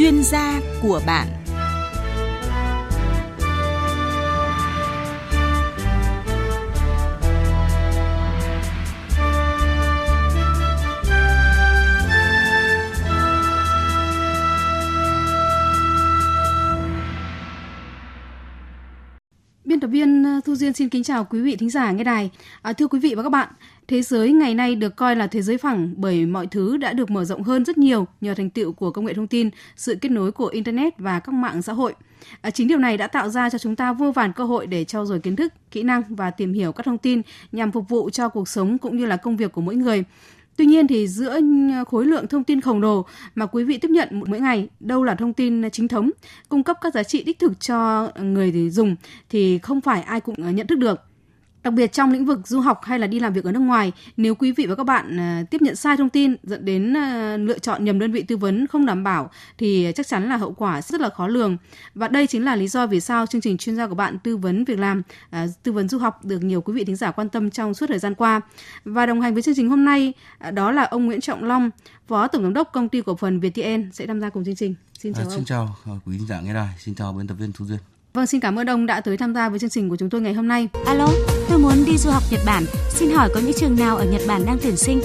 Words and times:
chuyên 0.00 0.22
gia 0.22 0.60
của 0.82 1.00
bạn. 1.06 1.39
Thu 20.44 20.54
Duyên 20.54 20.72
xin 20.72 20.88
kính 20.88 21.02
chào 21.02 21.24
quý 21.24 21.40
vị 21.40 21.56
thính 21.56 21.70
giả 21.70 21.90
nghe 21.90 22.04
đài. 22.04 22.30
À, 22.62 22.72
thưa 22.72 22.86
quý 22.86 23.00
vị 23.00 23.14
và 23.14 23.22
các 23.22 23.28
bạn, 23.28 23.48
thế 23.88 24.02
giới 24.02 24.32
ngày 24.32 24.54
nay 24.54 24.74
được 24.74 24.96
coi 24.96 25.16
là 25.16 25.26
thế 25.26 25.42
giới 25.42 25.58
phẳng 25.58 25.94
bởi 25.96 26.26
mọi 26.26 26.46
thứ 26.46 26.76
đã 26.76 26.92
được 26.92 27.10
mở 27.10 27.24
rộng 27.24 27.42
hơn 27.42 27.64
rất 27.64 27.78
nhiều 27.78 28.06
nhờ 28.20 28.34
thành 28.34 28.50
tựu 28.50 28.72
của 28.72 28.90
công 28.90 29.04
nghệ 29.04 29.14
thông 29.14 29.26
tin, 29.26 29.50
sự 29.76 29.94
kết 30.00 30.08
nối 30.08 30.32
của 30.32 30.46
internet 30.46 30.98
và 30.98 31.20
các 31.20 31.32
mạng 31.32 31.62
xã 31.62 31.72
hội. 31.72 31.94
À, 32.40 32.50
chính 32.50 32.68
điều 32.68 32.78
này 32.78 32.96
đã 32.96 33.06
tạo 33.06 33.28
ra 33.28 33.50
cho 33.50 33.58
chúng 33.58 33.76
ta 33.76 33.92
vô 33.92 34.12
vàn 34.12 34.32
cơ 34.32 34.44
hội 34.44 34.66
để 34.66 34.84
trau 34.84 35.06
dồi 35.06 35.20
kiến 35.20 35.36
thức, 35.36 35.52
kỹ 35.70 35.82
năng 35.82 36.02
và 36.08 36.30
tìm 36.30 36.52
hiểu 36.52 36.72
các 36.72 36.86
thông 36.86 36.98
tin 36.98 37.22
nhằm 37.52 37.72
phục 37.72 37.88
vụ 37.88 38.10
cho 38.10 38.28
cuộc 38.28 38.48
sống 38.48 38.78
cũng 38.78 38.96
như 38.96 39.06
là 39.06 39.16
công 39.16 39.36
việc 39.36 39.52
của 39.52 39.60
mỗi 39.60 39.74
người. 39.74 40.04
Tuy 40.60 40.66
nhiên 40.66 40.86
thì 40.86 41.08
giữa 41.08 41.30
ừ, 41.30 41.42
khối 41.88 42.06
lượng 42.06 42.26
thông 42.26 42.44
tin 42.44 42.60
khổng 42.60 42.80
lồ 42.80 43.06
mà 43.34 43.46
quý 43.46 43.64
vị 43.64 43.78
tiếp 43.78 43.90
nhận 43.90 44.08
mỗi 44.26 44.40
ngày, 44.40 44.68
đâu 44.80 45.04
là 45.04 45.14
thông 45.14 45.32
tin 45.32 45.70
chính 45.70 45.88
thống, 45.88 46.10
cung 46.48 46.62
cấp 46.62 46.76
các 46.80 46.94
giá 46.94 47.02
trị 47.02 47.22
đích 47.22 47.38
thực 47.38 47.60
cho 47.60 48.08
người 48.22 48.70
dùng 48.70 48.96
thì 49.30 49.58
không 49.58 49.80
phải 49.80 50.02
ai 50.02 50.20
cũng 50.20 50.34
ờ, 50.44 50.50
nhận 50.50 50.66
thức 50.66 50.78
được. 50.78 51.09
Đặc 51.62 51.74
biệt 51.74 51.92
trong 51.92 52.12
lĩnh 52.12 52.26
vực 52.26 52.48
du 52.48 52.60
học 52.60 52.80
hay 52.82 52.98
là 52.98 53.06
đi 53.06 53.20
làm 53.20 53.32
việc 53.32 53.44
ở 53.44 53.52
nước 53.52 53.60
ngoài, 53.60 53.92
nếu 54.16 54.34
quý 54.34 54.52
vị 54.52 54.66
và 54.66 54.74
các 54.74 54.84
bạn 54.84 55.20
à, 55.20 55.42
tiếp 55.50 55.62
nhận 55.62 55.76
sai 55.76 55.96
thông 55.96 56.08
tin 56.08 56.36
dẫn 56.42 56.64
đến 56.64 56.96
à, 56.96 57.36
lựa 57.36 57.58
chọn 57.58 57.84
nhầm 57.84 57.98
đơn 57.98 58.12
vị 58.12 58.22
tư 58.22 58.36
vấn 58.36 58.66
không 58.66 58.86
đảm 58.86 59.04
bảo 59.04 59.30
thì 59.58 59.92
chắc 59.94 60.06
chắn 60.06 60.28
là 60.28 60.36
hậu 60.36 60.52
quả 60.52 60.82
rất 60.82 61.00
là 61.00 61.10
khó 61.10 61.26
lường. 61.28 61.56
Và 61.94 62.08
đây 62.08 62.26
chính 62.26 62.44
là 62.44 62.56
lý 62.56 62.68
do 62.68 62.86
vì 62.86 63.00
sao 63.00 63.26
chương 63.26 63.40
trình 63.40 63.58
chuyên 63.58 63.76
gia 63.76 63.86
của 63.86 63.94
bạn 63.94 64.18
tư 64.18 64.36
vấn 64.36 64.64
việc 64.64 64.78
làm, 64.78 65.02
à, 65.30 65.46
tư 65.62 65.72
vấn 65.72 65.88
du 65.88 65.98
học 65.98 66.24
được 66.24 66.42
nhiều 66.42 66.60
quý 66.60 66.72
vị 66.72 66.84
thính 66.84 66.96
giả 66.96 67.10
quan 67.10 67.28
tâm 67.28 67.50
trong 67.50 67.74
suốt 67.74 67.86
thời 67.86 67.98
gian 67.98 68.14
qua. 68.14 68.40
Và 68.84 69.06
đồng 69.06 69.20
hành 69.20 69.34
với 69.34 69.42
chương 69.42 69.54
trình 69.54 69.68
hôm 69.68 69.84
nay 69.84 70.12
đó 70.52 70.72
là 70.72 70.82
ông 70.82 71.06
Nguyễn 71.06 71.20
Trọng 71.20 71.44
Long, 71.44 71.70
Phó 72.08 72.28
Tổng 72.28 72.42
giám 72.42 72.54
đốc 72.54 72.72
công 72.72 72.88
ty 72.88 73.02
cổ 73.02 73.16
phần 73.16 73.40
ViettVN 73.40 73.92
sẽ 73.92 74.06
tham 74.06 74.20
gia 74.20 74.30
cùng 74.30 74.44
chương 74.44 74.56
trình. 74.56 74.74
Xin 74.98 75.12
chào 75.12 75.22
à, 75.22 75.24
ông. 75.24 75.36
Xin 75.36 75.44
chào 75.44 75.76
quý 76.06 76.18
thính 76.18 76.26
giả 76.26 76.40
nghe 76.40 76.54
đài, 76.54 76.68
xin 76.78 76.94
chào 76.94 77.12
biên 77.12 77.26
tập 77.26 77.34
viên 77.34 77.52
Thu 77.52 77.64
Duyên. 77.64 77.78
Vâng, 78.14 78.26
xin 78.26 78.40
cảm 78.40 78.58
ơn 78.58 78.70
ông 78.70 78.86
đã 78.86 79.00
tới 79.00 79.16
tham 79.16 79.34
gia 79.34 79.48
với 79.48 79.58
chương 79.58 79.70
trình 79.70 79.88
của 79.88 79.96
chúng 79.96 80.10
tôi 80.10 80.20
ngày 80.20 80.34
hôm 80.34 80.48
nay. 80.48 80.68
Alo, 80.86 81.08
tôi 81.48 81.58
muốn 81.58 81.84
đi 81.86 81.98
du 81.98 82.10
học 82.10 82.22
Nhật 82.30 82.40
Bản. 82.46 82.64
Xin 82.90 83.10
hỏi 83.10 83.30
có 83.34 83.40
những 83.40 83.52
trường 83.52 83.76
nào 83.76 83.96
ở 83.96 84.04
Nhật 84.04 84.22
Bản 84.28 84.46
đang 84.46 84.58
tuyển 84.62 84.76
sinh? 84.76 85.00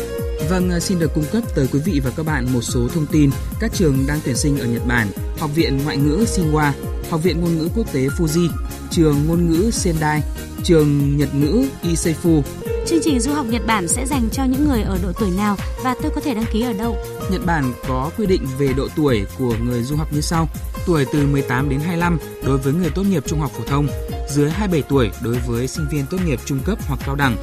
Vâng, 0.49 0.69
à, 0.69 0.79
xin 0.79 0.99
được 0.99 1.11
cung 1.15 1.23
cấp 1.31 1.43
tới 1.55 1.67
quý 1.73 1.79
vị 1.85 2.01
và 2.03 2.11
các 2.17 2.25
bạn 2.25 2.47
một 2.53 2.61
số 2.61 2.87
thông 2.87 3.05
tin 3.05 3.29
các 3.59 3.71
trường 3.73 3.97
đang 4.07 4.19
tuyển 4.25 4.35
sinh 4.35 4.59
ở 4.59 4.65
Nhật 4.65 4.81
Bản. 4.87 5.07
Học 5.39 5.49
viện 5.55 5.79
Ngoại 5.83 5.97
ngữ 5.97 6.25
Shinwa, 6.27 6.71
Học 7.09 7.23
viện 7.23 7.41
Ngôn 7.41 7.57
ngữ 7.57 7.69
Quốc 7.75 7.93
tế 7.93 8.07
Fuji, 8.07 8.49
Trường 8.91 9.15
Ngôn 9.27 9.49
ngữ 9.49 9.71
Sendai, 9.71 10.21
Trường 10.63 11.17
Nhật 11.17 11.35
ngữ 11.35 11.65
Iseifu, 11.83 12.41
Chương 12.87 12.99
trình 13.03 13.19
du 13.19 13.31
học 13.31 13.45
Nhật 13.49 13.61
Bản 13.67 13.87
sẽ 13.87 14.05
dành 14.05 14.29
cho 14.31 14.43
những 14.43 14.67
người 14.67 14.81
ở 14.81 14.99
độ 15.03 15.11
tuổi 15.19 15.31
nào 15.37 15.55
và 15.83 15.95
tôi 16.01 16.11
có 16.15 16.21
thể 16.21 16.33
đăng 16.33 16.45
ký 16.51 16.61
ở 16.61 16.73
đâu? 16.73 16.97
Nhật 17.31 17.45
Bản 17.45 17.73
có 17.87 18.11
quy 18.17 18.25
định 18.25 18.47
về 18.59 18.73
độ 18.77 18.87
tuổi 18.95 19.25
của 19.37 19.55
người 19.63 19.83
du 19.83 19.95
học 19.95 20.13
như 20.13 20.21
sau. 20.21 20.49
Tuổi 20.85 21.05
từ 21.13 21.27
18 21.27 21.69
đến 21.69 21.79
25 21.79 22.17
đối 22.45 22.57
với 22.57 22.73
người 22.73 22.89
tốt 22.95 23.03
nghiệp 23.03 23.23
trung 23.27 23.39
học 23.39 23.51
phổ 23.51 23.63
thông, 23.63 23.87
dưới 24.29 24.49
27 24.49 24.89
tuổi 24.89 25.11
đối 25.23 25.35
với 25.47 25.67
sinh 25.67 25.85
viên 25.91 26.05
tốt 26.09 26.17
nghiệp 26.25 26.39
trung 26.45 26.59
cấp 26.65 26.77
hoặc 26.87 26.99
cao 27.05 27.15
đẳng. 27.15 27.37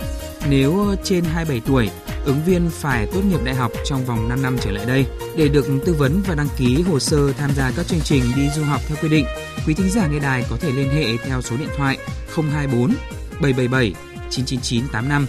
Nếu 0.48 0.88
ờ, 0.88 0.96
trên 1.04 1.24
27 1.24 1.62
tuổi, 1.66 1.90
ứng 2.24 2.44
viên 2.46 2.70
phải 2.70 3.06
tốt 3.06 3.20
nghiệp 3.24 3.40
đại 3.44 3.54
học 3.54 3.72
trong 3.84 4.04
vòng 4.04 4.28
5 4.28 4.42
năm 4.42 4.56
trở 4.60 4.70
lại 4.70 4.86
đây. 4.86 5.06
Để 5.36 5.48
được 5.48 5.66
tư 5.86 5.94
vấn 5.98 6.22
và 6.26 6.34
đăng 6.34 6.48
ký 6.56 6.82
hồ 6.82 6.98
sơ 6.98 7.32
tham 7.32 7.50
gia 7.56 7.72
các 7.76 7.86
chương 7.86 8.00
trình 8.00 8.22
đi 8.36 8.48
du 8.56 8.64
học 8.64 8.80
theo 8.88 8.96
quy 9.02 9.08
định, 9.08 9.26
quý 9.66 9.74
thính 9.74 9.90
giả 9.90 10.06
nghe 10.06 10.18
đài 10.18 10.44
có 10.50 10.56
thể 10.60 10.70
liên 10.70 10.88
hệ 10.90 11.16
theo 11.16 11.42
số 11.42 11.56
điện 11.56 11.68
thoại 11.76 11.98
024 12.34 12.94
777 13.40 13.94
99985 14.30 15.26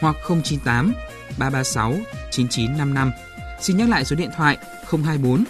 hoặc 0.00 0.16
098 0.28 0.92
336 1.38 1.94
9955. 2.30 3.12
Xin 3.60 3.76
nhắc 3.76 3.88
lại 3.88 4.04
số 4.04 4.16
điện 4.16 4.30
thoại 4.36 4.58
024 4.90 5.44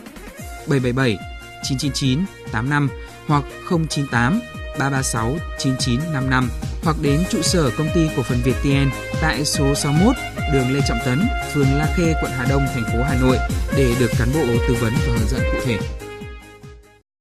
777 0.69 1.34
999 1.65 2.25
85 2.53 2.89
hoặc 3.27 3.45
098 3.71 4.41
336 4.79 5.37
9955 5.59 6.49
hoặc 6.85 6.97
đến 7.03 7.23
trụ 7.31 7.43
sở 7.43 7.71
công 7.79 7.89
ty 7.95 8.09
cổ 8.17 8.23
phần 8.23 8.39
Việt 8.45 8.57
TN 8.63 8.91
tại 9.23 9.45
số 9.45 9.75
61 9.75 10.17
đường 10.53 10.73
Lê 10.73 10.81
Trọng 10.89 10.99
Tấn, 11.05 11.21
phường 11.55 11.73
La 11.73 11.95
Khê, 11.97 12.15
quận 12.23 12.33
Hà 12.37 12.47
Đông, 12.49 12.67
thành 12.75 12.85
phố 12.85 13.03
Hà 13.03 13.15
Nội 13.21 13.37
để 13.77 13.95
được 14.01 14.11
cán 14.19 14.29
bộ 14.35 14.45
tư 14.69 14.77
vấn 14.81 14.93
và 14.93 15.13
hướng 15.19 15.29
dẫn 15.29 15.41
cụ 15.53 15.59
thể. 15.65 15.79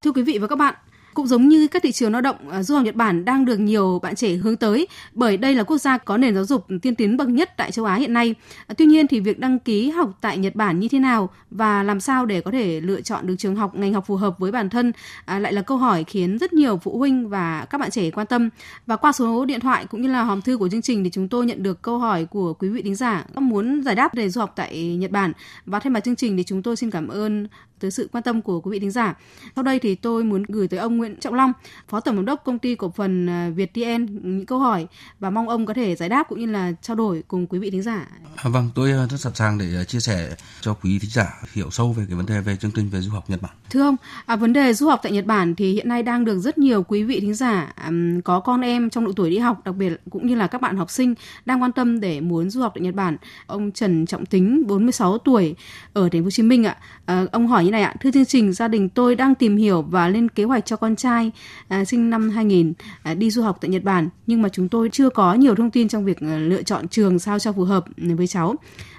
Thưa 0.04 0.12
quý 0.12 0.24
vị 0.24 0.38
và 0.38 0.48
các 0.48 0.56
bạn, 0.56 0.74
cũng 1.13 1.28
giống 1.28 1.50
như 1.50 1.68
các 1.68 1.84
thị 1.84 1.91
trường 1.91 2.12
lao 2.12 2.22
động, 2.22 2.50
à, 2.50 2.63
du 2.63 2.75
học 2.75 2.84
Nhật 2.85 2.96
Bản 2.96 3.25
đang 3.25 3.46
được 3.46 3.59
nhiều 3.59 4.00
bạn 4.03 4.16
trẻ 4.16 4.29
hướng 4.29 4.56
tới 4.56 4.88
bởi 5.13 5.38
đây 5.38 5.56
là 5.56 5.63
quốc 5.63 5.78
gia 5.78 5.97
có 5.97 6.18
nền 6.18 6.35
giáo 6.35 6.46
dục 6.46 6.66
tiên 6.81 6.96
tiến 6.96 7.18
bậc 7.18 7.28
nhất 7.28 7.57
tại 7.57 7.72
châu 7.72 7.85
Á 7.85 7.96
hiện 7.96 8.13
nay. 8.13 8.35
À, 8.68 8.74
tuy 8.78 8.85
nhiên 8.85 9.07
thì 9.07 9.19
việc 9.19 9.40
đăng 9.40 9.59
ký 9.59 9.90
học 9.90 10.18
tại 10.22 10.38
Nhật 10.38 10.56
Bản 10.56 10.79
như 10.79 10.88
thế 10.88 11.00
nào 11.00 11.29
và 11.51 11.84
làm 11.84 12.00
sao 12.00 12.25
để 12.25 12.41
có 12.41 12.51
thể 12.51 12.81
lựa 12.81 13.01
chọn 13.01 13.28
được 13.28 13.35
trường 13.38 13.56
học 13.56 13.75
ngành 13.75 13.94
học 13.94 14.03
phù 14.07 14.16
hợp 14.16 14.40
với 14.40 14.51
bản 14.51 14.69
thân 14.69 14.91
à, 15.25 15.40
lại 15.40 15.53
là 15.53 15.62
câu 15.62 15.78
hỏi 15.78 16.03
khiến 16.03 16.38
rất 16.38 16.53
nhiều 16.53 16.78
phụ 16.78 16.97
huynh 16.97 17.30
và 17.30 17.66
các 17.69 17.78
bạn 17.78 17.91
trẻ 17.91 18.12
quan 18.12 18.28
tâm. 18.28 18.50
Và 18.88 18.95
qua 18.95 19.12
số 19.12 19.45
điện 19.45 19.59
thoại 19.59 19.85
cũng 19.85 20.01
như 20.01 20.07
là 20.07 20.24
hòm 20.24 20.41
thư 20.41 20.57
của 20.57 20.69
chương 20.69 20.81
trình 20.81 21.03
thì 21.03 21.09
chúng 21.09 21.28
tôi 21.28 21.45
nhận 21.45 21.63
được 21.63 21.81
câu 21.81 21.97
hỏi 21.97 22.25
của 22.25 22.53
quý 22.53 22.69
vị 22.69 22.81
thính 22.81 22.95
giả 22.95 23.25
muốn 23.35 23.84
giải 23.84 23.95
đáp 23.95 24.16
về 24.16 24.30
du 24.30 24.41
học 24.41 24.53
tại 24.56 24.95
Nhật 25.00 25.12
Bản 25.12 25.31
và 25.66 25.80
thay 25.80 25.91
mặt 25.91 26.03
chương 26.03 26.16
trình 26.16 26.38
thì 26.38 26.44
chúng 26.44 26.63
tôi 26.63 26.75
xin 26.75 26.91
cảm 26.91 27.07
ơn 27.07 27.47
tới 27.83 27.91
sự 27.91 28.09
quan 28.11 28.23
tâm 28.23 28.41
của 28.41 28.61
quý 28.61 28.71
vị 28.71 28.79
thính 28.79 28.91
giả. 28.91 29.16
Sau 29.55 29.63
đây 29.63 29.79
thì 29.79 29.95
tôi 29.95 30.23
muốn 30.23 30.44
gửi 30.47 30.67
tới 30.67 30.79
ông 30.79 30.97
Nguyễn 30.97 31.19
Trọng 31.19 31.33
Long, 31.33 31.53
Phó 31.89 31.99
Tổng 31.99 32.16
giám 32.16 32.25
đốc 32.25 32.44
công 32.45 32.59
ty 32.59 32.75
cổ 32.75 32.94
phần 32.95 33.29
à, 33.29 33.49
ViettVN 33.55 34.05
những 34.05 34.45
câu 34.45 34.59
hỏi 34.59 34.88
và 35.19 35.29
mong 35.29 35.49
ông 35.49 35.66
có 35.66 35.73
thể 35.73 35.95
giải 35.95 36.09
đáp 36.09 36.23
cũng 36.29 36.39
như 36.39 36.45
là 36.45 36.71
trao 36.81 36.95
đổi 36.95 37.23
cùng 37.27 37.47
quý 37.47 37.59
vị 37.59 37.69
thính 37.69 37.81
giả. 37.81 38.07
À, 38.35 38.49
vâng, 38.49 38.69
tôi 38.75 38.91
à, 38.91 39.07
rất 39.09 39.17
sẵn 39.17 39.35
sàng 39.35 39.57
để 39.57 39.66
à, 39.75 39.83
chia 39.83 39.99
sẻ 39.99 40.35
cho 40.61 40.73
quý 40.73 40.99
thính 40.99 41.09
giả 41.09 41.41
hiểu 41.53 41.69
sâu 41.69 41.94
về 41.94 42.03
cái 42.07 42.16
vấn 42.16 42.25
đề 42.25 42.41
về 42.41 42.55
chương 42.55 42.71
trình 42.71 42.89
về 42.89 43.01
du 43.01 43.11
học 43.11 43.29
Nhật 43.29 43.41
Bản. 43.41 43.51
Thưa 43.69 43.81
ông, 43.81 43.95
à, 44.25 44.35
vấn 44.35 44.53
đề 44.53 44.73
du 44.73 44.88
học 44.88 45.00
tại 45.03 45.11
Nhật 45.11 45.25
Bản 45.25 45.55
thì 45.55 45.73
hiện 45.73 45.88
nay 45.88 46.03
đang 46.03 46.25
được 46.25 46.39
rất 46.39 46.57
nhiều 46.57 46.83
quý 46.83 47.03
vị 47.03 47.19
thính 47.19 47.33
giả 47.33 47.73
um, 47.88 48.21
có 48.21 48.39
con 48.39 48.61
em 48.61 48.89
trong 48.89 49.05
độ 49.05 49.11
tuổi 49.15 49.29
đi 49.29 49.38
học, 49.38 49.61
đặc 49.65 49.75
biệt 49.75 50.01
cũng 50.09 50.27
như 50.27 50.35
là 50.35 50.47
các 50.47 50.61
bạn 50.61 50.77
học 50.77 50.91
sinh 50.91 51.15
đang 51.45 51.61
quan 51.63 51.71
tâm 51.71 52.00
để 52.00 52.21
muốn 52.21 52.50
du 52.50 52.61
học 52.61 52.71
tại 52.75 52.81
Nhật 52.81 52.95
Bản. 52.95 53.17
Ông 53.47 53.71
Trần 53.71 54.05
Trọng 54.05 54.25
Tính, 54.25 54.67
46 54.67 55.17
tuổi 55.17 55.55
ở 55.94 56.09
thành 56.09 56.21
phố 56.21 56.25
Hồ 56.25 56.29
Chí 56.29 56.44
Minh 56.44 56.63
ạ. 56.63 56.77
À, 57.05 57.25
ông 57.31 57.47
hỏi 57.47 57.65
như 57.65 57.71
này 57.73 57.81
ạ, 57.81 57.95
thưa 58.01 58.11
chương 58.11 58.25
trình, 58.25 58.53
gia 58.53 58.67
đình 58.67 58.89
tôi 58.89 59.16
đang 59.16 59.35
tìm 59.35 59.57
hiểu 59.57 59.81
và 59.81 60.07
lên 60.07 60.29
kế 60.29 60.44
hoạch 60.44 60.66
cho 60.66 60.75
con 60.75 60.95
trai 60.95 61.31
à, 61.67 61.85
sinh 61.85 62.09
năm 62.09 62.29
2000 62.29 62.73
à, 63.03 63.13
đi 63.13 63.31
du 63.31 63.41
học 63.41 63.57
tại 63.61 63.69
Nhật 63.69 63.84
Bản, 63.84 64.09
nhưng 64.28 64.41
mà 64.41 64.50
chúng 64.50 64.69
tôi 64.69 64.89
chưa 64.91 65.09
có 65.09 65.34
nhiều 65.34 65.56
thông 65.56 65.72
tin 65.72 65.88
trong 65.88 66.06
việc 66.06 66.17
à, 66.22 66.38
lựa 66.38 66.63
chọn 66.63 66.88
trường 66.88 67.19
sao 67.19 67.39
cho 67.39 67.53
phù 67.53 67.63
hợp 67.63 67.85
ừ, 67.97 68.16
với 68.16 68.28
cháu 68.28 68.56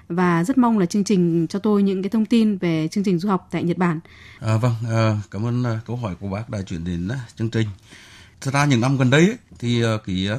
và 0.08 0.44
rất 0.44 0.58
mong 0.58 0.78
là 0.78 0.86
chương 0.86 1.04
trình 1.04 1.46
cho 1.48 1.58
tôi 1.58 1.82
những 1.82 2.02
cái 2.02 2.10
thông 2.10 2.26
tin 2.26 2.58
về 2.58 2.88
chương 2.88 3.04
trình 3.04 3.18
du 3.18 3.28
học 3.28 3.48
tại 3.50 3.62
Nhật 3.62 3.78
Bản. 3.78 4.00
À, 4.40 4.56
vâng, 4.56 4.74
à, 4.90 5.16
cảm 5.30 5.46
ơn 5.46 5.64
à, 5.64 5.80
câu 5.86 5.96
hỏi 5.96 6.14
của 6.20 6.28
bác 6.28 6.50
đã 6.50 6.62
chuyển 6.62 6.84
đến 6.84 7.08
à, 7.08 7.20
chương 7.36 7.50
trình. 7.50 7.68
Thật 8.40 8.54
ra 8.54 8.64
những 8.64 8.80
năm 8.80 8.96
gần 8.96 9.10
đây 9.10 9.20
ấy, 9.20 9.36
thì 9.58 9.82
à, 9.82 9.92
cái 10.06 10.28
à, 10.28 10.36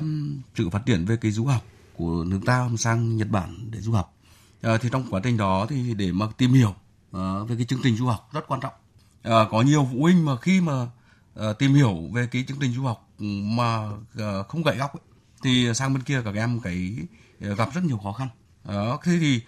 sự 0.56 0.70
phát 0.70 0.86
triển 0.86 1.06
về 1.06 1.18
cái 1.22 1.32
du 1.32 1.46
học 1.46 1.66
của 1.98 2.24
nước 2.28 2.40
ta 2.46 2.70
sang 2.78 3.18
Nhật 3.18 3.30
Bản 3.30 3.68
để 3.72 3.80
du 3.82 3.92
học 3.92 4.14
à, 4.62 4.78
thì 4.82 4.90
trong 4.92 5.04
quá 5.10 5.22
trình 5.24 5.38
đó 5.38 5.66
thì 5.70 5.94
để 5.94 6.12
mà 6.12 6.26
tìm 6.38 6.54
hiểu 6.54 6.76
uh, 7.16 7.50
về 7.50 7.56
cái 7.56 7.66
chương 7.66 7.80
trình 7.84 7.96
du 7.96 8.06
học 8.06 8.30
rất 8.34 8.48
quan 8.48 8.62
trọng. 8.62 8.74
Uh, 9.28 9.52
có 9.52 9.62
nhiều 9.62 9.88
phụ 9.92 10.02
huynh 10.02 10.26
mà 10.26 10.38
khi 10.38 10.62
mà 10.62 10.82
uh, 11.40 11.58
tìm 11.60 11.74
hiểu 11.74 12.10
về 12.14 12.28
cái 12.32 12.46
chương 12.48 12.60
trình 12.62 12.74
du 12.74 12.84
học 12.84 13.10
mà 13.20 13.90
uh, 13.90 14.48
không 14.48 14.64
gậy 14.64 14.78
góc 14.78 14.94
ấy, 14.94 15.02
thì 15.44 15.74
sang 15.74 15.94
bên 15.94 16.04
kia 16.04 16.22
các 16.26 16.36
em 16.36 16.60
cái 16.60 16.96
uh, 17.52 17.58
gặp 17.58 17.70
rất 17.74 17.84
nhiều 17.84 17.98
khó 18.04 18.14
khăn. 18.14 18.28
Đó 18.64 19.00
thế 19.04 19.18
thì 19.20 19.42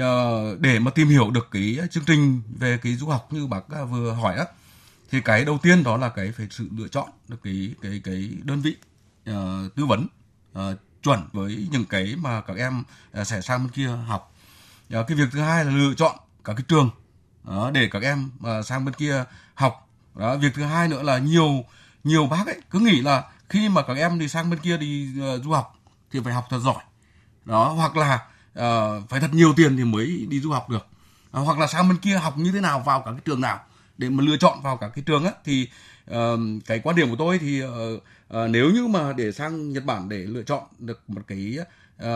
uh, 0.00 0.60
để 0.60 0.78
mà 0.78 0.90
tìm 0.90 1.08
hiểu 1.08 1.30
được 1.30 1.48
cái 1.50 1.78
chương 1.90 2.04
trình 2.04 2.42
về 2.58 2.78
cái 2.82 2.94
du 2.94 3.06
học 3.06 3.28
như 3.32 3.46
bác 3.46 3.60
vừa 3.90 4.12
hỏi 4.12 4.36
á 4.36 4.44
thì 5.10 5.20
cái 5.20 5.44
đầu 5.44 5.58
tiên 5.62 5.82
đó 5.82 5.96
là 5.96 6.08
cái 6.08 6.32
phải 6.32 6.46
sự 6.50 6.68
lựa 6.76 6.88
chọn 6.88 7.08
được 7.28 7.36
cái 7.42 7.74
cái 7.82 8.00
cái 8.04 8.30
đơn 8.42 8.60
vị 8.60 8.76
uh, 9.30 9.74
tư 9.74 9.86
vấn 9.86 10.06
uh, 10.58 10.78
chuẩn 11.02 11.28
với 11.32 11.68
những 11.70 11.84
cái 11.84 12.16
mà 12.16 12.40
các 12.40 12.56
em 12.56 12.82
uh, 13.20 13.26
sẽ 13.26 13.40
sang 13.40 13.64
bên 13.64 13.72
kia 13.72 13.88
học. 14.06 14.34
Uh, 14.98 15.06
cái 15.06 15.16
việc 15.16 15.28
thứ 15.32 15.40
hai 15.40 15.64
là 15.64 15.70
lựa 15.70 15.94
chọn 15.94 16.16
các 16.44 16.54
cái 16.54 16.64
trường 16.68 16.90
đó, 17.44 17.70
để 17.74 17.88
các 17.92 18.02
em 18.02 18.30
uh, 18.38 18.66
sang 18.66 18.84
bên 18.84 18.94
kia 18.94 19.24
học. 19.54 19.88
Đó, 20.14 20.36
việc 20.36 20.54
thứ 20.54 20.62
hai 20.62 20.88
nữa 20.88 21.02
là 21.02 21.18
nhiều 21.18 21.64
nhiều 22.04 22.26
bác 22.26 22.46
ấy 22.46 22.60
cứ 22.70 22.78
nghĩ 22.78 23.00
là 23.00 23.24
khi 23.48 23.68
mà 23.68 23.82
các 23.82 23.96
em 23.96 24.18
đi 24.18 24.28
sang 24.28 24.50
bên 24.50 24.58
kia 24.58 24.76
đi 24.76 25.08
uh, 25.34 25.44
du 25.44 25.50
học 25.50 25.76
thì 26.10 26.20
phải 26.24 26.32
học 26.32 26.46
thật 26.50 26.58
giỏi. 26.58 26.82
Đó 27.44 27.68
hoặc 27.68 27.96
là 27.96 28.14
uh, 28.58 29.08
phải 29.08 29.20
thật 29.20 29.30
nhiều 29.32 29.52
tiền 29.56 29.76
thì 29.76 29.84
mới 29.84 30.26
đi 30.28 30.40
du 30.40 30.50
học 30.50 30.70
được. 30.70 30.86
Uh, 31.38 31.46
hoặc 31.46 31.58
là 31.58 31.66
sang 31.66 31.88
bên 31.88 31.98
kia 31.98 32.18
học 32.18 32.38
như 32.38 32.52
thế 32.52 32.60
nào 32.60 32.80
vào 32.80 33.00
các 33.00 33.10
cái 33.10 33.20
trường 33.24 33.40
nào 33.40 33.60
để 33.98 34.10
mà 34.10 34.24
lựa 34.24 34.36
chọn 34.36 34.62
vào 34.62 34.76
các 34.76 34.88
cái 34.94 35.04
trường 35.06 35.24
á 35.24 35.32
thì 35.44 35.68
uh, 36.10 36.16
cái 36.66 36.80
quan 36.84 36.96
điểm 36.96 37.10
của 37.10 37.16
tôi 37.18 37.38
thì 37.38 37.64
uh, 37.64 37.70
uh, 37.72 38.50
nếu 38.50 38.70
như 38.70 38.86
mà 38.86 39.12
để 39.12 39.32
sang 39.32 39.72
Nhật 39.72 39.84
Bản 39.84 40.08
để 40.08 40.16
lựa 40.16 40.42
chọn 40.42 40.62
được 40.78 41.02
một 41.08 41.22
cái 41.26 41.58
uh, 41.96 42.08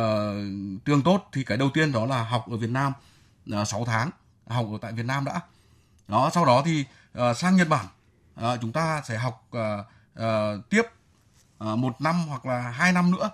trường 0.84 1.02
tốt 1.04 1.28
thì 1.32 1.44
cái 1.44 1.58
đầu 1.58 1.70
tiên 1.74 1.92
đó 1.92 2.06
là 2.06 2.22
học 2.22 2.44
ở 2.50 2.56
Việt 2.56 2.70
Nam 2.70 2.92
uh, 3.60 3.68
6 3.68 3.84
tháng 3.84 4.10
học 4.54 4.66
ở 4.72 4.78
tại 4.80 4.92
Việt 4.92 5.06
Nam 5.06 5.24
đã. 5.24 5.40
Đó 6.08 6.30
sau 6.34 6.44
đó 6.44 6.62
thì 6.64 6.84
uh, 7.18 7.36
sang 7.36 7.56
Nhật 7.56 7.68
Bản. 7.68 7.86
Uh, 8.40 8.60
chúng 8.60 8.72
ta 8.72 9.02
sẽ 9.04 9.18
học 9.18 9.48
uh, 9.56 9.86
uh, 10.20 10.68
tiếp 10.70 10.82
uh, 11.64 11.78
một 11.78 12.00
năm 12.00 12.28
hoặc 12.28 12.46
là 12.46 12.60
hai 12.60 12.92
năm 12.92 13.10
nữa. 13.10 13.30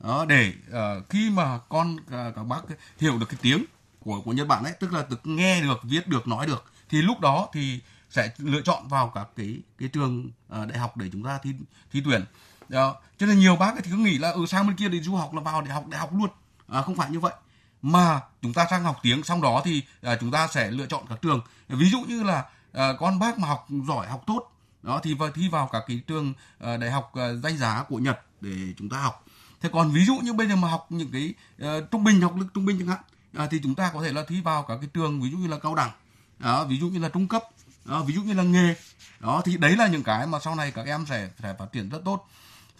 Đó 0.00 0.24
để 0.28 0.52
uh, 0.70 1.08
khi 1.08 1.30
mà 1.30 1.58
con 1.68 1.96
uh, 1.96 2.10
các 2.10 2.42
bác 2.42 2.60
hiểu 2.98 3.18
được 3.18 3.26
cái 3.28 3.38
tiếng 3.42 3.64
của 4.04 4.20
của 4.20 4.32
Nhật 4.32 4.48
Bản 4.48 4.64
ấy 4.64 4.72
tức 4.80 4.92
là 4.92 5.06
được 5.10 5.26
nghe 5.26 5.60
được 5.60 5.80
viết 5.82 6.08
được 6.08 6.28
nói 6.28 6.46
được 6.46 6.64
thì 6.88 7.02
lúc 7.02 7.20
đó 7.20 7.48
thì 7.52 7.80
sẽ 8.10 8.30
lựa 8.38 8.60
chọn 8.60 8.88
vào 8.88 9.12
các 9.14 9.28
cái 9.36 9.60
cái 9.78 9.88
trường 9.88 10.30
uh, 10.60 10.68
đại 10.68 10.78
học 10.78 10.96
để 10.96 11.06
chúng 11.12 11.24
ta 11.24 11.38
thi 11.42 11.54
thi 11.92 12.02
tuyển. 12.04 12.24
Đó. 12.68 12.96
cho 13.18 13.26
nên 13.26 13.38
nhiều 13.38 13.56
bác 13.56 13.72
thì 13.76 13.90
cứ 13.90 13.96
nghĩ 13.96 14.18
là 14.18 14.28
ở 14.28 14.34
ừ, 14.34 14.46
sang 14.46 14.66
bên 14.66 14.76
kia 14.76 14.88
đi 14.88 15.00
du 15.00 15.14
học 15.14 15.34
là 15.34 15.40
vào 15.40 15.62
để 15.62 15.70
học 15.70 15.86
đại 15.88 16.00
học 16.00 16.10
luôn. 16.12 16.28
À, 16.68 16.82
không 16.82 16.96
phải 16.96 17.10
như 17.10 17.20
vậy 17.20 17.32
mà 17.82 18.20
chúng 18.42 18.54
ta 18.54 18.66
sang 18.70 18.82
học 18.82 18.98
tiếng 19.02 19.24
xong 19.24 19.42
đó 19.42 19.62
thì 19.64 19.82
à, 20.02 20.16
chúng 20.20 20.30
ta 20.30 20.46
sẽ 20.46 20.70
lựa 20.70 20.86
chọn 20.86 21.04
các 21.08 21.22
trường. 21.22 21.40
Ví 21.68 21.90
dụ 21.90 22.00
như 22.08 22.22
là 22.22 22.44
à, 22.72 22.92
con 22.98 23.18
bác 23.18 23.38
mà 23.38 23.48
học 23.48 23.66
giỏi 23.88 24.06
học 24.06 24.22
tốt 24.26 24.52
đó 24.82 25.00
thì 25.02 25.14
vào 25.14 25.30
thi 25.30 25.48
vào 25.48 25.68
các 25.72 25.82
cái 25.86 26.00
trường 26.06 26.32
à, 26.58 26.76
đại 26.76 26.90
học 26.90 27.12
à, 27.14 27.32
danh 27.42 27.58
giá 27.58 27.84
của 27.88 27.98
Nhật 27.98 28.20
để 28.40 28.74
chúng 28.78 28.88
ta 28.88 28.98
học. 28.98 29.24
Thế 29.60 29.68
còn 29.72 29.90
ví 29.90 30.04
dụ 30.04 30.14
như 30.22 30.32
bây 30.32 30.48
giờ 30.48 30.56
mà 30.56 30.68
học 30.68 30.86
những 30.90 31.10
cái 31.12 31.34
à, 31.58 31.80
trung 31.90 32.04
bình 32.04 32.20
học 32.20 32.36
lực 32.36 32.46
trung 32.54 32.66
bình 32.66 32.78
chẳng 32.78 32.88
hạn 32.88 33.00
à, 33.36 33.48
thì 33.50 33.60
chúng 33.62 33.74
ta 33.74 33.90
có 33.94 34.02
thể 34.02 34.12
là 34.12 34.24
thi 34.28 34.40
vào 34.40 34.62
các 34.62 34.78
cái 34.80 34.88
trường 34.94 35.20
ví 35.20 35.30
dụ 35.30 35.36
như 35.36 35.48
là 35.48 35.58
cao 35.58 35.74
đẳng 35.74 35.90
đó, 36.38 36.64
ví 36.64 36.78
dụ 36.78 36.86
như 36.88 36.98
là 36.98 37.08
trung 37.08 37.28
cấp 37.28 37.42
đó, 37.84 38.02
ví 38.02 38.14
dụ 38.14 38.22
như 38.22 38.32
là 38.32 38.42
nghề. 38.42 38.74
Đó 39.20 39.42
thì 39.44 39.56
đấy 39.56 39.76
là 39.76 39.86
những 39.86 40.02
cái 40.02 40.26
mà 40.26 40.38
sau 40.40 40.54
này 40.54 40.70
các 40.70 40.86
em 40.86 41.06
sẽ 41.08 41.28
sẽ 41.42 41.54
phát 41.58 41.66
triển 41.72 41.88
rất 41.88 41.98
tốt 42.04 42.28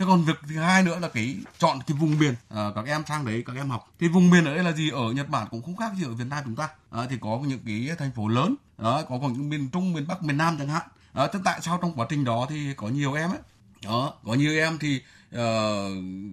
thế 0.01 0.07
còn 0.07 0.25
việc 0.25 0.37
thứ 0.49 0.59
hai 0.59 0.83
nữa 0.83 0.99
là 0.99 1.09
cái 1.09 1.37
chọn 1.59 1.79
cái 1.87 1.97
vùng 1.97 2.19
miền 2.19 2.35
à, 2.49 2.71
các 2.75 2.87
em 2.87 3.03
sang 3.09 3.25
đấy 3.25 3.43
các 3.47 3.57
em 3.57 3.71
học. 3.71 3.93
Cái 3.99 4.09
vùng 4.09 4.31
miền 4.31 4.45
ở 4.45 4.55
đây 4.55 4.65
là 4.65 4.73
gì? 4.73 4.91
Ở 4.91 5.13
nhật 5.13 5.29
bản 5.29 5.49
cũng 5.51 5.63
không 5.63 5.77
khác 5.77 5.93
gì 5.97 6.05
ở 6.05 6.15
việt 6.15 6.25
nam 6.31 6.43
chúng 6.45 6.57
ta. 6.57 6.69
À, 6.91 7.07
thì 7.11 7.17
có 7.21 7.41
những 7.47 7.61
cái 7.67 7.97
thành 7.99 8.13
phố 8.13 8.29
lớn. 8.29 8.55
Đó 8.79 9.03
có 9.09 9.19
còn 9.23 9.33
những 9.33 9.49
miền 9.49 9.69
trung 9.73 9.93
miền 9.93 10.07
bắc 10.09 10.23
miền 10.23 10.37
nam 10.37 10.59
chẳng 10.59 10.69
hạn. 10.69 10.83
À, 11.13 11.27
thế 11.33 11.39
tại 11.45 11.61
sao 11.63 11.79
trong 11.83 11.93
quá 11.95 12.07
trình 12.11 12.25
đó 12.25 12.47
thì 12.51 12.75
có 12.77 12.89
nhiều 12.89 13.15
em 13.15 13.31
ấy? 13.31 13.39
Đó 13.85 14.15
có 14.25 14.35
nhiều 14.35 14.53
em 14.53 14.79
thì 14.79 15.03
uh, 15.29 15.41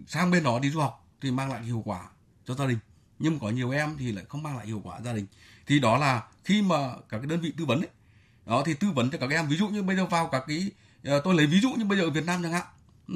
sang 0.08 0.32
bên 0.32 0.44
đó 0.44 0.60
đi 0.60 0.70
du 0.70 0.80
học 0.80 1.06
thì 1.22 1.32
mang 1.32 1.52
lại 1.52 1.64
hiệu 1.64 1.82
quả 1.86 2.02
cho 2.46 2.54
gia 2.54 2.66
đình. 2.66 2.78
Nhưng 3.20 3.40
có 3.40 3.50
nhiều 3.50 3.72
em 3.72 3.96
thì 4.00 4.12
lại 4.12 4.26
không 4.30 4.44
mang 4.44 4.58
lại 4.58 4.66
hiệu 4.66 4.82
quả 4.84 5.02
gia 5.02 5.14
đình. 5.14 5.26
Thì 5.68 5.80
đó 5.80 5.98
là 5.98 6.24
khi 6.44 6.62
mà 6.62 6.78
các 7.10 7.18
cái 7.18 7.28
đơn 7.28 7.42
vị 7.42 7.54
tư 7.58 7.66
vấn 7.66 7.82
ấy. 7.82 7.90
Đó 8.46 8.64
thì 8.66 8.74
tư 8.74 8.88
vấn 8.96 9.10
cho 9.10 9.18
các 9.18 9.30
em. 9.30 9.48
Ví 9.48 9.58
dụ 9.58 9.68
như 9.68 9.84
bây 9.84 9.96
giờ 9.96 10.06
vào 10.06 10.28
các 10.28 10.44
cái 10.48 10.72
uh, 11.18 11.24
tôi 11.24 11.36
lấy 11.36 11.48
ví 11.48 11.60
dụ 11.60 11.70
như 11.70 11.86
bây 11.86 11.98
giờ 11.98 12.04
ở 12.04 12.10
Việt 12.10 12.26
Nam 12.26 12.44
chẳng 12.44 12.52
hạn. 12.52 12.66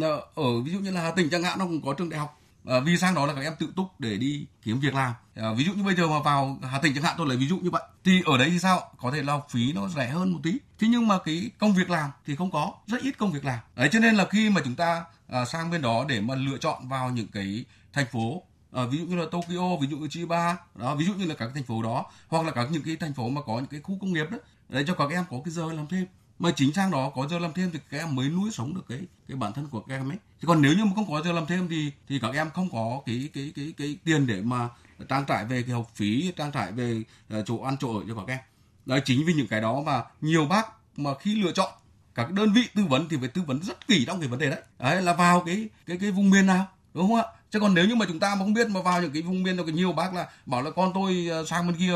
Ờ, 0.01 0.21
ở 0.35 0.61
ví 0.61 0.71
dụ 0.71 0.79
như 0.79 0.91
là 0.91 1.01
Hà 1.01 1.11
Tĩnh 1.11 1.29
chẳng 1.31 1.43
hạn 1.43 1.59
nó 1.59 1.65
cũng 1.65 1.81
có 1.81 1.93
trường 1.93 2.09
đại 2.09 2.19
học. 2.19 2.37
À, 2.65 2.79
vì 2.79 2.97
sang 2.97 3.15
đó 3.15 3.25
là 3.25 3.33
các 3.33 3.41
em 3.41 3.53
tự 3.59 3.67
túc 3.75 3.99
để 3.99 4.17
đi 4.17 4.45
kiếm 4.63 4.79
việc 4.79 4.93
làm. 4.93 5.13
À, 5.35 5.53
ví 5.53 5.63
dụ 5.63 5.73
như 5.73 5.83
bây 5.83 5.95
giờ 5.95 6.07
mà 6.07 6.19
vào 6.19 6.59
Hà 6.63 6.79
Tĩnh 6.79 6.93
chẳng 6.93 7.03
hạn 7.03 7.15
tôi 7.17 7.27
lấy 7.27 7.37
ví 7.37 7.47
dụ 7.47 7.57
như 7.57 7.69
vậy 7.69 7.81
thì 8.03 8.21
ở 8.25 8.37
đấy 8.37 8.49
thì 8.49 8.59
sao? 8.59 8.91
Có 8.97 9.11
thể 9.11 9.23
là 9.23 9.39
phí 9.49 9.73
nó 9.73 9.87
rẻ 9.87 10.09
hơn 10.09 10.33
một 10.33 10.39
tí. 10.43 10.51
Thế 10.79 10.87
nhưng 10.87 11.07
mà 11.07 11.17
cái 11.25 11.51
công 11.59 11.73
việc 11.73 11.89
làm 11.89 12.09
thì 12.25 12.35
không 12.35 12.51
có 12.51 12.73
rất 12.87 13.01
ít 13.01 13.17
công 13.17 13.31
việc 13.31 13.45
làm. 13.45 13.59
Đấy 13.75 13.89
cho 13.91 13.99
nên 13.99 14.15
là 14.15 14.25
khi 14.25 14.49
mà 14.49 14.61
chúng 14.63 14.75
ta 14.75 15.03
à, 15.27 15.45
sang 15.45 15.71
bên 15.71 15.81
đó 15.81 16.05
để 16.07 16.21
mà 16.21 16.35
lựa 16.35 16.57
chọn 16.57 16.87
vào 16.87 17.09
những 17.09 17.27
cái 17.27 17.65
thành 17.93 18.05
phố 18.11 18.43
à, 18.71 18.83
ví 18.85 18.97
dụ 18.97 19.05
như 19.05 19.15
là 19.15 19.25
Tokyo 19.31 19.77
ví 19.81 19.87
dụ 19.87 19.97
như 19.97 20.07
Chiba 20.07 20.57
đó 20.75 20.95
ví 20.95 21.05
dụ 21.05 21.13
như 21.13 21.25
là 21.25 21.35
các 21.35 21.49
thành 21.53 21.63
phố 21.63 21.83
đó 21.83 22.05
hoặc 22.27 22.45
là 22.45 22.51
các 22.51 22.67
những 22.71 22.83
cái 22.85 22.95
thành 22.95 23.13
phố 23.13 23.29
mà 23.29 23.41
có 23.41 23.55
những 23.55 23.65
cái 23.65 23.81
khu 23.81 23.97
công 24.01 24.13
nghiệp 24.13 24.25
đó 24.31 24.37
để 24.69 24.83
cho 24.87 24.93
các 24.93 25.09
em 25.11 25.23
có 25.29 25.37
cái 25.45 25.51
giờ 25.51 25.73
làm 25.73 25.87
thêm 25.87 26.05
mà 26.41 26.51
chính 26.55 26.73
sang 26.73 26.91
đó 26.91 27.11
có 27.15 27.27
giờ 27.27 27.39
làm 27.39 27.53
thêm 27.53 27.69
thì 27.73 27.79
các 27.89 27.97
em 27.97 28.15
mới 28.15 28.29
nuôi 28.29 28.51
sống 28.51 28.73
được 28.73 28.85
cái 28.89 28.99
cái 29.27 29.37
bản 29.37 29.53
thân 29.53 29.67
của 29.67 29.79
các 29.79 29.95
em 29.95 30.11
ấy. 30.11 30.17
Chứ 30.41 30.47
còn 30.47 30.61
nếu 30.61 30.73
như 30.73 30.85
mà 30.85 30.91
không 30.95 31.11
có 31.11 31.21
giờ 31.21 31.31
làm 31.31 31.45
thêm 31.45 31.67
thì 31.69 31.91
thì 32.09 32.19
các 32.19 32.33
em 32.33 32.49
không 32.49 32.69
có 32.71 33.01
cái 33.05 33.29
cái 33.33 33.51
cái 33.55 33.73
cái 33.77 33.97
tiền 34.03 34.27
để 34.27 34.41
mà 34.41 34.69
trang 35.09 35.25
trải 35.27 35.45
về 35.45 35.63
cái 35.63 35.71
học 35.73 35.91
phí 35.95 36.31
trang 36.37 36.51
trải 36.51 36.71
về 36.71 37.03
uh, 37.39 37.45
chỗ 37.45 37.61
ăn 37.61 37.75
chỗ 37.79 37.97
ở 37.97 38.03
cho 38.07 38.15
các 38.15 38.27
em. 38.27 38.39
Đấy 38.85 39.01
chính 39.05 39.25
vì 39.25 39.33
những 39.33 39.47
cái 39.47 39.61
đó 39.61 39.81
mà 39.85 40.03
nhiều 40.21 40.45
bác 40.45 40.67
mà 40.97 41.11
khi 41.19 41.43
lựa 41.43 41.51
chọn 41.51 41.69
các 42.15 42.31
đơn 42.31 42.53
vị 42.53 42.61
tư 42.75 42.83
vấn 42.89 43.09
thì 43.09 43.17
phải 43.19 43.27
tư 43.27 43.41
vấn 43.41 43.61
rất 43.61 43.87
kỹ 43.87 44.05
trong 44.07 44.19
cái 44.19 44.29
vấn 44.29 44.39
đề 44.39 44.49
đấy. 44.49 44.61
Đấy 44.79 45.01
là 45.01 45.13
vào 45.13 45.39
cái 45.39 45.69
cái 45.85 45.97
cái 45.97 46.11
vùng 46.11 46.29
miền 46.29 46.45
nào 46.45 46.67
đúng 46.93 47.07
không 47.07 47.17
ạ? 47.17 47.23
Chứ 47.51 47.59
còn 47.59 47.73
nếu 47.73 47.85
như 47.85 47.95
mà 47.95 48.05
chúng 48.05 48.19
ta 48.19 48.35
mà 48.35 48.39
không 48.39 48.53
biết 48.53 48.69
mà 48.69 48.81
vào 48.81 49.01
những 49.01 49.11
cái 49.11 49.21
vùng 49.21 49.43
miền 49.43 49.57
thì 49.65 49.73
nhiều 49.73 49.91
bác 49.91 50.13
là 50.13 50.29
bảo 50.45 50.61
là 50.61 50.71
con 50.71 50.91
tôi 50.93 51.27
ờ, 51.31 51.45
sang 51.45 51.67
bên 51.67 51.75
kia 51.75 51.93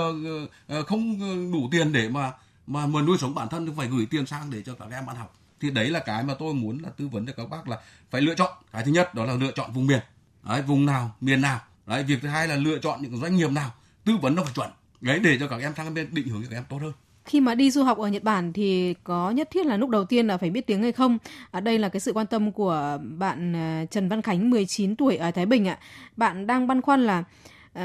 ờ, 0.67 0.83
không 0.83 1.19
đủ 1.51 1.69
tiền 1.71 1.93
để 1.93 2.09
mà 2.09 2.31
mà 2.67 2.87
mà 2.87 3.01
nuôi 3.01 3.17
sống 3.17 3.35
bản 3.35 3.47
thân 3.49 3.65
thì 3.65 3.71
phải 3.77 3.87
gửi 3.87 4.05
tiền 4.05 4.25
sang 4.25 4.51
để 4.51 4.61
cho 4.65 4.75
các 4.75 4.91
em 4.91 5.05
ăn 5.05 5.15
học. 5.15 5.33
Thì 5.59 5.71
đấy 5.71 5.89
là 5.89 5.99
cái 5.99 6.23
mà 6.23 6.33
tôi 6.39 6.53
muốn 6.53 6.77
là 6.77 6.89
tư 6.89 7.07
vấn 7.07 7.25
cho 7.25 7.33
các 7.37 7.49
bác 7.49 7.67
là 7.67 7.79
phải 8.11 8.21
lựa 8.21 8.35
chọn. 8.35 8.51
Cái 8.71 8.83
thứ 8.83 8.91
nhất 8.91 9.13
đó 9.13 9.25
là 9.25 9.33
lựa 9.33 9.51
chọn 9.55 9.71
vùng 9.73 9.87
miền. 9.87 9.99
Đấy, 10.43 10.61
vùng 10.61 10.85
nào 10.85 11.15
miền 11.21 11.41
nào. 11.41 11.59
Đấy 11.85 12.03
việc 12.03 12.19
thứ 12.21 12.27
hai 12.27 12.47
là 12.47 12.55
lựa 12.55 12.77
chọn 12.77 13.01
những 13.01 13.17
doanh 13.17 13.35
nghiệp 13.35 13.51
nào. 13.51 13.71
Tư 14.05 14.17
vấn 14.21 14.35
nó 14.35 14.43
phải 14.43 14.53
chuẩn. 14.55 14.69
Đấy 15.01 15.19
để 15.19 15.37
cho 15.39 15.47
các 15.47 15.61
em 15.61 15.73
sang 15.77 15.93
bên 15.93 16.07
định 16.11 16.27
hướng 16.27 16.41
cho 16.41 16.47
các 16.49 16.57
em 16.57 16.63
tốt 16.69 16.77
hơn. 16.81 16.91
Khi 17.25 17.41
mà 17.41 17.55
đi 17.55 17.71
du 17.71 17.83
học 17.83 17.97
ở 17.97 18.07
Nhật 18.07 18.23
Bản 18.23 18.53
thì 18.53 18.93
có 19.03 19.31
nhất 19.31 19.49
thiết 19.51 19.65
là 19.65 19.77
lúc 19.77 19.89
đầu 19.89 20.05
tiên 20.05 20.27
là 20.27 20.37
phải 20.37 20.49
biết 20.49 20.67
tiếng 20.67 20.81
hay 20.81 20.91
không? 20.91 21.17
Ở 21.51 21.59
đây 21.59 21.79
là 21.79 21.89
cái 21.89 21.99
sự 21.99 22.13
quan 22.13 22.27
tâm 22.27 22.51
của 22.51 22.97
bạn 23.17 23.55
à, 23.55 23.85
Trần 23.91 24.09
Văn 24.09 24.21
Khánh 24.21 24.49
19 24.49 24.95
tuổi 24.95 25.15
ở 25.15 25.31
Thái 25.31 25.45
Bình 25.45 25.67
ạ. 25.67 25.79
Bạn 26.17 26.47
đang 26.47 26.67
băn 26.67 26.81
khoăn 26.81 27.05
là 27.05 27.23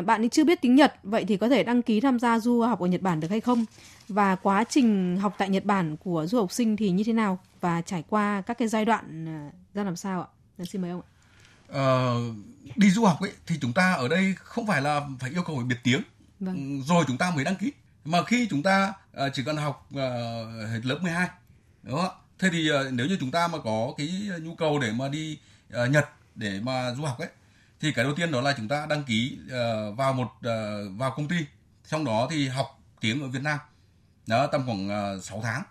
bạn 0.06 0.22
ấy 0.22 0.28
chưa 0.28 0.44
biết 0.44 0.60
tiếng 0.60 0.74
Nhật 0.74 0.94
vậy 1.02 1.24
thì 1.24 1.36
có 1.36 1.48
thể 1.48 1.62
đăng 1.62 1.82
ký 1.82 2.00
tham 2.00 2.18
gia 2.18 2.38
du 2.38 2.60
học 2.60 2.80
ở 2.80 2.86
Nhật 2.86 3.02
Bản 3.02 3.20
được 3.20 3.30
hay 3.30 3.40
không? 3.40 3.64
và 4.10 4.36
quá 4.36 4.64
trình 4.68 5.16
học 5.16 5.34
tại 5.38 5.48
Nhật 5.48 5.64
Bản 5.64 5.96
của 5.96 6.26
du 6.26 6.38
học 6.38 6.52
sinh 6.52 6.76
thì 6.76 6.90
như 6.90 7.04
thế 7.04 7.12
nào 7.12 7.38
và 7.60 7.82
trải 7.82 8.04
qua 8.08 8.42
các 8.46 8.58
cái 8.58 8.68
giai 8.68 8.84
đoạn 8.84 9.28
à, 9.28 9.50
ra 9.74 9.84
làm 9.84 9.96
sao 9.96 10.20
ạ? 10.22 10.28
Xin 10.64 10.82
mời 10.82 10.90
ông 10.90 11.00
ạ. 11.00 11.08
Ờ, 11.68 12.16
đi 12.76 12.90
du 12.90 13.04
học 13.04 13.20
ấy 13.20 13.32
thì 13.46 13.54
chúng 13.60 13.72
ta 13.72 13.92
ở 13.92 14.08
đây 14.08 14.34
không 14.38 14.66
phải 14.66 14.82
là 14.82 15.00
phải 15.20 15.30
yêu 15.30 15.42
cầu 15.42 15.56
phải 15.56 15.64
biết 15.64 15.76
tiếng 15.82 16.02
vâng. 16.40 16.54
Ừ, 16.54 16.84
rồi 16.86 17.04
chúng 17.06 17.18
ta 17.18 17.30
mới 17.34 17.44
đăng 17.44 17.56
ký 17.56 17.72
mà 18.04 18.22
khi 18.24 18.46
chúng 18.50 18.62
ta 18.62 18.92
uh, 19.26 19.32
chỉ 19.34 19.42
cần 19.44 19.56
học 19.56 19.88
lớp 20.82 20.98
12 21.02 21.28
đúng 21.82 22.00
không 22.00 22.14
thế 22.38 22.48
thì 22.52 22.70
nếu 22.92 23.06
như 23.06 23.16
chúng 23.20 23.30
ta 23.30 23.48
mà 23.48 23.58
có 23.64 23.94
cái 23.98 24.30
nhu 24.42 24.54
cầu 24.54 24.78
để 24.78 24.92
mà 24.92 25.08
đi 25.08 25.38
Nhật 25.90 26.08
để 26.34 26.60
mà 26.62 26.94
du 26.94 27.02
học 27.02 27.18
ấy 27.18 27.28
thì 27.80 27.92
cái 27.92 28.04
đầu 28.04 28.14
tiên 28.14 28.32
đó 28.32 28.40
là 28.40 28.54
chúng 28.56 28.68
ta 28.68 28.86
đăng 28.86 29.04
ký 29.04 29.38
uh, 29.46 29.96
vào 29.96 30.12
một 30.12 30.32
uh, 30.36 30.98
vào 30.98 31.10
công 31.10 31.28
ty. 31.28 31.36
Trong 31.88 32.04
đó 32.04 32.28
thì 32.30 32.48
học 32.48 32.80
tiếng 33.00 33.22
ở 33.22 33.28
Việt 33.28 33.42
Nam. 33.42 33.58
Đó 34.26 34.46
tầm 34.46 34.66
khoảng 34.66 34.88
ờ, 34.88 35.14
uh, 35.16 35.24
6 35.24 35.40
tháng. 35.42 35.62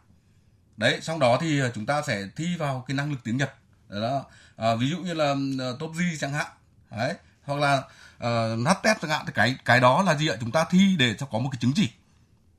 Đấy 0.78 1.00
sau 1.02 1.20
đó 1.20 1.38
thì 1.42 1.62
chúng 1.76 1.86
ta 1.86 2.02
sẽ 2.02 2.24
thi 2.36 2.56
vào 2.58 2.86
cái 2.88 2.96
năng 2.96 3.12
lực 3.12 3.20
tiếng 3.24 3.38
Nhật. 3.38 3.54
Đó 3.90 4.26
à, 4.58 4.76
ví 4.76 4.90
dụ 4.90 4.98
như 4.98 5.14
là 5.14 5.32
uh, 5.32 5.80
top 5.80 5.92
G 5.94 6.02
chẳng 6.20 6.34
hạn. 6.34 6.48
Đấy 6.92 7.14
hoặc 7.44 7.60
là 7.60 7.78
uh, 8.18 8.60
NATES 8.60 8.98
chẳng 9.02 9.12
hạn. 9.12 9.26
Thì 9.26 9.32
cái 9.36 9.56
cái 9.66 9.80
đó 9.80 10.04
là 10.04 10.16
gì 10.16 10.28
ạ? 10.28 10.36
Chúng 10.40 10.52
ta 10.52 10.66
thi 10.70 10.96
để 11.00 11.14
cho 11.14 11.26
có 11.26 11.40
một 11.40 11.50
cái 11.52 11.60
chứng 11.62 11.74
chỉ 11.76 11.90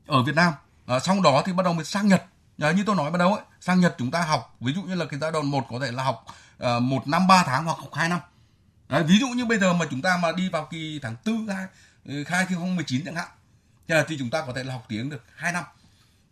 ở 0.06 0.22
Việt 0.22 0.34
Nam. 0.34 0.52
À, 0.86 1.00
sau 1.00 1.20
đó 1.20 1.42
thì 1.46 1.52
bắt 1.52 1.62
đầu 1.64 1.72
mới 1.72 1.84
sang 1.84 2.08
Nhật. 2.08 2.24
À, 2.58 2.70
như 2.70 2.84
tôi 2.86 2.96
nói 2.96 3.10
ban 3.10 3.18
đầu 3.18 3.34
ấy 3.34 3.44
sang 3.60 3.80
Nhật 3.80 3.94
chúng 3.98 4.10
ta 4.10 4.22
học 4.22 4.56
ví 4.60 4.72
dụ 4.72 4.82
như 4.82 4.94
là 4.94 5.04
cái 5.04 5.20
giai 5.20 5.32
đoạn 5.32 5.46
một 5.46 5.64
có 5.70 5.78
thể 5.80 5.92
là 5.92 6.02
học 6.02 6.24
uh, 6.62 6.82
một 6.82 7.08
năm 7.08 7.26
ba 7.26 7.42
tháng 7.46 7.64
hoặc 7.64 7.78
học 7.78 7.94
hai 7.94 8.08
năm. 8.08 8.20
Đấy, 8.90 9.04
ví 9.04 9.18
dụ 9.18 9.28
như 9.28 9.44
bây 9.44 9.58
giờ 9.58 9.72
mà 9.72 9.86
chúng 9.90 10.02
ta 10.02 10.18
mà 10.22 10.32
đi 10.32 10.48
vào 10.48 10.68
kỳ 10.70 10.98
tháng 11.02 11.16
tư 11.24 11.36
hai 11.48 11.66
ừ, 12.04 12.24
khai 12.24 12.46
khi 12.48 12.54
không 12.54 12.76
mười 12.76 12.84
chín 12.84 13.04
chẳng 13.04 13.14
hạn 13.14 13.28
thì 14.08 14.18
chúng 14.18 14.30
ta 14.30 14.44
có 14.46 14.52
thể 14.52 14.64
là 14.64 14.72
học 14.72 14.84
tiếng 14.88 15.10
được 15.10 15.24
hai 15.34 15.52
năm. 15.52 15.64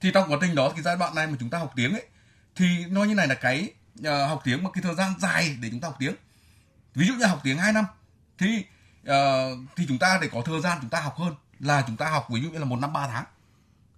Thì 0.00 0.10
trong 0.14 0.32
quá 0.32 0.38
trình 0.40 0.54
đó 0.54 0.70
cái 0.70 0.82
giai 0.82 0.96
đoạn 0.96 1.14
này 1.14 1.26
mà 1.26 1.36
chúng 1.40 1.50
ta 1.50 1.58
học 1.58 1.72
tiếng 1.76 1.92
ấy 1.92 2.06
thì 2.56 2.84
nó 2.88 3.04
như 3.04 3.14
này 3.14 3.26
là 3.28 3.34
cái 3.34 3.70
uh, 4.00 4.06
học 4.06 4.40
tiếng 4.44 4.62
một 4.62 4.70
cái 4.74 4.82
thời 4.82 4.94
gian 4.94 5.14
dài 5.18 5.56
để 5.60 5.70
chúng 5.70 5.80
ta 5.80 5.88
học 5.88 5.96
tiếng. 5.98 6.14
Ví 6.94 7.06
dụ 7.06 7.14
như 7.14 7.26
học 7.26 7.40
tiếng 7.44 7.58
2 7.58 7.72
năm 7.72 7.84
thì 8.38 8.64
uh, 9.02 9.14
thì 9.76 9.84
chúng 9.88 9.98
ta 9.98 10.18
để 10.22 10.28
có 10.32 10.42
thời 10.44 10.60
gian 10.60 10.78
chúng 10.80 10.90
ta 10.90 11.00
học 11.00 11.16
hơn 11.16 11.34
là 11.60 11.84
chúng 11.86 11.96
ta 11.96 12.10
học 12.10 12.26
ví 12.30 12.42
dụ 12.42 12.50
như 12.50 12.58
là 12.58 12.64
một 12.64 12.76
năm 12.76 12.92
ba 12.92 13.08
tháng. 13.08 13.24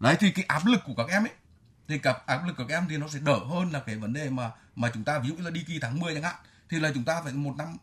Đấy 0.00 0.16
thì 0.20 0.30
cái 0.30 0.44
áp 0.48 0.66
lực 0.66 0.80
của 0.84 0.94
các 0.94 1.08
em 1.08 1.24
ấy 1.24 1.32
thì 1.88 1.98
cặp 1.98 2.26
áp 2.26 2.46
lực 2.46 2.56
của 2.56 2.64
các 2.68 2.74
em 2.74 2.86
thì 2.88 2.96
nó 2.96 3.08
sẽ 3.08 3.18
đỡ 3.18 3.38
hơn 3.50 3.70
là 3.72 3.80
cái 3.80 3.96
vấn 3.96 4.12
đề 4.12 4.30
mà 4.30 4.50
mà 4.76 4.90
chúng 4.94 5.04
ta 5.04 5.18
ví 5.18 5.28
dụ 5.28 5.34
như 5.34 5.42
là 5.42 5.50
đi 5.50 5.64
kỳ 5.66 5.78
tháng 5.82 6.00
10 6.00 6.14
chẳng 6.14 6.22
hạn 6.22 6.34
thì 6.70 6.80
là 6.80 6.90
chúng 6.94 7.04
ta 7.04 7.20
phải 7.24 7.32
một 7.32 7.54
năm 7.58 7.76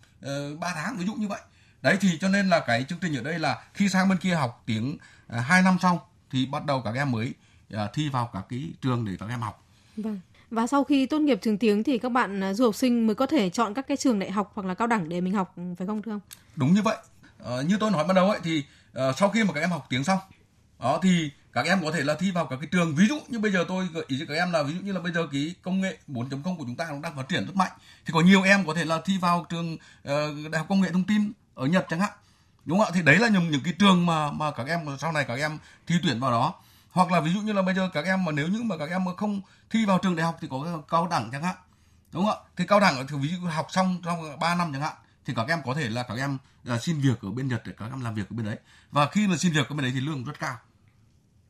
uh, 0.54 0.60
3 0.60 0.74
tháng 0.76 0.98
ví 0.98 1.06
dụ 1.06 1.14
như 1.14 1.28
vậy 1.28 1.42
đấy 1.82 1.98
thì 2.02 2.18
cho 2.22 2.30
nên 2.30 2.50
là 2.50 2.60
cái 2.68 2.84
chương 2.84 3.00
trình 3.02 3.16
ở 3.16 3.24
đây 3.24 3.40
là 3.40 3.64
khi 3.74 3.90
sang 3.90 4.10
bên 4.10 4.18
kia 4.18 4.36
học 4.36 4.64
tiếng 4.66 4.98
uh, 5.38 5.46
2 5.46 5.62
năm 5.62 5.78
xong 5.82 6.00
thì 6.32 6.46
bắt 6.46 6.66
đầu 6.66 6.82
các 6.82 6.96
em 6.96 7.12
mới 7.12 7.34
À, 7.74 7.88
thi 7.94 8.10
vào 8.10 8.30
các 8.34 8.46
cái 8.50 8.72
trường 8.82 9.06
để 9.06 9.12
các 9.20 9.30
em 9.30 9.42
học. 9.42 9.66
Vâng. 9.98 10.20
Và 10.52 10.68
sau 10.68 10.84
khi 10.84 11.06
tốt 11.06 11.20
nghiệp 11.20 11.40
trường 11.42 11.58
tiếng 11.58 11.84
thì 11.84 11.98
các 11.98 12.10
bạn 12.10 12.54
du 12.54 12.66
học 12.66 12.76
sinh 12.76 13.08
mới 13.08 13.16
có 13.16 13.26
thể 13.26 13.50
chọn 13.50 13.74
các 13.74 13.88
cái 13.88 13.98
trường 13.98 14.20
đại 14.20 14.32
học 14.32 14.52
hoặc 14.56 14.68
là 14.68 14.74
cao 14.74 14.88
đẳng 14.88 15.10
để 15.10 15.22
mình 15.22 15.34
học 15.34 15.56
phải 15.78 15.88
không 15.88 16.02
thưa 16.02 16.12
ông? 16.12 16.20
Đúng 16.56 16.74
như 16.74 16.82
vậy. 16.82 16.98
À, 17.46 17.62
như 17.68 17.78
tôi 17.80 17.92
nói 17.92 18.04
ban 18.08 18.16
đầu 18.16 18.30
ấy 18.30 18.40
thì 18.44 18.64
uh, 18.92 19.18
sau 19.18 19.30
khi 19.30 19.44
mà 19.44 19.54
các 19.54 19.62
em 19.62 19.70
học 19.70 19.86
tiếng 19.90 20.04
xong 20.04 20.20
đó 20.80 21.00
thì 21.04 21.32
các 21.64 21.70
em 21.70 21.86
có 21.86 21.92
thể 21.92 22.04
là 22.04 22.16
thi 22.16 22.32
vào 22.32 22.46
các 22.46 22.58
cái 22.62 22.70
trường. 22.72 22.96
Ví 22.96 23.08
dụ 23.08 23.20
như 23.28 23.40
bây 23.40 23.52
giờ 23.52 23.66
tôi 23.68 23.88
gợi 23.94 24.06
ý 24.08 24.18
cho 24.20 24.26
các 24.28 24.34
em 24.34 24.52
là 24.52 24.64
ví 24.64 24.74
dụ 24.74 24.80
như 24.80 24.92
là 24.92 25.00
bây 25.00 25.12
giờ 25.12 25.28
cái 25.32 25.56
công 25.62 25.82
nghệ 25.82 25.98
4.0 26.08 26.58
của 26.58 26.64
chúng 26.64 26.76
ta 26.76 26.88
nó 26.90 27.00
đang 27.04 27.16
phát 27.16 27.30
triển 27.30 27.46
rất 27.46 27.56
mạnh. 27.56 27.72
Thì 28.06 28.14
có 28.14 28.22
nhiều 28.22 28.44
em 28.44 28.66
có 28.68 28.74
thể 28.74 28.86
là 28.86 29.02
thi 29.06 29.18
vào 29.18 29.46
trường 29.50 29.74
uh, 29.74 30.52
đại 30.52 30.60
học 30.60 30.66
công 30.70 30.82
nghệ 30.82 30.92
thông 30.92 31.04
tin 31.04 31.32
ở 31.56 31.66
Nhật 31.66 31.86
chẳng 31.90 32.00
hạn. 32.00 32.12
Đúng 32.66 32.80
không 32.80 32.88
ạ? 32.88 32.92
Thì 32.94 33.02
đấy 33.02 33.20
là 33.20 33.28
những 33.28 33.52
những 33.52 33.62
cái 33.64 33.74
trường 33.80 34.06
mà 34.06 34.32
mà 34.32 34.52
các 34.52 34.68
em 34.68 34.80
sau 35.00 35.12
này 35.12 35.26
các 35.28 35.40
em 35.40 35.58
thi 35.88 35.96
tuyển 36.04 36.20
vào 36.20 36.32
đó. 36.32 36.54
Hoặc 36.90 37.12
là 37.12 37.20
ví 37.20 37.34
dụ 37.34 37.42
như 37.42 37.54
là 37.54 37.62
bây 37.62 37.76
giờ 37.76 37.90
các 37.94 38.06
em 38.06 38.26
mà 38.26 38.32
nếu 38.32 38.48
như 38.48 38.64
mà 38.64 38.78
các 38.78 38.90
em 38.90 39.04
mà 39.04 39.12
không 39.18 39.42
thi 39.70 39.86
vào 39.86 39.98
trường 39.98 40.16
đại 40.16 40.26
học 40.26 40.38
thì 40.42 40.48
có 40.52 40.82
cao 40.90 41.08
đẳng 41.08 41.30
chẳng 41.32 41.44
hạn. 41.44 41.56
Đúng 42.12 42.26
không 42.26 42.36
ạ? 42.36 42.50
Thì 42.56 42.66
cao 42.68 42.80
đẳng 42.80 43.08
thì 43.08 43.18
ví 43.18 43.30
dụ 43.30 43.48
học 43.48 43.68
xong 43.70 44.02
trong 44.06 44.40
3 44.40 44.56
năm 44.56 44.74
chẳng 44.74 44.82
hạn 44.82 44.94
thì 45.26 45.34
các 45.36 45.48
em 45.48 45.60
có 45.66 45.74
thể 45.74 45.90
là 45.90 46.04
các 46.04 46.18
em 46.18 46.38
là 46.64 46.80
xin 46.80 47.02
việc 47.02 47.22
ở 47.22 47.32
bên 47.32 47.48
Nhật 47.48 47.62
để 47.66 47.74
các 47.78 47.86
em 47.92 48.02
làm 48.02 48.16
việc 48.16 48.30
ở 48.30 48.36
bên 48.36 48.46
đấy. 48.46 48.58
Và 48.92 49.08
khi 49.12 49.28
mà 49.28 49.38
xin 49.38 49.52
việc 49.52 49.70
ở 49.70 49.76
bên 49.76 49.82
đấy 49.82 49.92
thì 49.94 50.02
lương 50.02 50.24
rất 50.24 50.40
cao 50.40 50.58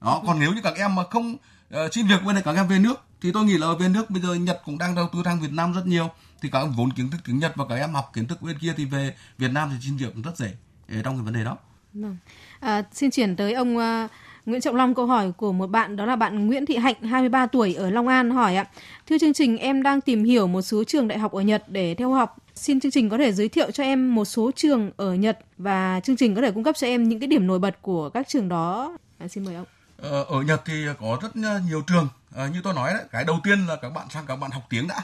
đó 0.02 0.24
còn 0.28 0.40
nếu 0.40 0.54
như 0.54 0.62
các 0.64 0.74
em 0.76 0.96
mà 0.96 1.04
không 1.04 1.34
uh, 1.34 1.94
xin 1.94 2.08
việc 2.08 2.24
bên 2.26 2.36
này 2.36 2.44
các 2.46 2.56
em 2.56 2.68
về 2.68 2.80
nước 2.80 3.08
thì 3.22 3.32
tôi 3.32 3.46
nghĩ 3.46 3.58
là 3.58 3.68
ở 3.68 3.76
bên 3.76 3.94
nước 3.94 4.10
bây 4.10 4.22
giờ 4.22 4.34
Nhật 4.34 4.62
cũng 4.66 4.78
đang 4.78 4.96
đầu 4.96 5.10
tư 5.14 5.22
sang 5.26 5.42
Việt 5.42 5.52
Nam 5.52 5.74
rất 5.74 5.88
nhiều 5.88 6.10
thì 6.42 6.50
các 6.50 6.60
em 6.60 6.72
vốn 6.72 6.92
kiến 6.92 7.10
thức 7.10 7.18
tiếng 7.26 7.40
Nhật 7.40 7.52
và 7.56 7.66
các 7.70 7.76
em 7.76 7.94
học 7.94 8.12
kiến 8.14 8.28
thức 8.28 8.42
bên 8.42 8.60
kia 8.60 8.74
thì 8.78 8.86
về 8.86 9.16
Việt 9.38 9.52
Nam 9.52 9.70
thì 9.72 9.76
xin 9.88 9.98
việc 9.98 10.14
cũng 10.14 10.24
rất 10.24 10.38
dễ 10.38 10.52
ờ, 10.90 11.02
trong 11.04 11.16
cái 11.16 11.26
vấn 11.26 11.34
đề 11.34 11.44
đó. 11.44 11.58
Vâng. 11.94 12.18
À, 12.60 12.84
xin 12.94 13.12
chuyển 13.12 13.36
tới 13.36 13.54
ông 13.54 13.78
uh, 13.78 14.12
Nguyễn 14.46 14.62
Trọng 14.62 14.76
Long 14.76 14.96
câu 14.96 15.06
hỏi 15.06 15.32
của 15.38 15.54
một 15.54 15.68
bạn 15.68 15.96
đó 15.96 16.06
là 16.06 16.16
bạn 16.16 16.48
Nguyễn 16.48 16.66
Thị 16.66 16.76
Hạnh 16.78 17.02
23 17.02 17.46
tuổi 17.46 17.74
ở 17.74 17.90
Long 17.90 18.08
An 18.08 18.32
hỏi 18.32 18.56
ạ. 18.56 18.66
Thưa 19.08 19.18
chương 19.18 19.34
trình 19.34 19.58
em 19.58 19.84
đang 19.84 20.02
tìm 20.02 20.24
hiểu 20.24 20.48
một 20.48 20.62
số 20.62 20.84
trường 20.84 21.08
đại 21.08 21.20
học 21.20 21.32
ở 21.32 21.42
Nhật 21.42 21.64
để 21.68 21.96
theo 21.96 22.12
học. 22.12 22.38
Xin 22.56 22.80
chương 22.80 22.92
trình 22.92 23.10
có 23.10 23.18
thể 23.18 23.32
giới 23.32 23.50
thiệu 23.50 23.72
cho 23.72 23.84
em 23.84 24.16
một 24.16 24.26
số 24.26 24.52
trường 24.56 24.92
ở 24.98 25.14
Nhật 25.14 25.40
và 25.58 26.00
chương 26.04 26.16
trình 26.16 26.36
có 26.36 26.42
thể 26.42 26.52
cung 26.52 26.64
cấp 26.64 26.76
cho 26.78 26.88
em 26.88 27.10
những 27.10 27.20
cái 27.20 27.28
điểm 27.28 27.48
nổi 27.48 27.60
bật 27.60 27.82
của 27.82 28.10
các 28.10 28.28
trường 28.28 28.50
đó. 28.50 28.98
À, 29.18 29.28
xin 29.28 29.46
mời 29.46 29.56
ông. 29.56 29.66
Ờ, 29.98 30.24
ở 30.24 30.42
Nhật 30.42 30.62
thì 30.66 30.86
có 31.00 31.18
rất 31.22 31.36
nhiều 31.66 31.82
trường. 31.88 32.08
À, 32.36 32.48
như 32.48 32.62
tôi 32.64 32.74
nói 32.74 32.94
đấy, 32.94 33.04
cái 33.12 33.24
đầu 33.24 33.40
tiên 33.44 33.66
là 33.66 33.76
các 33.76 33.90
bạn 33.90 34.10
sang 34.10 34.26
các 34.26 34.36
bạn 34.36 34.52
học 34.52 34.64
tiếng 34.70 34.88
đã. 34.88 35.02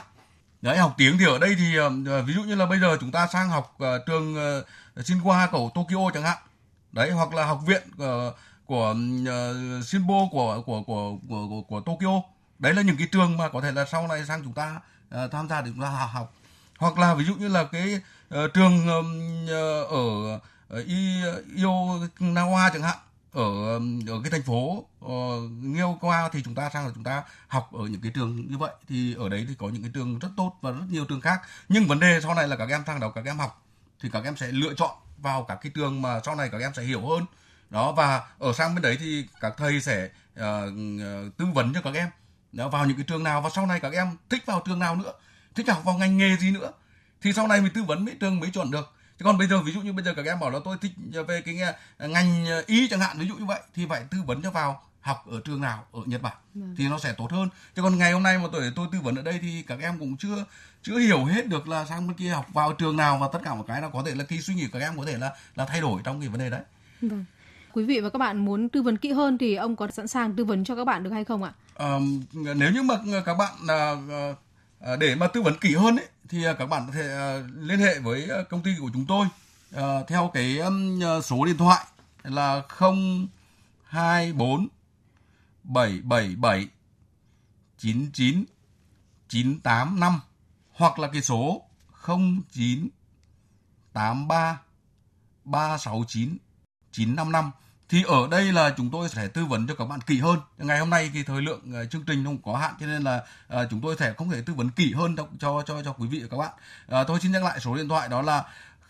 Đấy, 0.62 0.78
học 0.78 0.94
tiếng 0.98 1.18
thì 1.18 1.24
ở 1.24 1.38
đây 1.38 1.54
thì 1.58 1.76
ờ, 1.76 2.22
ví 2.22 2.34
dụ 2.34 2.42
như 2.42 2.54
là 2.54 2.66
bây 2.66 2.80
giờ 2.80 2.96
chúng 3.00 3.12
ta 3.12 3.26
sang 3.26 3.48
học 3.48 3.76
uh, 3.76 4.06
trường 4.06 4.34
uh, 4.34 5.06
Shinhwa 5.06 5.48
của 5.50 5.70
Tokyo 5.74 6.10
chẳng 6.14 6.22
hạn. 6.22 6.38
Đấy, 6.92 7.10
hoặc 7.10 7.34
là 7.34 7.44
học 7.44 7.60
viện 7.66 7.82
uh, 8.02 8.34
của 8.66 8.94
uh, 9.22 9.84
Shinbo 9.84 10.14
của 10.30 10.62
của, 10.66 10.82
của 10.82 11.16
của 11.28 11.48
của 11.48 11.62
của 11.68 11.80
Tokyo 11.80 12.22
đấy 12.58 12.74
là 12.74 12.82
những 12.82 12.96
cái 12.96 13.08
trường 13.12 13.36
mà 13.36 13.48
có 13.48 13.60
thể 13.60 13.72
là 13.72 13.84
sau 13.84 14.08
này 14.08 14.24
sang 14.24 14.42
chúng 14.44 14.52
ta 14.52 14.80
uh, 15.24 15.32
tham 15.32 15.48
gia 15.48 15.60
để 15.60 15.70
chúng 15.74 15.82
ta 15.82 15.88
học 15.88 16.34
hoặc 16.78 16.98
là 16.98 17.14
ví 17.14 17.24
dụ 17.24 17.34
như 17.34 17.48
là 17.48 17.64
cái 17.64 18.00
uh, 18.34 18.54
trường 18.54 18.88
uh, 18.88 19.90
ở 19.90 20.34
uh, 20.34 20.86
Ionawa 21.56 22.70
chẳng 22.72 22.82
hạn 22.82 22.98
ở 23.34 23.78
ở 24.08 24.20
cái 24.22 24.30
thành 24.30 24.42
phố 24.42 24.84
ờ, 25.00 25.88
uh, 25.92 25.98
qua 26.00 26.28
thì 26.32 26.42
chúng 26.44 26.54
ta 26.54 26.70
sang 26.70 26.86
là 26.86 26.92
chúng 26.94 27.04
ta 27.04 27.22
học 27.48 27.70
ở 27.72 27.86
những 27.86 28.00
cái 28.00 28.12
trường 28.14 28.50
như 28.50 28.58
vậy. 28.58 28.70
Thì 28.88 29.14
ở 29.14 29.28
đấy 29.28 29.44
thì 29.48 29.54
có 29.58 29.68
những 29.68 29.82
cái 29.82 29.90
trường 29.94 30.18
rất 30.18 30.28
tốt 30.36 30.58
và 30.60 30.70
rất 30.70 30.84
nhiều 30.90 31.04
trường 31.04 31.20
khác. 31.20 31.40
Nhưng 31.68 31.86
vấn 31.86 32.00
đề 32.00 32.20
sau 32.22 32.34
này 32.34 32.48
là 32.48 32.56
các 32.56 32.68
em 32.68 32.82
sang 32.86 33.00
đó 33.00 33.08
các 33.08 33.24
em 33.24 33.38
học 33.38 33.62
thì 34.00 34.08
các 34.12 34.24
em 34.24 34.36
sẽ 34.36 34.46
lựa 34.46 34.74
chọn 34.74 34.96
vào 35.18 35.44
các 35.44 35.58
cái 35.62 35.72
trường 35.74 36.02
mà 36.02 36.20
sau 36.24 36.34
này 36.36 36.48
các 36.52 36.60
em 36.60 36.74
sẽ 36.74 36.82
hiểu 36.82 37.06
hơn. 37.06 37.26
Đó 37.70 37.92
và 37.92 38.22
ở 38.38 38.52
sang 38.52 38.74
bên 38.74 38.82
đấy 38.82 38.96
thì 39.00 39.26
các 39.40 39.54
thầy 39.56 39.80
sẽ 39.80 40.08
uh, 40.32 40.44
tư 41.36 41.46
vấn 41.54 41.74
cho 41.74 41.80
các 41.80 41.94
em. 41.94 42.08
Đó, 42.52 42.68
vào 42.68 42.86
những 42.86 42.96
cái 42.96 43.04
trường 43.08 43.22
nào 43.22 43.40
và 43.40 43.50
sau 43.50 43.66
này 43.66 43.80
các 43.80 43.92
em 43.92 44.16
thích 44.30 44.42
vào 44.46 44.62
trường 44.66 44.78
nào 44.78 44.96
nữa 44.96 45.12
thích 45.54 45.68
học 45.68 45.84
vào 45.84 45.98
ngành 45.98 46.16
nghề 46.16 46.36
gì 46.36 46.50
nữa 46.50 46.72
thì 47.22 47.32
sau 47.32 47.46
này 47.46 47.60
mình 47.60 47.72
tư 47.74 47.82
vấn 47.82 48.04
mấy 48.04 48.14
trường 48.20 48.40
mới 48.40 48.50
chọn 48.52 48.70
được 48.70 48.93
chứ 49.18 49.24
còn 49.24 49.38
bây 49.38 49.46
giờ 49.46 49.62
ví 49.62 49.72
dụ 49.72 49.80
như 49.80 49.92
bây 49.92 50.04
giờ 50.04 50.14
các 50.14 50.26
em 50.26 50.40
bảo 50.40 50.50
là 50.50 50.58
tôi 50.64 50.76
thích 50.80 50.92
về 51.28 51.40
cái 51.40 51.58
ngành 51.98 52.46
y 52.66 52.88
chẳng 52.88 53.00
hạn 53.00 53.18
ví 53.18 53.28
dụ 53.28 53.34
như 53.34 53.44
vậy 53.44 53.60
thì 53.74 53.86
phải 53.88 54.04
tư 54.10 54.18
vấn 54.26 54.42
cho 54.42 54.50
vào 54.50 54.82
học 55.00 55.24
ở 55.30 55.40
trường 55.44 55.60
nào 55.60 55.84
ở 55.92 56.00
Nhật 56.06 56.22
Bản 56.22 56.36
ừ. 56.54 56.60
thì 56.76 56.88
nó 56.88 56.98
sẽ 56.98 57.14
tốt 57.18 57.32
hơn 57.32 57.48
chứ 57.76 57.82
còn 57.82 57.98
ngày 57.98 58.12
hôm 58.12 58.22
nay 58.22 58.38
mà 58.38 58.44
tôi 58.52 58.72
tôi 58.76 58.86
tư 58.92 58.98
vấn 59.02 59.14
ở 59.14 59.22
đây 59.22 59.38
thì 59.42 59.62
các 59.66 59.78
em 59.80 59.98
cũng 59.98 60.16
chưa 60.16 60.44
chưa 60.82 60.98
hiểu 60.98 61.24
hết 61.24 61.46
được 61.46 61.68
là 61.68 61.84
sang 61.84 62.06
bên 62.06 62.16
kia 62.16 62.28
học 62.28 62.46
vào 62.52 62.72
trường 62.72 62.96
nào 62.96 63.18
và 63.20 63.28
tất 63.32 63.38
cả 63.44 63.54
một 63.54 63.64
cái 63.68 63.80
nó 63.80 63.88
có 63.88 64.02
thể 64.06 64.14
là 64.14 64.24
cái 64.24 64.40
suy 64.40 64.54
nghĩ 64.54 64.68
các 64.72 64.78
em 64.78 64.98
có 64.98 65.04
thể 65.06 65.18
là 65.18 65.32
là 65.56 65.64
thay 65.64 65.80
đổi 65.80 66.00
trong 66.04 66.20
cái 66.20 66.28
vấn 66.28 66.40
đề 66.40 66.50
đấy. 66.50 66.62
Vâng 67.00 67.24
quý 67.72 67.84
vị 67.84 68.00
và 68.00 68.10
các 68.10 68.18
bạn 68.18 68.44
muốn 68.44 68.68
tư 68.68 68.82
vấn 68.82 68.96
kỹ 68.96 69.12
hơn 69.12 69.38
thì 69.38 69.54
ông 69.54 69.76
có 69.76 69.88
sẵn 69.90 70.08
sàng 70.08 70.32
tư 70.36 70.44
vấn 70.44 70.64
cho 70.64 70.76
các 70.76 70.84
bạn 70.84 71.02
được 71.02 71.10
hay 71.10 71.24
không 71.24 71.42
ạ? 71.42 71.52
À, 71.74 71.98
nếu 72.32 72.70
như 72.72 72.82
mà 72.82 72.94
các 73.24 73.34
bạn 73.34 73.52
à, 73.68 74.96
để 74.96 75.14
mà 75.14 75.26
tư 75.26 75.42
vấn 75.42 75.58
kỹ 75.60 75.74
hơn 75.74 75.96
ấy, 75.96 76.06
thì 76.28 76.44
à, 76.44 76.52
các 76.52 76.66
bạn 76.66 76.86
có 76.86 76.92
thể 76.92 77.08
à, 77.08 77.42
liên 77.54 77.78
hệ 77.78 77.98
với 77.98 78.28
à, 78.30 78.42
công 78.50 78.62
ty 78.62 78.70
của 78.80 78.90
chúng 78.92 79.06
tôi 79.06 79.26
theo 80.08 80.30
cái 80.34 80.58
số 81.24 81.44
điện 81.44 81.56
thoại 81.56 81.86
là 82.22 82.62
024 83.84 84.68
777 85.62 86.68
99 87.78 88.44
985 89.28 90.20
hoặc 90.72 90.98
là 90.98 91.08
cái 91.12 91.22
số 91.22 91.62
09 92.06 92.88
83 93.92 94.60
369 95.44 96.36
955 96.92 97.50
thì 97.88 98.02
ở 98.06 98.28
đây 98.30 98.52
là 98.52 98.74
chúng 98.76 98.90
tôi 98.90 99.08
sẽ 99.08 99.28
tư 99.28 99.44
vấn 99.44 99.66
cho 99.66 99.74
các 99.74 99.84
bạn 99.84 100.00
kỹ 100.00 100.18
hơn. 100.20 100.38
Ngày 100.58 100.78
hôm 100.78 100.90
nay 100.90 101.10
thì 101.14 101.22
thời 101.22 101.42
lượng 101.42 101.60
uh, 101.82 101.90
chương 101.90 102.04
trình 102.06 102.24
không 102.24 102.38
có 102.42 102.56
hạn 102.56 102.74
cho 102.80 102.86
nên 102.86 103.02
là 103.02 103.24
uh, 103.54 103.70
chúng 103.70 103.80
tôi 103.80 103.96
sẽ 103.98 104.14
không 104.16 104.30
thể 104.30 104.42
tư 104.46 104.54
vấn 104.54 104.70
kỹ 104.70 104.92
hơn 104.92 105.16
cho 105.16 105.26
cho 105.38 105.62
cho, 105.66 105.82
cho 105.82 105.92
quý 105.92 106.08
vị 106.08 106.20
và 106.22 106.28
các 106.30 106.36
bạn. 106.36 106.52
Uh, 107.00 107.06
tôi 107.08 107.20
xin 107.20 107.32
nhắc 107.32 107.44
lại 107.44 107.60
số 107.60 107.74
điện 107.74 107.88
thoại 107.88 108.08
đó 108.08 108.22
là 108.22 108.44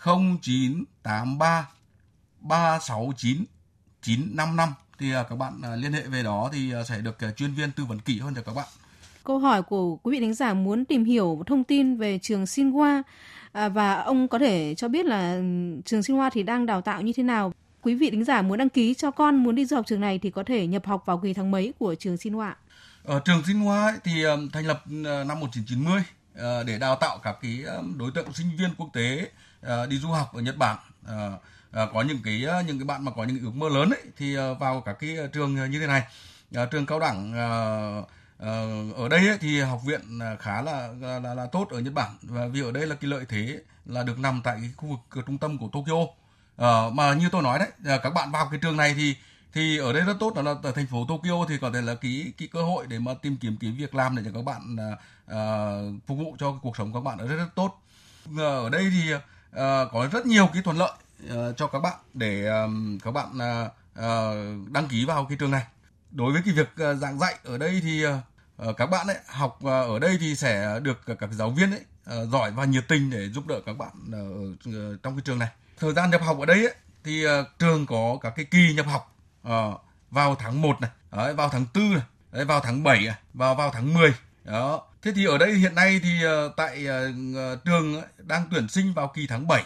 0983 0.05 1.69
369 2.41 3.45
955 4.03 4.75
thì 4.99 5.17
uh, 5.17 5.27
các 5.29 5.37
bạn 5.37 5.61
uh, 5.73 5.79
liên 5.79 5.93
hệ 5.93 6.03
về 6.03 6.23
đó 6.23 6.51
thì 6.53 6.73
uh, 6.81 6.87
sẽ 6.87 6.99
được 6.99 7.19
uh, 7.29 7.37
chuyên 7.37 7.55
viên 7.55 7.73
tư 7.73 7.85
vấn 7.85 8.01
kỹ 8.01 8.21
hơn 8.21 8.35
cho 8.35 8.43
các 8.43 8.55
bạn. 8.55 8.67
Câu 9.25 9.39
hỏi 9.39 9.63
của 9.63 9.97
quý 9.97 10.13
vị 10.13 10.21
đánh 10.21 10.35
giả 10.35 10.55
muốn 10.55 10.85
tìm 10.85 11.05
hiểu 11.05 11.43
thông 11.47 11.65
tin 11.65 11.97
về 11.97 12.19
trường 12.23 12.47
sinh 12.47 12.73
à, 13.53 13.69
và 13.69 14.01
ông 14.01 14.29
có 14.29 14.39
thể 14.39 14.75
cho 14.75 14.89
biết 14.89 15.07
là 15.07 15.35
ừ, 15.35 15.43
trường 15.85 16.03
Sinh 16.03 16.17
Hoa 16.17 16.31
thì 16.31 16.43
đang 16.43 16.67
đào 16.67 16.81
tạo 16.81 17.03
như 17.03 17.13
thế 17.17 17.23
nào? 17.23 17.53
Quý 17.85 17.95
vị 17.95 18.11
thính 18.11 18.25
giả 18.25 18.43
muốn 18.43 18.59
đăng 18.59 18.69
ký 18.69 18.95
cho 18.95 19.11
con 19.11 19.37
muốn 19.37 19.55
đi 19.55 19.65
du 19.65 19.77
học 19.77 19.87
trường 19.89 20.01
này 20.01 20.19
thì 20.19 20.31
có 20.31 20.43
thể 20.43 20.67
nhập 20.67 20.87
học 20.87 21.03
vào 21.07 21.19
kỳ 21.19 21.35
tháng 21.35 21.51
mấy 21.51 21.73
của 21.79 21.95
trường 21.95 22.17
Sinhua? 22.17 22.43
Ở 22.43 22.55
ờ, 23.05 23.21
trường 23.25 23.43
Sinhua 23.47 23.93
thì 24.05 24.25
thành 24.53 24.67
lập 24.67 24.83
ờ, 25.05 25.25
năm 25.25 25.41
1990 25.41 26.03
ờ, 26.35 26.65
để 26.65 26.79
đào 26.79 26.97
tạo 26.97 27.19
các 27.23 27.37
cái 27.43 27.65
đối 27.97 28.11
tượng 28.15 28.33
sinh 28.33 28.47
viên 28.59 28.71
quốc 28.79 28.89
tế 28.93 29.31
đi 29.89 29.99
du 29.99 30.09
học 30.09 30.35
ở 30.35 30.41
Nhật 30.41 30.57
Bản. 30.59 30.77
Có 31.73 32.03
những 32.03 32.19
cái 32.25 32.47
những 32.67 32.79
cái 32.79 32.87
bạn 32.87 33.05
mà 33.05 33.13
có 33.17 33.25
những 33.25 33.39
ước 33.43 33.55
mơ 33.55 33.69
lớn 33.69 33.91
ấy 33.91 34.03
thì 34.17 34.37
vào 34.37 34.81
các 34.81 34.97
cái 35.01 35.17
trường 35.33 35.71
như 35.71 35.81
thế 35.81 35.87
này. 35.87 36.03
Trường 36.71 36.87
cao 36.87 37.01
đẳng 37.01 37.33
ở 38.97 39.09
đây 39.11 39.29
ấy, 39.29 39.39
thì 39.41 39.61
học 39.61 39.81
viện 39.87 40.01
khá 40.39 40.63
là, 40.63 40.89
là 41.01 41.19
là 41.19 41.35
là 41.35 41.47
tốt 41.47 41.69
ở 41.71 41.81
Nhật 41.81 41.95
Bản 41.95 42.11
và 42.23 42.47
vì 42.47 42.63
ở 42.63 42.73
đây 42.73 42.87
là 42.87 42.95
cái 42.95 43.11
lợi 43.11 43.25
thế 43.29 43.59
là 43.87 44.03
được 44.03 44.19
nằm 44.19 44.41
tại 44.45 44.57
cái 44.61 44.71
khu 44.77 44.89
vực 44.89 45.25
trung 45.27 45.39
tâm 45.39 45.59
của 45.59 45.69
Tokyo 45.73 46.07
Ờ, 46.57 46.91
mà 46.95 47.15
như 47.15 47.29
tôi 47.33 47.43
nói 47.43 47.59
đấy, 47.59 47.69
ờ, 47.85 47.99
các 47.99 48.11
bạn 48.11 48.31
vào 48.31 48.49
cái 48.51 48.61
trường 48.63 48.77
này 48.77 48.95
thì 48.95 49.17
thì 49.53 49.79
ở 49.79 49.93
đây 49.93 50.03
rất 50.03 50.17
tốt 50.21 50.35
đó 50.35 50.43
là 50.43 50.55
ở 50.63 50.73
thành 50.73 50.87
phố 50.87 51.07
Tokyo 51.09 51.47
thì 51.49 51.59
có 51.59 51.71
thể 51.75 51.83
là 51.83 51.95
cái 51.95 52.33
cái 52.39 52.49
cơ 52.53 52.63
hội 52.63 52.87
để 52.89 52.99
mà 52.99 53.15
tìm 53.15 53.37
kiếm 53.37 53.57
cái 53.61 53.71
việc 53.71 53.95
làm 53.95 54.17
để 54.17 54.23
cho 54.25 54.31
các 54.35 54.45
bạn 54.45 54.77
uh, 55.25 56.07
phục 56.07 56.19
vụ 56.19 56.37
cho 56.39 56.59
cuộc 56.63 56.77
sống 56.77 56.93
của 56.93 57.01
các 57.01 57.05
bạn 57.05 57.19
ở 57.19 57.27
rất 57.27 57.37
rất 57.37 57.49
tốt. 57.55 57.83
Ở 58.39 58.71
đây 58.71 58.91
thì 58.91 59.15
uh, 59.15 59.21
có 59.93 60.09
rất 60.13 60.27
nhiều 60.27 60.49
cái 60.53 60.63
thuận 60.63 60.77
lợi 60.79 60.93
uh, 61.33 61.57
cho 61.57 61.67
các 61.67 61.79
bạn 61.79 61.99
để 62.15 62.47
um, 62.47 62.99
các 62.99 63.11
bạn 63.11 63.29
uh, 63.29 63.73
uh, 63.99 64.73
đăng 64.73 64.89
ký 64.89 65.05
vào 65.05 65.25
cái 65.25 65.39
trường 65.41 65.51
này. 65.51 65.65
Đối 66.11 66.33
với 66.33 66.43
cái 66.45 66.55
việc 66.55 66.91
uh, 66.91 66.99
giảng 66.99 67.19
dạy 67.19 67.39
ở 67.45 67.59
đây 67.59 67.81
thì 67.83 68.07
uh, 68.07 68.77
các 68.77 68.87
bạn 68.87 69.07
ấy 69.07 69.17
học 69.27 69.59
uh, 69.59 69.71
ở 69.71 69.99
đây 69.99 70.17
thì 70.21 70.37
sẽ 70.37 70.81
được 70.83 71.01
các 71.07 71.33
giáo 71.33 71.51
viên 71.51 71.71
ấy 71.71 71.81
uh, 72.23 72.29
giỏi 72.33 72.51
và 72.51 72.65
nhiệt 72.65 72.89
tình 72.89 73.11
để 73.11 73.29
giúp 73.29 73.47
đỡ 73.47 73.61
các 73.67 73.79
bạn 73.79 73.93
ở 74.13 74.25
uh, 74.53 75.03
trong 75.03 75.17
cái 75.17 75.23
trường 75.25 75.39
này 75.39 75.49
thời 75.85 75.95
gian 75.95 76.11
nhập 76.11 76.23
học 76.23 76.39
ở 76.41 76.47
đây 76.47 76.59
ấy, 76.59 76.75
thì 77.05 77.27
uh, 77.27 77.31
trường 77.59 77.87
có 77.87 78.19
các 78.23 78.33
cái 78.37 78.45
kỳ 78.45 78.75
nhập 78.75 78.87
học 78.87 79.17
uh, 79.49 79.81
vào 80.11 80.35
tháng 80.35 80.63
1 80.63 80.81
này, 80.81 80.91
đấy, 81.13 81.35
vào 81.35 81.49
tháng 81.49 81.67
4 81.75 81.93
này, 81.93 82.03
đấy, 82.33 82.45
vào 82.45 82.61
tháng 82.61 82.83
7 82.83 83.05
này, 83.05 83.15
vào 83.35 83.55
vào 83.55 83.71
tháng 83.71 83.95
10. 83.95 84.15
Đó. 84.45 84.83
Thế 85.03 85.13
thì 85.15 85.25
ở 85.25 85.39
đây 85.39 85.53
hiện 85.53 85.75
nay 85.75 86.01
thì 86.03 86.27
uh, 86.27 86.57
tại 86.57 86.87
uh, 86.89 87.65
trường 87.65 87.95
ấy, 87.95 88.05
đang 88.19 88.45
tuyển 88.51 88.69
sinh 88.69 88.95
vào 88.95 89.13
kỳ 89.15 89.27
tháng 89.27 89.49
7. 89.49 89.65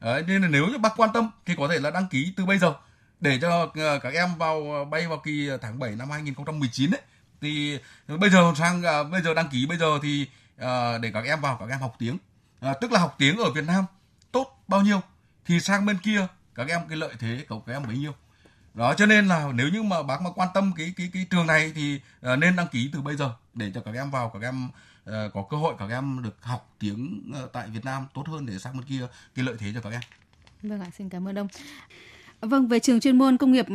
Đấy, 0.00 0.24
nên 0.26 0.42
là 0.42 0.48
nếu 0.48 0.66
như 0.66 0.78
bác 0.78 0.92
quan 0.96 1.10
tâm 1.14 1.30
thì 1.46 1.54
có 1.58 1.68
thể 1.68 1.78
là 1.78 1.90
đăng 1.90 2.06
ký 2.08 2.32
từ 2.36 2.46
bây 2.46 2.58
giờ 2.58 2.74
để 3.20 3.38
cho 3.42 3.62
uh, 3.62 3.72
các 4.02 4.14
em 4.14 4.28
vào 4.38 4.84
bay 4.90 5.06
vào 5.06 5.18
kỳ 5.24 5.50
tháng 5.62 5.78
7 5.78 5.90
năm 5.90 6.10
2019 6.10 6.90
ấy 6.90 7.00
thì 7.40 7.78
bây 8.06 8.30
giờ 8.30 8.52
sang 8.58 8.78
uh, 8.78 9.10
bây 9.12 9.22
giờ 9.22 9.34
đăng 9.34 9.48
ký 9.48 9.66
bây 9.66 9.78
giờ 9.78 9.98
thì 10.02 10.28
uh, 10.56 11.00
để 11.00 11.10
các 11.14 11.24
em 11.24 11.40
vào 11.40 11.56
các 11.60 11.68
em 11.70 11.80
học 11.80 11.96
tiếng 11.98 12.18
uh, 12.70 12.76
tức 12.80 12.92
là 12.92 13.00
học 13.00 13.14
tiếng 13.18 13.36
ở 13.38 13.50
Việt 13.50 13.64
Nam 13.64 13.84
tốt 14.32 14.64
bao 14.68 14.80
nhiêu 14.80 15.00
thì 15.48 15.60
sang 15.60 15.86
bên 15.86 15.96
kia 16.02 16.26
các 16.54 16.68
em 16.68 16.80
cái 16.88 16.96
lợi 16.96 17.14
thế 17.18 17.44
của 17.48 17.60
các 17.60 17.72
em 17.72 17.82
bấy 17.86 17.96
nhiêu 17.96 18.12
đó 18.74 18.94
cho 18.94 19.06
nên 19.06 19.26
là 19.26 19.46
nếu 19.54 19.68
như 19.68 19.82
mà 19.82 20.02
bác 20.02 20.22
mà 20.22 20.30
quan 20.30 20.48
tâm 20.54 20.72
cái 20.76 20.92
cái 20.96 21.10
cái 21.12 21.26
trường 21.30 21.46
này 21.46 21.72
thì 21.74 22.00
uh, 22.32 22.38
nên 22.38 22.56
đăng 22.56 22.68
ký 22.68 22.90
từ 22.92 23.00
bây 23.00 23.16
giờ 23.16 23.34
để 23.54 23.70
cho 23.74 23.80
các 23.80 23.94
em 23.94 24.10
vào 24.10 24.30
các 24.30 24.42
em 24.42 24.68
uh, 25.10 25.32
có 25.34 25.42
cơ 25.50 25.56
hội 25.56 25.74
các 25.78 25.90
em 25.90 26.22
được 26.22 26.36
học 26.42 26.74
tiếng 26.78 27.32
uh, 27.44 27.52
tại 27.52 27.68
Việt 27.68 27.84
Nam 27.84 28.06
tốt 28.14 28.22
hơn 28.26 28.46
để 28.46 28.58
sang 28.58 28.76
bên 28.76 28.82
kia 28.82 29.06
cái 29.34 29.44
lợi 29.44 29.54
thế 29.58 29.70
cho 29.74 29.80
các 29.80 29.90
em. 29.90 30.00
Vâng 30.62 30.80
ạ, 30.80 30.86
xin 30.98 31.08
cảm 31.08 31.28
ơn 31.28 31.38
ông. 31.38 31.48
Vâng, 32.40 32.68
về 32.68 32.78
trường 32.78 33.00
chuyên 33.00 33.18
môn 33.18 33.36
công 33.36 33.52
nghiệp 33.52 33.66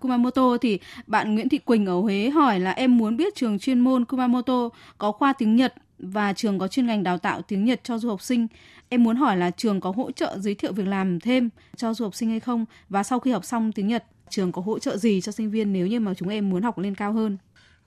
Kumamoto 0.00 0.56
thì 0.60 0.78
bạn 1.06 1.34
Nguyễn 1.34 1.48
Thị 1.48 1.58
Quỳnh 1.58 1.86
ở 1.86 2.00
Huế 2.00 2.30
hỏi 2.30 2.60
là 2.60 2.70
em 2.70 2.98
muốn 2.98 3.16
biết 3.16 3.34
trường 3.36 3.58
chuyên 3.58 3.80
môn 3.80 4.04
Kumamoto 4.04 4.68
có 4.98 5.12
khoa 5.12 5.32
tiếng 5.32 5.56
Nhật 5.56 5.74
và 6.02 6.32
trường 6.32 6.58
có 6.58 6.68
chuyên 6.68 6.86
ngành 6.86 7.02
đào 7.02 7.18
tạo 7.18 7.42
tiếng 7.42 7.64
Nhật 7.64 7.80
cho 7.84 7.98
du 7.98 8.08
học 8.08 8.22
sinh. 8.22 8.46
Em 8.88 9.04
muốn 9.04 9.16
hỏi 9.16 9.36
là 9.36 9.50
trường 9.50 9.80
có 9.80 9.90
hỗ 9.90 10.12
trợ 10.12 10.38
giới 10.38 10.54
thiệu 10.54 10.72
việc 10.72 10.86
làm 10.86 11.20
thêm 11.20 11.48
cho 11.76 11.94
du 11.94 12.04
học 12.04 12.14
sinh 12.14 12.30
hay 12.30 12.40
không? 12.40 12.64
Và 12.88 13.02
sau 13.02 13.20
khi 13.20 13.30
học 13.32 13.44
xong 13.44 13.72
tiếng 13.72 13.86
Nhật, 13.86 14.04
trường 14.30 14.52
có 14.52 14.62
hỗ 14.62 14.78
trợ 14.78 14.96
gì 14.96 15.20
cho 15.20 15.32
sinh 15.32 15.50
viên 15.50 15.72
nếu 15.72 15.86
như 15.86 16.00
mà 16.00 16.14
chúng 16.14 16.28
em 16.28 16.50
muốn 16.50 16.62
học 16.62 16.78
lên 16.78 16.94
cao 16.94 17.12
hơn? 17.12 17.38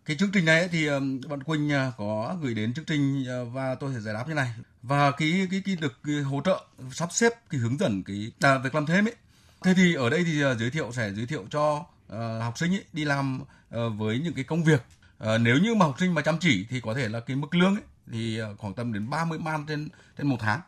Cái 0.06 0.18
chương 0.20 0.32
trình 0.34 0.46
này 0.46 0.68
thì 0.72 0.88
bạn 1.30 1.44
Quỳnh 1.44 1.72
à, 1.72 1.92
có 1.98 2.38
gửi 2.42 2.54
đến 2.54 2.74
chương 2.74 2.86
trình 2.86 3.26
à, 3.30 3.40
và 3.54 3.76
tôi 3.76 3.94
sẽ 3.94 4.00
giải 4.00 4.14
đáp 4.14 4.28
như 4.28 4.34
này. 4.34 4.50
Và 4.82 5.12
cái 5.12 5.48
cái 5.52 5.62
cái 5.66 5.76
được 5.82 6.00
cái 6.04 6.16
hỗ 6.16 6.42
trợ 6.42 6.66
sắp 6.92 7.10
xếp 7.12 7.32
cái 7.50 7.60
hướng 7.62 7.78
dẫn 7.78 8.04
cái 8.04 8.32
à, 8.40 8.58
việc 8.58 8.76
làm 8.76 8.86
thêm 8.86 9.08
ấy. 9.08 9.16
Thế 9.64 9.74
thì 9.78 9.94
ở 9.94 10.10
đây 10.10 10.24
thì 10.24 10.44
à, 10.44 10.54
giới 10.54 10.70
thiệu 10.70 10.92
sẽ 10.92 11.12
giới 11.14 11.26
thiệu 11.26 11.46
cho 11.50 11.86
uh, 12.14 12.42
học 12.42 12.58
sinh 12.58 12.72
ấy, 12.72 12.84
đi 12.94 13.06
làm 13.06 13.42
uh, 13.42 13.80
với 13.98 14.20
những 14.20 14.34
cái 14.34 14.44
công 14.44 14.64
việc 14.64 14.84
uh, 15.24 15.42
nếu 15.42 15.58
như 15.58 15.76
mà 15.76 15.86
học 15.86 15.96
sinh 16.00 16.14
mà 16.14 16.22
chăm 16.22 16.38
chỉ 16.40 16.66
thì 16.70 16.80
có 16.82 16.94
thể 16.94 17.10
là 17.10 17.20
cái 17.20 17.36
mức 17.36 17.56
lương 17.56 17.76
ấy, 17.76 17.84
thì 18.12 18.38
ờ, 18.38 18.56
khoảng 18.58 18.74
tầm 18.74 18.94
đến 18.94 19.10
30 19.10 19.40
man 19.40 19.66
trên 19.68 19.90
trên 20.18 20.28
một 20.28 20.38
tháng. 20.40 20.62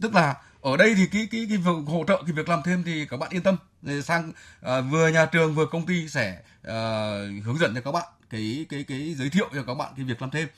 Tức 0.00 0.14
là 0.14 0.34
ở 0.60 0.76
đây 0.76 0.94
thì 0.94 1.06
cái 1.06 1.28
cái 1.30 1.46
cái 1.48 1.58
việc 1.58 1.72
hỗ 1.86 2.04
trợ 2.08 2.22
cái 2.26 2.32
việc 2.32 2.48
làm 2.48 2.62
thêm 2.62 2.82
thì 2.84 3.06
các 3.06 3.16
bạn 3.16 3.30
yên 3.30 3.42
tâm. 3.42 3.56
Ờ, 3.86 4.02
sang 4.02 4.28
uh, 4.28 4.84
vừa 4.90 5.08
nhà 5.08 5.26
trường 5.26 5.54
vừa 5.54 5.66
công 5.66 5.86
ty 5.86 6.08
sẽ 6.08 6.38
uh, 6.60 7.44
hướng 7.44 7.58
dẫn 7.60 7.74
cho 7.74 7.80
các 7.80 7.92
bạn 7.92 8.08
cái 8.30 8.66
cái 8.68 8.84
cái 8.88 9.14
giới 9.14 9.30
thiệu 9.30 9.48
cho 9.54 9.62
các 9.62 9.74
bạn 9.74 9.92
cái 9.96 10.04
việc 10.04 10.22
làm 10.22 10.30
thêm. 10.30 10.48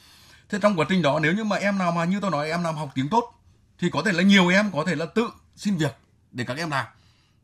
Thế 0.49 0.59
trong 0.63 0.77
quá 0.77 0.87
trình 0.89 1.03
đó 1.03 1.19
nếu 1.23 1.33
như 1.33 1.45
mà 1.45 1.57
em 1.57 1.79
nào 1.79 1.93
mà 1.93 2.05
như 2.05 2.21
tôi 2.21 2.31
nói 2.31 2.51
em 2.51 2.63
nào 2.63 2.73
học 2.73 2.91
tiếng 2.95 3.09
tốt 3.09 3.33
thì 3.79 3.91
có 3.91 4.03
thể 4.03 4.13
là 4.13 4.23
nhiều 4.23 4.49
em 4.49 4.71
có 4.73 4.85
thể 4.85 4.95
là 4.95 5.07
tự 5.07 5.31
xin 5.57 5.77
việc 5.77 5.97
để 6.33 6.45
các 6.45 6.57
em 6.57 6.71
làm. 6.71 6.87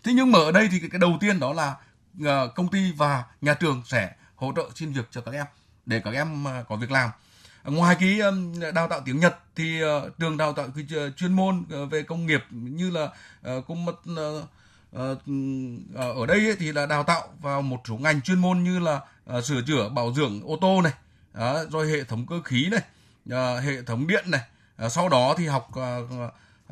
Thế 0.03 0.13
nhưng 0.13 0.33
mà 0.33 0.39
ở 0.39 0.53
đây 0.53 0.69
thì 0.71 0.79
cái 0.79 0.99
đầu 0.99 1.17
tiên 1.21 1.41
đó 1.41 1.53
là 1.53 1.77
uh, 2.21 2.55
công 2.55 2.69
ty 2.69 2.93
và 2.93 3.25
nhà 3.41 3.55
trường 3.55 3.83
sẽ 3.87 4.15
hỗ 4.37 4.53
trợ 4.57 4.71
xin 4.75 4.93
việc 4.93 5.09
cho 5.11 5.21
các 5.21 5.35
em 5.35 5.47
để 5.87 6.01
các 6.05 6.15
em 6.15 6.45
uh, 6.45 6.69
có 6.69 6.77
việc 6.77 6.91
làm 6.91 7.11
ngoài 7.65 7.97
cái 8.01 8.19
đào 8.75 8.89
tạo 8.89 9.01
tiếng 9.05 9.21
Nhật 9.21 9.37
thì 9.57 9.81
ờ, 9.81 10.11
trường 10.19 10.37
đào 10.37 10.53
tạo 10.53 10.67
cái 10.75 10.87
ờ, 10.97 11.11
chuyên 11.11 11.33
môn 11.33 11.65
ờ, 11.71 11.87
về 11.87 12.03
công 12.03 12.27
nghiệp 12.27 12.43
như 12.51 12.91
là 12.91 13.09
công 13.43 13.85
mất 13.85 13.95
ở 15.97 16.27
đây 16.27 16.39
ấy, 16.39 16.57
thì 16.59 16.73
là 16.73 16.87
đào 16.87 17.05
tạo 17.05 17.29
vào 17.41 17.63
một 17.63 17.81
số 17.89 17.97
ngành 17.97 18.23
chuyên 18.23 18.39
môn 18.39 18.63
như 18.63 18.79
là 18.79 19.01
sửa 19.43 19.63
chữa 19.67 19.89
bảo 19.89 20.13
dưỡng 20.15 20.41
ô 20.47 20.57
tô 20.61 20.83
này 20.83 20.93
rồi 21.71 21.89
hệ 21.89 22.05
thống 22.05 22.27
cơ 22.27 22.43
khí 22.45 22.71
này 22.71 22.83
hệ 23.61 23.83
thống 23.83 24.07
điện 24.07 24.25
này 24.31 24.43
sau 24.91 25.09
đó 25.09 25.35
thì 25.39 25.47
học 25.47 25.71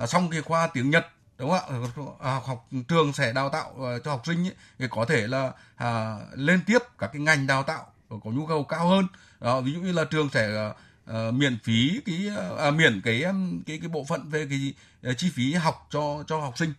xong 0.06 0.30
cái 0.30 0.42
khoa 0.42 0.66
tiếng 0.66 0.90
Nhật 0.90 1.06
đúng 1.38 1.50
không 1.50 2.16
ạ? 2.20 2.40
Học, 2.46 2.66
ừ, 2.72 2.78
trường 2.88 3.12
sẽ 3.12 3.32
đào 3.32 3.48
tạo 3.48 3.74
cho 4.04 4.10
học 4.10 4.22
sinh 4.26 4.46
ấy, 4.46 4.54
thì 4.78 4.86
có 4.90 5.04
thể 5.04 5.26
là 5.26 5.52
à, 5.76 6.16
lên 6.32 6.60
tiếp 6.66 6.78
các 6.98 7.10
cái 7.12 7.22
ngành 7.22 7.46
đào 7.46 7.62
tạo 7.62 7.86
có 8.08 8.30
nhu 8.30 8.46
cầu 8.46 8.64
cao 8.64 8.88
hơn 8.88 9.06
đó, 9.40 9.60
ví 9.60 9.72
dụ 9.72 9.80
như 9.80 9.92
là 9.92 10.04
trường 10.04 10.28
sẽ 10.32 10.72
uh, 11.10 11.34
miễn 11.34 11.58
phí 11.64 12.00
cái 12.06 12.30
uh, 12.68 12.74
miễn 12.74 13.00
cái 13.00 13.24
cái 13.66 13.78
cái 13.78 13.88
bộ 13.88 14.04
phận 14.04 14.28
về 14.28 14.46
cái 14.50 14.74
uh, 15.10 15.18
chi 15.18 15.30
phí 15.34 15.54
học 15.54 15.86
cho 15.90 16.24
cho 16.26 16.40
học 16.40 16.58
sinh 16.58 16.72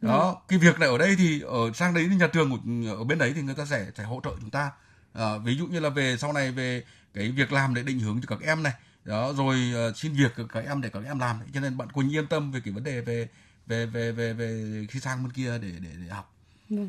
đó 0.00 0.28
ừ. 0.28 0.34
cái 0.48 0.58
việc 0.58 0.78
này 0.78 0.88
ở 0.88 0.98
đây 0.98 1.16
thì 1.18 1.40
ở 1.40 1.72
sang 1.74 1.94
đấy 1.94 2.06
thì 2.10 2.16
nhà 2.16 2.26
trường 2.26 2.50
của, 2.50 2.90
ở 2.94 3.04
bên 3.04 3.18
đấy 3.18 3.32
thì 3.36 3.42
người 3.42 3.54
ta 3.54 3.64
sẽ 3.64 3.86
sẽ 3.96 4.04
hỗ 4.04 4.20
trợ 4.24 4.30
chúng 4.40 4.50
ta 4.50 4.70
à, 5.12 5.38
ví 5.38 5.56
dụ 5.56 5.66
như 5.66 5.80
là 5.80 5.88
về 5.88 6.16
sau 6.16 6.32
này 6.32 6.50
về 6.50 6.84
cái 7.14 7.30
việc 7.30 7.52
làm 7.52 7.74
để 7.74 7.82
định 7.82 7.98
hướng 7.98 8.20
cho 8.20 8.36
các 8.36 8.46
em 8.46 8.62
này 8.62 8.72
đó 9.04 9.32
rồi 9.32 9.72
uh, 9.88 9.96
xin 9.96 10.12
việc 10.12 10.32
các 10.52 10.64
em 10.66 10.80
để 10.80 10.88
các 10.88 11.04
em 11.04 11.18
làm 11.18 11.36
cho 11.54 11.60
nên 11.60 11.76
bạn 11.76 11.92
Quỳnh 11.92 12.14
yên 12.14 12.26
tâm 12.26 12.52
về 12.52 12.60
cái 12.64 12.74
vấn 12.74 12.84
đề 12.84 13.00
về 13.00 13.28
về 13.66 13.86
về 13.86 14.12
về 14.12 14.32
về 14.32 14.86
khi 14.90 15.00
sang 15.00 15.22
bên 15.22 15.32
kia 15.32 15.58
để 15.62 15.70
để 15.80 15.90
để 16.02 16.08
học. 16.10 16.34
Ừ. 16.70 16.88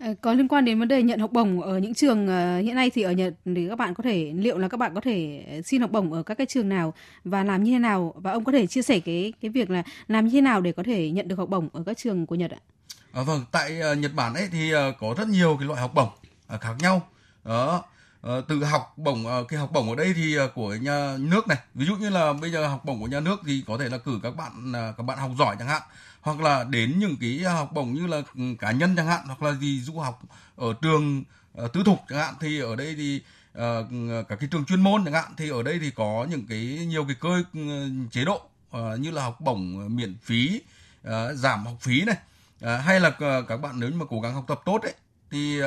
Ờ, 0.00 0.14
có 0.20 0.32
liên 0.32 0.48
quan 0.48 0.64
đến 0.64 0.78
vấn 0.78 0.88
đề 0.88 1.02
nhận 1.02 1.20
học 1.20 1.32
bổng 1.32 1.62
ở 1.62 1.78
những 1.78 1.94
trường 1.94 2.28
ờ, 2.28 2.58
hiện 2.58 2.74
nay 2.74 2.90
thì 2.90 3.02
ở 3.02 3.12
Nhật 3.12 3.34
thì 3.44 3.68
các 3.68 3.78
bạn 3.78 3.94
có 3.94 4.02
thể 4.02 4.32
liệu 4.36 4.58
là 4.58 4.68
các 4.68 4.76
bạn 4.76 4.94
có 4.94 5.00
thể 5.00 5.44
xin 5.64 5.80
học 5.80 5.90
bổng 5.90 6.12
ở 6.12 6.22
các 6.22 6.34
cái 6.34 6.46
trường 6.46 6.68
nào 6.68 6.94
và 7.24 7.44
làm 7.44 7.62
như 7.62 7.72
thế 7.72 7.78
nào 7.78 8.14
và 8.16 8.32
ông 8.32 8.44
có 8.44 8.52
thể 8.52 8.66
chia 8.66 8.82
sẻ 8.82 9.00
cái 9.00 9.32
cái 9.40 9.50
việc 9.50 9.70
là 9.70 9.82
làm 10.08 10.24
như 10.24 10.30
thế 10.30 10.40
nào 10.40 10.60
để 10.60 10.72
có 10.72 10.82
thể 10.82 11.10
nhận 11.10 11.28
được 11.28 11.38
học 11.38 11.48
bổng 11.48 11.68
ở 11.72 11.82
các 11.86 11.96
trường 11.96 12.26
của 12.26 12.34
Nhật 12.34 12.50
ạ? 12.50 12.58
À, 13.12 13.22
vâng, 13.22 13.44
tại 13.52 13.80
uh, 13.92 13.98
Nhật 13.98 14.14
Bản 14.14 14.34
ấy 14.34 14.48
thì 14.52 14.74
uh, 14.74 14.78
có 15.00 15.14
rất 15.18 15.28
nhiều 15.28 15.56
cái 15.58 15.68
loại 15.68 15.80
học 15.80 15.94
bổng 15.94 16.08
uh, 16.54 16.60
khác 16.60 16.74
nhau. 16.78 17.08
Đó, 17.44 17.84
uh, 18.26 18.44
từ 18.48 18.64
học 18.64 18.94
bổng 18.96 19.26
uh, 19.26 19.48
cái 19.48 19.58
học 19.58 19.70
bổng 19.72 19.88
ở 19.88 19.94
đây 19.94 20.12
thì 20.16 20.38
uh, 20.38 20.54
của 20.54 20.74
nhà 20.74 21.16
nước 21.18 21.48
này, 21.48 21.58
ví 21.74 21.86
dụ 21.86 21.96
như 21.96 22.08
là 22.08 22.32
bây 22.32 22.50
giờ 22.50 22.66
học 22.66 22.84
bổng 22.84 23.00
của 23.00 23.06
nhà 23.06 23.20
nước 23.20 23.40
thì 23.46 23.62
có 23.66 23.78
thể 23.78 23.88
là 23.88 23.98
cử 23.98 24.20
các 24.22 24.36
bạn 24.36 24.70
uh, 24.70 24.96
các 24.96 25.02
bạn 25.02 25.18
học 25.18 25.30
giỏi 25.38 25.56
chẳng 25.58 25.68
hạn 25.68 25.82
hoặc 26.26 26.40
là 26.40 26.64
đến 26.64 26.98
những 26.98 27.16
cái 27.20 27.38
học 27.38 27.72
bổng 27.72 27.94
như 27.94 28.06
là 28.06 28.22
cá 28.58 28.70
nhân 28.70 28.96
chẳng 28.96 29.06
hạn 29.06 29.20
hoặc 29.26 29.42
là 29.42 29.52
gì 29.52 29.80
du 29.80 29.98
học 29.98 30.22
ở 30.56 30.74
trường 30.82 31.24
uh, 31.62 31.72
tư 31.72 31.82
thục 31.84 31.98
chẳng 32.08 32.18
hạn 32.18 32.34
thì 32.40 32.60
ở 32.60 32.76
đây 32.76 32.94
thì 32.94 33.20
uh, 33.58 34.26
các 34.28 34.36
cái 34.40 34.48
trường 34.52 34.64
chuyên 34.64 34.80
môn 34.80 35.04
chẳng 35.04 35.14
hạn 35.14 35.32
thì 35.36 35.50
ở 35.50 35.62
đây 35.62 35.78
thì 35.78 35.90
có 35.90 36.26
những 36.30 36.46
cái 36.48 36.86
nhiều 36.88 37.04
cái 37.04 37.16
cơ 37.20 37.42
ừ, 37.54 37.90
chế 38.10 38.24
độ 38.24 38.42
uh, 38.76 39.00
như 39.00 39.10
là 39.10 39.22
học 39.22 39.40
bổng 39.40 39.96
miễn 39.96 40.14
phí 40.22 40.60
uh, 41.08 41.12
giảm 41.34 41.64
học 41.64 41.76
phí 41.80 42.04
này 42.04 42.16
uh, 42.64 42.84
hay 42.84 43.00
là 43.00 43.08
uh, 43.08 43.48
các 43.48 43.56
bạn 43.56 43.80
nếu 43.80 43.90
như 43.90 43.96
mà 43.96 44.04
cố 44.08 44.20
gắng 44.20 44.34
học 44.34 44.44
tập 44.48 44.60
tốt 44.64 44.82
ấy 44.82 44.94
thì 45.30 45.62
uh, 45.62 45.66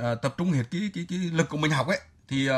uh, 0.00 0.22
tập 0.22 0.34
trung 0.38 0.52
hết 0.52 0.64
cái 0.70 0.90
cái 0.94 1.06
cái 1.08 1.18
lực 1.18 1.48
của 1.48 1.56
mình 1.56 1.70
học 1.70 1.88
ấy 1.88 2.00
thì 2.28 2.50
uh, 2.50 2.56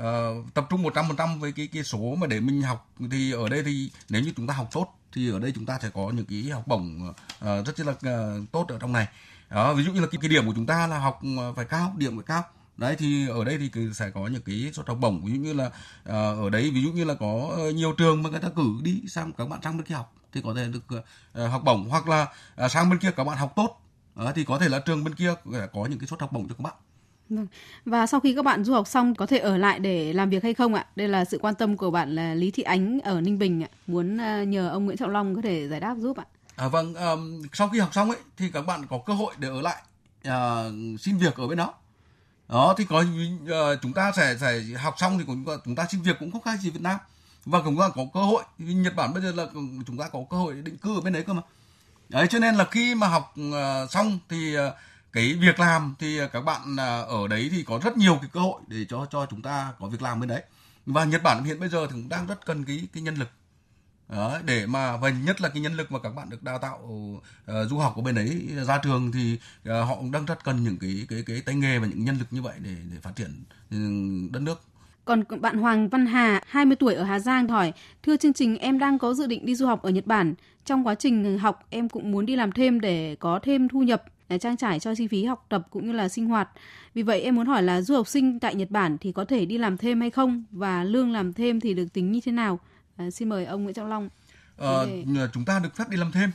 uh, 0.00 0.54
tập 0.54 0.66
trung 0.70 0.82
100% 0.82 1.38
với 1.38 1.52
cái 1.52 1.66
cái 1.66 1.84
số 1.84 2.14
mà 2.20 2.26
để 2.26 2.40
mình 2.40 2.62
học 2.62 2.90
thì 3.10 3.32
ở 3.32 3.48
đây 3.48 3.62
thì 3.62 3.90
nếu 4.08 4.22
như 4.22 4.32
chúng 4.36 4.46
ta 4.46 4.54
học 4.54 4.68
tốt 4.72 4.98
thì 5.12 5.30
ở 5.30 5.38
đây 5.38 5.52
chúng 5.54 5.66
ta 5.66 5.78
sẽ 5.82 5.90
có 5.94 6.10
những 6.14 6.26
cái 6.26 6.50
học 6.52 6.66
bổng 6.66 7.12
uh, 7.38 7.66
rất 7.66 7.80
là 7.80 7.92
uh, 7.92 8.52
tốt 8.52 8.66
ở 8.68 8.78
trong 8.78 8.92
này. 8.92 9.08
Đó 9.50 9.74
ví 9.74 9.84
dụ 9.84 9.92
như 9.92 10.00
là 10.00 10.06
cái, 10.06 10.18
cái 10.22 10.28
điểm 10.28 10.46
của 10.46 10.52
chúng 10.56 10.66
ta 10.66 10.86
là 10.86 10.98
học 10.98 11.20
phải 11.56 11.64
cao 11.64 11.94
điểm 11.96 12.16
phải 12.16 12.24
cao. 12.26 12.44
Đấy 12.76 12.96
thì 12.98 13.28
ở 13.28 13.44
đây 13.44 13.58
thì 13.58 13.70
sẽ 13.94 14.10
có 14.10 14.26
những 14.26 14.42
cái 14.42 14.70
suất 14.74 14.88
học 14.88 14.98
bổng. 15.00 15.24
Ví 15.24 15.32
dụ 15.32 15.40
như 15.40 15.52
là 15.52 15.66
uh, 15.66 15.72
ở 16.44 16.50
đấy 16.50 16.70
ví 16.70 16.82
dụ 16.82 16.92
như 16.92 17.04
là 17.04 17.14
có 17.14 17.58
nhiều 17.74 17.92
trường 17.92 18.22
mà 18.22 18.30
người 18.30 18.40
ta 18.40 18.48
cử 18.56 18.74
đi 18.82 19.02
sang 19.08 19.32
các 19.32 19.48
bạn 19.48 19.60
sang 19.62 19.76
bên 19.76 19.86
kia 19.86 19.94
học 19.94 20.14
thì 20.32 20.40
có 20.44 20.54
thể 20.54 20.68
được 20.68 20.84
uh, 20.96 21.50
học 21.50 21.62
bổng. 21.64 21.88
Hoặc 21.88 22.08
là 22.08 22.26
uh, 22.64 22.70
sang 22.70 22.90
bên 22.90 22.98
kia 22.98 23.10
các 23.10 23.24
bạn 23.24 23.36
học 23.36 23.52
tốt 23.56 23.82
uh, 24.22 24.34
thì 24.34 24.44
có 24.44 24.58
thể 24.58 24.68
là 24.68 24.78
trường 24.78 25.04
bên 25.04 25.14
kia 25.14 25.34
có 25.46 25.86
những 25.86 25.98
cái 25.98 26.06
suất 26.06 26.20
học 26.20 26.32
bổng 26.32 26.48
cho 26.48 26.54
các 26.54 26.62
bạn. 26.62 26.74
Vâng. 27.28 27.46
Và 27.84 28.06
sau 28.06 28.20
khi 28.20 28.34
các 28.34 28.44
bạn 28.44 28.64
du 28.64 28.72
học 28.72 28.86
xong 28.88 29.14
có 29.14 29.26
thể 29.26 29.38
ở 29.38 29.56
lại 29.56 29.78
để 29.78 30.12
làm 30.12 30.30
việc 30.30 30.42
hay 30.42 30.54
không 30.54 30.74
ạ? 30.74 30.86
Đây 30.96 31.08
là 31.08 31.24
sự 31.24 31.38
quan 31.38 31.54
tâm 31.54 31.76
của 31.76 31.90
bạn 31.90 32.14
là 32.14 32.34
Lý 32.34 32.50
Thị 32.50 32.62
Ánh 32.62 33.00
ở 33.00 33.20
Ninh 33.20 33.38
Bình 33.38 33.62
ạ. 33.62 33.68
Muốn 33.86 34.18
ờ, 34.18 34.42
nhờ 34.42 34.68
ông 34.68 34.84
Nguyễn 34.84 34.96
Trọng 34.96 35.10
Long 35.10 35.34
có 35.34 35.42
thể 35.42 35.68
giải 35.68 35.80
đáp 35.80 35.94
giúp 35.98 36.16
ạ. 36.16 36.24
À, 36.56 36.68
vâng, 36.68 36.94
um, 36.94 37.42
sau 37.52 37.68
khi 37.68 37.78
học 37.78 37.94
xong 37.94 38.10
ấy 38.10 38.18
thì 38.36 38.50
các 38.52 38.62
bạn 38.62 38.86
có 38.86 38.98
cơ 39.06 39.12
hội 39.12 39.34
để 39.38 39.48
ở 39.48 39.60
lại 39.60 39.82
uh, 40.28 41.00
xin 41.00 41.18
việc 41.18 41.36
ở 41.36 41.46
bên 41.46 41.58
đó. 41.58 41.74
Đó 42.48 42.74
thì 42.78 42.84
có 42.84 43.00
uh, 43.00 43.78
chúng 43.82 43.92
ta 43.92 44.12
sẽ 44.16 44.36
sẽ 44.40 44.60
học 44.78 44.94
xong 44.98 45.18
thì 45.18 45.24
cũng 45.26 45.44
chúng 45.64 45.74
ta 45.74 45.86
xin 45.90 46.02
việc 46.02 46.16
cũng 46.20 46.30
không 46.30 46.42
khác 46.42 46.60
gì 46.60 46.70
Việt 46.70 46.82
Nam 46.82 46.98
và 47.44 47.60
cũng 47.60 47.76
có 47.76 48.06
cơ 48.14 48.20
hội. 48.20 48.42
Nhật 48.58 48.96
Bản 48.96 49.14
bây 49.14 49.22
giờ 49.22 49.32
là 49.32 49.46
chúng 49.86 49.96
ta 49.98 50.08
có 50.08 50.20
cơ 50.30 50.36
hội 50.36 50.54
định 50.54 50.76
cư 50.78 50.94
ở 50.94 51.00
bên 51.00 51.12
đấy 51.12 51.22
cơ 51.22 51.32
mà. 51.32 51.42
Đấy 52.08 52.26
cho 52.30 52.38
nên 52.38 52.54
là 52.54 52.64
khi 52.64 52.94
mà 52.94 53.08
học 53.08 53.34
uh, 53.40 53.90
xong 53.90 54.18
thì 54.28 54.58
uh, 54.58 54.60
cái 55.16 55.34
việc 55.34 55.60
làm 55.60 55.94
thì 55.98 56.18
à, 56.18 56.26
các 56.32 56.40
bạn 56.40 56.76
à, 56.76 57.00
ở 57.00 57.28
đấy 57.28 57.48
thì 57.52 57.62
có 57.62 57.80
rất 57.84 57.96
nhiều 57.96 58.18
cái 58.20 58.30
cơ 58.32 58.40
hội 58.40 58.60
để 58.66 58.84
cho 58.88 59.06
cho 59.10 59.26
chúng 59.30 59.42
ta 59.42 59.72
có 59.78 59.88
việc 59.88 60.02
làm 60.02 60.20
bên 60.20 60.28
đấy 60.28 60.42
và 60.86 61.04
Nhật 61.04 61.22
Bản 61.22 61.44
hiện 61.44 61.60
bây 61.60 61.68
giờ 61.68 61.86
thì 61.86 61.92
cũng 61.92 62.08
đang 62.08 62.26
rất 62.26 62.46
cần 62.46 62.64
cái 62.64 62.88
cái 62.92 63.02
nhân 63.02 63.14
lực 63.14 63.28
đó, 64.08 64.38
để 64.44 64.66
mà 64.66 64.96
và 64.96 65.10
nhất 65.10 65.40
là 65.40 65.48
cái 65.48 65.62
nhân 65.62 65.74
lực 65.74 65.92
mà 65.92 65.98
các 65.98 66.14
bạn 66.14 66.30
được 66.30 66.42
đào 66.42 66.58
tạo 66.58 66.80
uh, 66.84 67.22
du 67.70 67.78
học 67.78 67.96
ở 67.96 68.02
bên 68.02 68.14
đấy 68.14 68.48
ra 68.66 68.78
trường 68.78 69.12
thì 69.12 69.38
uh, 69.68 69.88
họ 69.88 69.96
cũng 69.96 70.12
đang 70.12 70.24
rất 70.24 70.44
cần 70.44 70.64
những 70.64 70.78
cái 70.78 71.06
cái 71.08 71.22
cái 71.26 71.40
tay 71.40 71.54
nghề 71.54 71.78
và 71.78 71.86
những 71.86 72.04
nhân 72.04 72.18
lực 72.18 72.26
như 72.30 72.42
vậy 72.42 72.54
để 72.58 72.74
để 72.92 72.96
phát 73.02 73.16
triển 73.16 73.44
ừ, 73.70 73.76
đất 74.32 74.40
nước. 74.40 74.60
Còn 75.04 75.22
bạn 75.40 75.58
Hoàng 75.58 75.88
Văn 75.88 76.06
Hà, 76.06 76.40
20 76.46 76.76
tuổi 76.76 76.94
ở 76.94 77.04
Hà 77.04 77.18
Giang 77.18 77.48
hỏi, 77.48 77.72
thưa 78.02 78.16
chương 78.16 78.32
trình 78.32 78.58
em 78.58 78.78
đang 78.78 78.98
có 78.98 79.14
dự 79.14 79.26
định 79.26 79.46
đi 79.46 79.54
du 79.54 79.66
học 79.66 79.82
ở 79.82 79.90
Nhật 79.90 80.06
Bản. 80.06 80.34
Trong 80.66 80.86
quá 80.86 80.94
trình 80.94 81.38
học 81.38 81.66
em 81.70 81.88
cũng 81.88 82.10
muốn 82.12 82.26
đi 82.26 82.36
làm 82.36 82.52
thêm 82.52 82.80
để 82.80 83.16
có 83.20 83.40
thêm 83.42 83.68
thu 83.68 83.82
nhập 83.82 84.04
để 84.28 84.38
trang 84.38 84.56
trải 84.56 84.80
cho 84.80 84.94
chi 84.94 85.06
phí 85.08 85.24
học 85.24 85.46
tập 85.48 85.62
cũng 85.70 85.86
như 85.86 85.92
là 85.92 86.08
sinh 86.08 86.26
hoạt. 86.26 86.48
Vì 86.94 87.02
vậy 87.02 87.20
em 87.20 87.34
muốn 87.34 87.46
hỏi 87.46 87.62
là 87.62 87.80
du 87.80 87.94
học 87.94 88.08
sinh 88.08 88.40
tại 88.40 88.54
Nhật 88.54 88.70
Bản 88.70 88.98
thì 88.98 89.12
có 89.12 89.24
thể 89.24 89.44
đi 89.44 89.58
làm 89.58 89.76
thêm 89.76 90.00
hay 90.00 90.10
không 90.10 90.44
và 90.50 90.84
lương 90.84 91.12
làm 91.12 91.32
thêm 91.32 91.60
thì 91.60 91.74
được 91.74 91.86
tính 91.92 92.12
như 92.12 92.20
thế 92.24 92.32
nào? 92.32 92.60
À, 92.96 93.10
xin 93.10 93.28
mời 93.28 93.44
ông 93.44 93.62
Nguyễn 93.62 93.74
Trọng 93.74 93.88
Long. 93.88 94.08
Ờ, 94.56 94.88
chúng 95.32 95.44
ta 95.44 95.58
được 95.58 95.76
phép 95.76 95.84
đi 95.88 95.96
làm 95.96 96.12
thêm. 96.12 96.30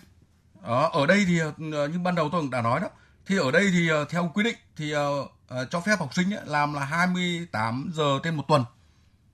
Đó, 0.63 0.89
ở 0.93 1.05
đây 1.05 1.23
thì 1.27 1.39
ờ, 1.39 1.87
như 1.87 1.99
ban 2.03 2.15
đầu 2.15 2.29
tôi 2.31 2.41
cũng 2.41 2.49
đã 2.49 2.61
nói 2.61 2.79
đó. 2.79 2.87
Thì 3.25 3.37
ở 3.37 3.51
đây 3.51 3.69
thì 3.73 3.89
ờ, 3.89 4.05
theo 4.09 4.31
quy 4.33 4.43
định 4.43 4.57
thì 4.75 4.93
uh, 4.95 5.31
cho 5.69 5.81
phép 5.81 5.95
học 5.99 6.13
sinh 6.13 6.33
ấy, 6.33 6.41
làm 6.45 6.73
là 6.73 6.85
28 6.85 7.91
giờ 7.93 8.19
trên 8.23 8.35
một 8.35 8.43
tuần. 8.47 8.63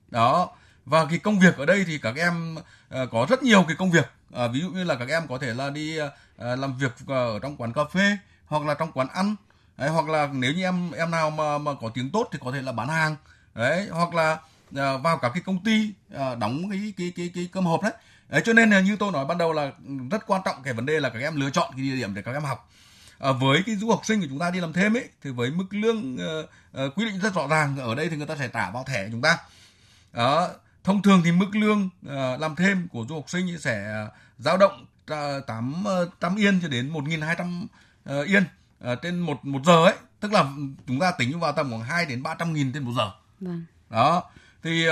Đó. 0.08 0.50
Và 0.84 1.04
cái 1.04 1.18
công 1.18 1.38
việc 1.38 1.56
ở 1.56 1.66
đây 1.66 1.84
thì 1.86 1.98
các 1.98 2.16
em 2.16 2.56
Ờ, 2.88 3.06
có 3.06 3.26
rất 3.28 3.42
nhiều 3.42 3.64
cái 3.68 3.76
công 3.76 3.90
việc. 3.90 4.10
à, 4.34 4.48
ví 4.48 4.60
dụ 4.60 4.70
như 4.70 4.84
là 4.84 4.94
các 4.94 5.08
em 5.08 5.28
có 5.28 5.38
thể 5.38 5.54
là 5.54 5.70
đi 5.70 5.98
à, 5.98 6.56
làm 6.56 6.78
việc 6.78 6.92
ở 7.06 7.38
trong 7.42 7.56
quán 7.56 7.72
cà 7.72 7.82
phê 7.92 8.18
hoặc 8.46 8.62
là 8.66 8.74
trong 8.74 8.92
quán 8.92 9.08
ăn. 9.08 9.36
Đấy, 9.76 9.88
hoặc 9.88 10.08
là 10.08 10.28
nếu 10.32 10.52
như 10.52 10.62
em 10.62 10.90
em 10.90 11.10
nào 11.10 11.30
mà 11.30 11.58
mà 11.58 11.72
có 11.80 11.90
tiếng 11.94 12.10
tốt 12.10 12.28
thì 12.32 12.38
có 12.44 12.52
thể 12.52 12.62
là 12.62 12.72
bán 12.72 12.88
hàng. 12.88 13.16
Đấy 13.54 13.88
hoặc 13.90 14.14
là 14.14 14.38
à, 14.76 14.96
vào 14.96 15.18
các 15.18 15.28
cái 15.34 15.42
công 15.46 15.64
ty 15.64 15.92
à, 16.14 16.34
đóng 16.34 16.70
cái 16.70 16.92
cái 16.96 17.12
cái 17.16 17.30
cái 17.34 17.48
cơm 17.52 17.64
hộp 17.64 17.82
đấy. 17.82 17.92
Đấy 18.28 18.42
cho 18.44 18.52
nên 18.52 18.70
là 18.70 18.80
như 18.80 18.96
tôi 18.96 19.12
nói 19.12 19.24
ban 19.24 19.38
đầu 19.38 19.52
là 19.52 19.72
rất 20.10 20.26
quan 20.26 20.42
trọng 20.44 20.62
cái 20.62 20.74
vấn 20.74 20.86
đề 20.86 21.00
là 21.00 21.08
các 21.08 21.18
em 21.18 21.40
lựa 21.40 21.50
chọn 21.50 21.72
cái 21.76 21.82
địa 21.82 21.96
điểm 21.96 22.14
để 22.14 22.22
các 22.22 22.32
em 22.32 22.44
học. 22.44 22.70
À, 23.18 23.32
với 23.32 23.62
cái 23.66 23.76
du 23.76 23.90
học 23.90 24.00
sinh 24.04 24.20
của 24.20 24.26
chúng 24.28 24.38
ta 24.38 24.50
đi 24.50 24.60
làm 24.60 24.72
thêm 24.72 24.96
ấy 24.96 25.08
thì 25.22 25.30
với 25.30 25.50
mức 25.50 25.64
lương 25.70 26.14
uh, 26.14 26.50
uh, 26.84 26.98
quy 26.98 27.04
định 27.04 27.20
rất 27.20 27.34
rõ 27.34 27.46
ràng 27.46 27.78
ở 27.78 27.94
đây 27.94 28.08
thì 28.08 28.16
người 28.16 28.26
ta 28.26 28.36
sẽ 28.36 28.48
trả 28.48 28.70
vào 28.70 28.84
thẻ 28.84 29.08
chúng 29.10 29.22
ta. 29.22 29.38
Đó 30.12 30.48
thông 30.88 31.02
thường 31.02 31.22
thì 31.24 31.32
mức 31.32 31.56
lương 31.56 31.88
uh, 32.06 32.40
làm 32.40 32.56
thêm 32.56 32.88
của 32.88 33.06
du 33.08 33.14
học 33.14 33.30
sinh 33.30 33.58
sẽ 33.58 34.06
dao 34.38 34.56
động 34.56 34.86
tám 35.46 35.84
trăm 36.20 36.36
yên 36.36 36.60
cho 36.62 36.68
đến 36.68 36.88
một 36.88 37.04
nghìn 37.04 37.20
hai 37.20 37.34
trăm 37.38 37.66
uh, 38.10 38.26
yên 38.26 38.44
trên 39.02 39.18
một 39.18 39.44
một 39.44 39.60
giờ 39.66 39.84
ấy. 39.84 39.94
Tức 40.20 40.32
là 40.32 40.44
chúng 40.86 41.00
ta 41.00 41.10
tính 41.10 41.40
vào 41.40 41.52
tầm 41.52 41.70
khoảng 41.70 41.82
2 41.82 42.06
đến 42.06 42.22
300 42.22 42.52
nghìn 42.52 42.72
trên 42.72 42.82
một 42.82 42.92
giờ. 42.96 43.10
Vâng. 43.40 43.64
đó. 43.90 44.22
Thì 44.62 44.86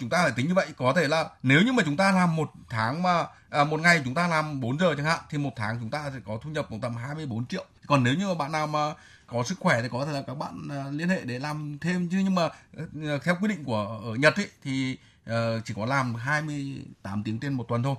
chúng 0.00 0.10
ta 0.10 0.22
phải 0.22 0.32
tính 0.36 0.48
như 0.48 0.54
vậy. 0.54 0.66
Có 0.76 0.92
thể 0.96 1.08
là 1.08 1.28
nếu 1.42 1.62
như 1.62 1.72
mà 1.72 1.82
chúng 1.86 1.96
ta 1.96 2.12
làm 2.12 2.36
một 2.36 2.50
tháng 2.70 3.02
mà 3.02 3.26
à, 3.50 3.64
một 3.64 3.80
ngày 3.80 4.02
chúng 4.04 4.14
ta 4.14 4.28
làm 4.28 4.60
4 4.60 4.78
giờ 4.78 4.94
chẳng 4.96 5.06
hạn 5.06 5.20
thì 5.30 5.38
một 5.38 5.52
tháng 5.56 5.78
chúng 5.80 5.90
ta 5.90 6.10
sẽ 6.14 6.20
có 6.26 6.38
thu 6.42 6.50
nhập 6.50 6.66
khoảng 6.68 6.80
tầm 6.80 6.96
24 6.96 7.46
triệu. 7.46 7.64
Còn 7.86 8.04
nếu 8.04 8.14
như 8.14 8.28
mà 8.28 8.34
bạn 8.34 8.52
nào 8.52 8.66
mà 8.66 8.94
có 9.32 9.42
sức 9.44 9.58
khỏe 9.60 9.82
thì 9.82 9.88
có 9.92 10.06
thể 10.06 10.12
là 10.12 10.22
các 10.22 10.34
bạn 10.34 10.68
uh, 10.88 10.94
liên 10.94 11.08
hệ 11.08 11.20
để 11.24 11.38
làm 11.38 11.78
thêm 11.80 12.08
chứ 12.08 12.18
nhưng 12.24 12.34
mà 12.34 12.44
uh, 12.46 13.22
theo 13.24 13.36
quy 13.40 13.48
định 13.48 13.64
của 13.64 14.00
ở 14.04 14.14
Nhật 14.14 14.36
ấy, 14.36 14.48
thì 14.62 14.96
uh, 15.30 15.34
chỉ 15.64 15.74
có 15.76 15.86
làm 15.86 16.14
28 16.14 17.22
tiếng 17.24 17.38
trên 17.38 17.52
một 17.52 17.68
tuần 17.68 17.82
thôi 17.82 17.94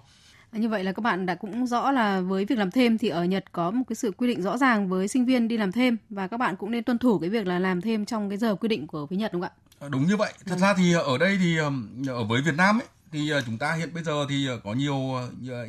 như 0.59 0.69
vậy 0.69 0.83
là 0.83 0.91
các 0.91 1.01
bạn 1.01 1.25
đã 1.25 1.35
cũng 1.35 1.67
rõ 1.67 1.91
là 1.91 2.21
với 2.21 2.45
việc 2.45 2.57
làm 2.57 2.71
thêm 2.71 2.97
thì 2.97 3.09
ở 3.09 3.23
Nhật 3.23 3.45
có 3.51 3.71
một 3.71 3.83
cái 3.89 3.95
sự 3.95 4.11
quy 4.11 4.27
định 4.27 4.41
rõ 4.41 4.57
ràng 4.57 4.89
với 4.89 5.07
sinh 5.07 5.25
viên 5.25 5.47
đi 5.47 5.57
làm 5.57 5.71
thêm 5.71 5.97
và 6.09 6.27
các 6.27 6.37
bạn 6.37 6.55
cũng 6.55 6.71
nên 6.71 6.83
tuân 6.83 6.97
thủ 6.97 7.19
cái 7.19 7.29
việc 7.29 7.47
là 7.47 7.59
làm 7.59 7.81
thêm 7.81 8.05
trong 8.05 8.29
cái 8.29 8.37
giờ 8.37 8.55
quy 8.55 8.67
định 8.67 8.87
của 8.87 9.07
phía 9.07 9.15
Nhật 9.15 9.33
đúng 9.33 9.41
không 9.41 9.51
ạ? 9.79 9.87
Đúng 9.89 10.07
như 10.07 10.17
vậy. 10.17 10.33
Thật 10.45 10.59
ra 10.59 10.73
thì 10.73 10.93
ở 10.93 11.17
đây 11.17 11.37
thì 11.39 11.57
ở 12.07 12.23
với 12.23 12.41
Việt 12.41 12.55
Nam 12.55 12.79
ấy 12.79 12.87
thì 13.11 13.31
chúng 13.45 13.57
ta 13.57 13.73
hiện 13.73 13.93
bây 13.93 14.03
giờ 14.03 14.25
thì 14.29 14.47
có 14.63 14.73
nhiều 14.73 14.97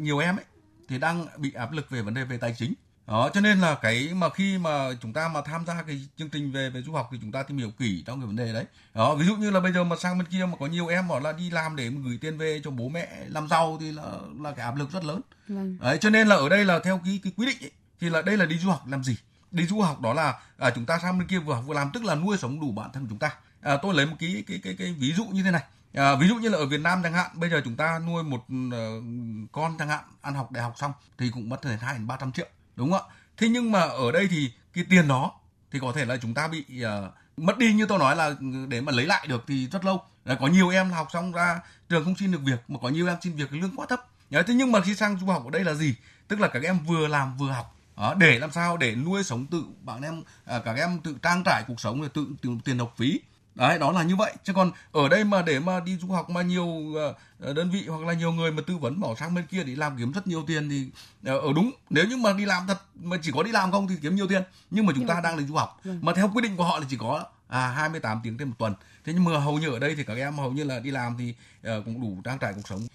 nhiều 0.00 0.18
em 0.18 0.36
ấy 0.36 0.44
thì 0.88 0.98
đang 0.98 1.26
bị 1.38 1.52
áp 1.52 1.72
lực 1.72 1.90
về 1.90 2.02
vấn 2.02 2.14
đề 2.14 2.24
về 2.24 2.36
tài 2.36 2.54
chính 2.58 2.74
đó 3.06 3.30
cho 3.34 3.40
nên 3.40 3.58
là 3.58 3.74
cái 3.74 4.10
mà 4.14 4.28
khi 4.28 4.58
mà 4.58 4.88
chúng 5.00 5.12
ta 5.12 5.28
mà 5.28 5.40
tham 5.44 5.66
gia 5.66 5.82
cái 5.82 6.08
chương 6.16 6.28
trình 6.28 6.52
về 6.52 6.70
về 6.70 6.82
du 6.82 6.92
học 6.92 7.08
thì 7.12 7.18
chúng 7.20 7.32
ta 7.32 7.42
tìm 7.42 7.58
hiểu 7.58 7.70
kỹ 7.78 8.02
trong 8.06 8.20
cái 8.20 8.26
vấn 8.26 8.36
đề 8.36 8.52
đấy. 8.52 8.64
Đó 8.94 9.14
ví 9.14 9.26
dụ 9.26 9.36
như 9.36 9.50
là 9.50 9.60
bây 9.60 9.72
giờ 9.72 9.84
mà 9.84 9.96
sang 9.96 10.18
bên 10.18 10.26
kia 10.26 10.46
mà 10.46 10.56
có 10.60 10.66
nhiều 10.66 10.86
em 10.86 11.08
bảo 11.08 11.20
là 11.20 11.32
đi 11.32 11.50
làm 11.50 11.76
để 11.76 11.90
gửi 12.04 12.18
tiền 12.20 12.38
về 12.38 12.60
cho 12.64 12.70
bố 12.70 12.88
mẹ 12.88 13.08
làm 13.28 13.48
giàu 13.48 13.78
thì 13.80 13.92
là 13.92 14.02
là 14.40 14.52
cái 14.52 14.64
áp 14.64 14.76
lực 14.76 14.90
rất 14.92 15.04
lớn. 15.04 15.20
Vâng. 15.48 15.78
đấy 15.80 15.98
cho 16.00 16.10
nên 16.10 16.28
là 16.28 16.36
ở 16.36 16.48
đây 16.48 16.64
là 16.64 16.78
theo 16.78 17.00
cái 17.04 17.20
cái 17.22 17.32
quy 17.36 17.46
định 17.46 17.56
ấy, 17.60 17.70
thì 18.00 18.10
là 18.10 18.22
đây 18.22 18.36
là 18.36 18.44
đi 18.44 18.58
du 18.58 18.70
học 18.70 18.86
làm 18.86 19.04
gì? 19.04 19.16
Đi 19.50 19.66
du 19.66 19.80
học 19.80 20.00
đó 20.00 20.14
là 20.14 20.34
à, 20.58 20.70
chúng 20.70 20.86
ta 20.86 20.98
sang 20.98 21.18
bên 21.18 21.28
kia 21.28 21.38
vừa 21.38 21.54
học 21.54 21.64
vừa 21.66 21.74
làm 21.74 21.90
tức 21.94 22.04
là 22.04 22.14
nuôi 22.14 22.36
sống 22.36 22.60
đủ 22.60 22.72
bản 22.72 22.90
thân 22.92 23.06
chúng 23.08 23.18
ta. 23.18 23.30
À, 23.60 23.76
tôi 23.82 23.94
lấy 23.94 24.06
một 24.06 24.16
cái 24.18 24.44
cái 24.46 24.60
cái 24.62 24.74
cái 24.78 24.92
ví 24.98 25.12
dụ 25.12 25.24
như 25.24 25.42
thế 25.42 25.50
này. 25.50 25.62
À, 25.94 26.14
ví 26.14 26.28
dụ 26.28 26.34
như 26.34 26.48
là 26.48 26.58
ở 26.58 26.66
Việt 26.66 26.80
Nam 26.80 27.00
chẳng 27.02 27.12
hạn, 27.12 27.30
bây 27.34 27.50
giờ 27.50 27.60
chúng 27.64 27.76
ta 27.76 27.98
nuôi 27.98 28.22
một 28.22 28.44
uh, 28.44 29.04
con 29.52 29.76
chẳng 29.78 29.88
hạn, 29.88 30.04
ăn 30.20 30.34
học 30.34 30.52
đại 30.52 30.64
học 30.64 30.74
xong 30.76 30.92
thì 31.18 31.30
cũng 31.30 31.48
mất 31.48 31.62
tới 31.62 31.76
hai 31.76 31.94
đến 31.94 32.06
ba 32.06 32.16
trăm 32.16 32.32
triệu 32.32 32.46
đúng 32.76 32.90
không 32.92 33.08
ạ? 33.08 33.14
Thế 33.36 33.48
nhưng 33.48 33.72
mà 33.72 33.80
ở 33.80 34.12
đây 34.12 34.28
thì 34.30 34.52
cái 34.72 34.84
tiền 34.90 35.08
đó 35.08 35.32
thì 35.70 35.78
có 35.78 35.92
thể 35.96 36.04
là 36.04 36.16
chúng 36.16 36.34
ta 36.34 36.48
bị 36.48 36.64
uh, 36.82 37.12
mất 37.36 37.58
đi. 37.58 37.72
Như 37.72 37.86
tôi 37.86 37.98
nói 37.98 38.16
là 38.16 38.34
để 38.68 38.80
mà 38.80 38.92
lấy 38.92 39.06
lại 39.06 39.26
được 39.26 39.44
thì 39.46 39.66
rất 39.66 39.84
lâu. 39.84 40.02
Là 40.24 40.34
có 40.34 40.46
nhiều 40.46 40.68
em 40.68 40.90
học 40.90 41.08
xong 41.12 41.32
ra 41.32 41.60
trường 41.88 42.04
không 42.04 42.16
xin 42.16 42.32
được 42.32 42.40
việc 42.44 42.60
mà 42.68 42.78
có 42.82 42.88
nhiều 42.88 43.08
em 43.08 43.16
xin 43.22 43.36
việc 43.36 43.48
cái 43.50 43.60
lương 43.60 43.76
quá 43.76 43.86
thấp. 43.86 44.06
Thế 44.30 44.54
nhưng 44.54 44.72
mà 44.72 44.80
khi 44.80 44.94
sang 44.94 45.18
du 45.18 45.26
học 45.26 45.44
ở 45.44 45.50
đây 45.50 45.64
là 45.64 45.74
gì? 45.74 45.94
Tức 46.28 46.40
là 46.40 46.48
các 46.48 46.62
em 46.62 46.78
vừa 46.78 47.08
làm 47.08 47.36
vừa 47.36 47.50
học. 47.50 47.76
Đó, 47.96 48.14
để 48.14 48.38
làm 48.38 48.52
sao 48.52 48.76
để 48.76 48.94
nuôi 48.94 49.24
sống 49.24 49.46
tự 49.46 49.64
bạn 49.80 50.02
em 50.02 50.22
à, 50.44 50.58
các 50.64 50.76
em 50.76 51.00
tự 51.00 51.16
trang 51.22 51.42
trải 51.44 51.64
cuộc 51.66 51.80
sống 51.80 52.00
rồi 52.00 52.08
tự, 52.08 52.26
tự 52.42 52.50
tiền 52.64 52.78
học 52.78 52.94
phí 52.96 53.20
đấy 53.54 53.78
đó 53.78 53.92
là 53.92 54.02
như 54.02 54.16
vậy. 54.16 54.32
Chứ 54.44 54.52
còn 54.52 54.70
ở 54.92 55.08
đây 55.08 55.24
mà 55.24 55.42
để 55.42 55.58
mà 55.58 55.80
đi 55.80 55.96
du 55.96 56.08
học 56.08 56.30
mà 56.30 56.42
nhiều 56.42 56.66
uh, 56.66 57.54
đơn 57.56 57.70
vị 57.70 57.86
hoặc 57.88 58.02
là 58.02 58.12
nhiều 58.12 58.32
người 58.32 58.52
mà 58.52 58.62
tư 58.66 58.76
vấn 58.76 59.00
bỏ 59.00 59.14
sang 59.14 59.34
bên 59.34 59.46
kia 59.46 59.62
để 59.62 59.76
làm 59.76 59.98
kiếm 59.98 60.12
rất 60.12 60.26
nhiều 60.26 60.44
tiền 60.46 60.68
thì 60.68 60.86
uh, 61.34 61.42
ở 61.42 61.52
đúng. 61.54 61.70
Nếu 61.90 62.04
như 62.06 62.16
mà 62.16 62.32
đi 62.32 62.44
làm 62.44 62.66
thật 62.66 62.78
mà 62.94 63.16
chỉ 63.22 63.32
có 63.34 63.42
đi 63.42 63.52
làm 63.52 63.72
không 63.72 63.88
thì 63.88 63.94
kiếm 64.02 64.14
nhiều 64.14 64.26
tiền. 64.26 64.42
Nhưng 64.70 64.86
mà 64.86 64.92
chúng 64.96 65.06
ta 65.06 65.20
đang 65.20 65.38
đi 65.38 65.44
du 65.44 65.54
học. 65.54 65.80
Vâng. 65.84 65.98
mà 66.02 66.12
theo 66.14 66.30
quy 66.34 66.42
định 66.42 66.56
của 66.56 66.64
họ 66.64 66.78
là 66.78 66.86
chỉ 66.90 66.96
có 66.96 67.24
à 67.48 67.68
28 67.68 68.20
tiếng 68.22 68.38
trên 68.38 68.48
một 68.48 68.54
tuần. 68.58 68.74
Thế 69.04 69.12
nhưng 69.12 69.24
mà 69.24 69.38
hầu 69.38 69.58
như 69.58 69.72
ở 69.72 69.78
đây 69.78 69.94
thì 69.96 70.04
các 70.04 70.16
em 70.16 70.38
hầu 70.38 70.52
như 70.52 70.64
là 70.64 70.80
đi 70.80 70.90
làm 70.90 71.16
thì 71.18 71.34
uh, 71.78 71.84
cũng 71.84 72.00
đủ 72.00 72.20
trang 72.24 72.38
trải 72.38 72.52
cuộc 72.54 72.68
sống 72.68 72.86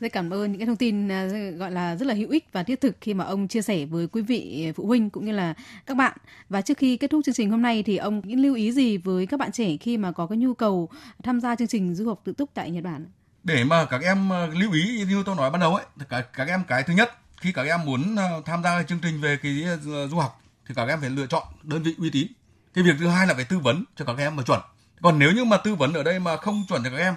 rất 0.00 0.12
cảm 0.12 0.30
ơn 0.30 0.52
những 0.52 0.58
cái 0.58 0.66
thông 0.66 0.76
tin 0.76 1.08
à, 1.08 1.28
gọi 1.56 1.70
là 1.70 1.96
rất 1.96 2.06
là 2.06 2.14
hữu 2.14 2.30
ích 2.30 2.48
và 2.52 2.62
thiết 2.62 2.80
thực 2.80 2.96
khi 3.00 3.14
mà 3.14 3.24
ông 3.24 3.48
chia 3.48 3.62
sẻ 3.62 3.84
với 3.84 4.06
quý 4.06 4.22
vị 4.22 4.66
à, 4.68 4.72
phụ 4.76 4.86
huynh 4.86 5.10
cũng 5.10 5.24
như 5.24 5.32
là 5.32 5.54
các 5.86 5.96
bạn. 5.96 6.16
Và 6.48 6.62
trước 6.62 6.78
khi 6.78 6.96
kết 6.96 7.10
thúc 7.10 7.20
chương 7.24 7.34
trình 7.34 7.50
hôm 7.50 7.62
nay 7.62 7.82
thì 7.82 7.96
ông 7.96 8.22
những 8.24 8.40
lưu 8.40 8.54
ý 8.54 8.72
gì 8.72 8.96
với 8.96 9.26
các 9.26 9.40
bạn 9.40 9.52
trẻ 9.52 9.76
khi 9.76 9.96
mà 9.96 10.12
có 10.12 10.26
cái 10.26 10.38
nhu 10.38 10.54
cầu 10.54 10.88
tham 11.22 11.40
gia 11.40 11.56
chương 11.56 11.68
trình 11.68 11.94
du 11.94 12.08
học 12.08 12.20
tự 12.24 12.32
túc 12.32 12.50
tại 12.54 12.70
Nhật 12.70 12.84
Bản? 12.84 13.06
Để 13.44 13.64
mà 13.64 13.84
các 13.84 14.02
em 14.02 14.32
à, 14.32 14.46
lưu 14.46 14.72
ý 14.72 15.04
như 15.08 15.22
tôi 15.26 15.36
nói 15.36 15.50
ban 15.50 15.60
đầu 15.60 15.74
ấy, 15.74 15.84
các, 16.08 16.28
các 16.32 16.48
em 16.48 16.62
cái 16.68 16.82
thứ 16.82 16.94
nhất 16.94 17.10
khi 17.40 17.52
các 17.52 17.66
em 17.66 17.84
muốn 17.84 18.16
tham 18.44 18.62
gia 18.62 18.82
chương 18.82 18.98
trình 19.02 19.20
về 19.20 19.38
cái 19.42 19.64
du 20.10 20.16
học 20.16 20.42
thì 20.68 20.74
các 20.74 20.88
em 20.88 21.00
phải 21.00 21.10
lựa 21.10 21.26
chọn 21.26 21.42
đơn 21.62 21.82
vị 21.82 21.94
uy 21.98 22.10
tín. 22.10 22.26
Cái 22.74 22.84
việc 22.84 22.94
thứ 22.98 23.08
hai 23.08 23.26
là 23.26 23.34
phải 23.34 23.44
tư 23.44 23.58
vấn 23.58 23.84
cho 23.96 24.04
các 24.04 24.18
em 24.18 24.36
mà 24.36 24.42
chuẩn. 24.42 24.60
Còn 25.02 25.18
nếu 25.18 25.32
như 25.32 25.44
mà 25.44 25.56
tư 25.56 25.74
vấn 25.74 25.92
ở 25.92 26.02
đây 26.02 26.18
mà 26.18 26.36
không 26.36 26.64
chuẩn 26.68 26.84
cho 26.84 26.90
các 26.90 26.96
em 26.96 27.14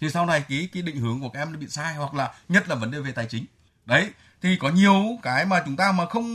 thì 0.00 0.10
sau 0.10 0.26
này 0.26 0.44
cái 0.48 0.68
cái 0.72 0.82
định 0.82 0.96
hướng 0.96 1.20
của 1.20 1.28
các 1.28 1.40
em 1.40 1.52
nó 1.52 1.58
bị 1.58 1.68
sai 1.68 1.94
hoặc 1.94 2.14
là 2.14 2.32
nhất 2.48 2.68
là 2.68 2.74
vấn 2.74 2.90
đề 2.90 3.00
về 3.00 3.12
tài 3.12 3.26
chính. 3.26 3.44
Đấy 3.86 4.10
thì 4.42 4.56
có 4.56 4.70
nhiều 4.70 4.94
cái 5.22 5.46
mà 5.46 5.62
chúng 5.66 5.76
ta 5.76 5.92
mà 5.92 6.06
không, 6.06 6.26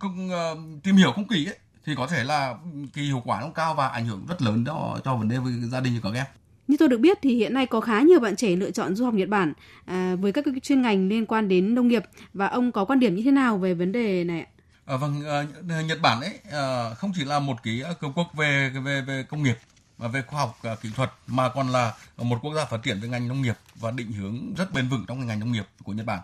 không 0.00 0.30
uh, 0.30 0.82
tìm 0.82 0.96
hiểu 0.96 1.12
không 1.12 1.28
kỹ 1.28 1.46
ấy, 1.46 1.58
thì 1.86 1.94
có 1.96 2.06
thể 2.06 2.24
là 2.24 2.54
cái 2.94 3.04
hiệu 3.04 3.22
quả 3.24 3.40
không 3.40 3.52
cao 3.52 3.74
và 3.74 3.88
ảnh 3.88 4.06
hưởng 4.06 4.26
rất 4.28 4.42
lớn 4.42 4.64
cho 4.66 5.00
cho 5.04 5.16
vấn 5.16 5.28
đề 5.28 5.38
với 5.38 5.52
gia 5.52 5.80
đình 5.80 6.00
của 6.02 6.10
các 6.12 6.18
em. 6.18 6.26
Như 6.68 6.76
tôi 6.78 6.88
được 6.88 6.98
biết 6.98 7.18
thì 7.22 7.36
hiện 7.36 7.54
nay 7.54 7.66
có 7.66 7.80
khá 7.80 8.00
nhiều 8.00 8.20
bạn 8.20 8.36
trẻ 8.36 8.56
lựa 8.56 8.70
chọn 8.70 8.96
du 8.96 9.04
học 9.04 9.14
Nhật 9.14 9.28
Bản 9.28 9.52
à, 9.84 10.16
với 10.20 10.32
các 10.32 10.44
chuyên 10.62 10.82
ngành 10.82 11.08
liên 11.08 11.26
quan 11.26 11.48
đến 11.48 11.74
nông 11.74 11.88
nghiệp. 11.88 12.02
Và 12.34 12.46
ông 12.46 12.72
có 12.72 12.84
quan 12.84 13.00
điểm 13.00 13.14
như 13.14 13.22
thế 13.22 13.30
nào 13.30 13.58
về 13.58 13.74
vấn 13.74 13.92
đề 13.92 14.24
này 14.24 14.40
ạ? 14.40 14.46
À, 14.84 14.96
vâng, 14.96 15.22
uh, 15.60 15.86
Nhật 15.86 15.98
Bản 16.02 16.20
ấy 16.20 16.38
uh, 16.48 16.98
không 16.98 17.12
chỉ 17.14 17.24
là 17.24 17.38
một 17.38 17.62
cái 17.62 17.82
cường 18.00 18.12
quốc 18.12 18.34
về 18.34 18.70
về 18.84 19.00
về 19.00 19.24
công 19.28 19.42
nghiệp 19.42 19.56
À, 20.02 20.08
về 20.08 20.22
khoa 20.22 20.40
học 20.40 20.58
à, 20.62 20.74
kỹ 20.82 20.90
thuật 20.96 21.12
mà 21.26 21.48
còn 21.48 21.68
là 21.68 21.94
một 22.16 22.38
quốc 22.42 22.54
gia 22.54 22.64
phát 22.64 22.82
triển 22.82 23.00
về 23.00 23.08
ngành 23.08 23.28
nông 23.28 23.42
nghiệp 23.42 23.56
và 23.74 23.90
định 23.90 24.12
hướng 24.12 24.54
rất 24.54 24.72
bền 24.72 24.88
vững 24.88 25.04
trong 25.08 25.26
ngành 25.26 25.40
nông 25.40 25.52
nghiệp 25.52 25.66
của 25.84 25.92
Nhật 25.92 26.06
Bản 26.06 26.20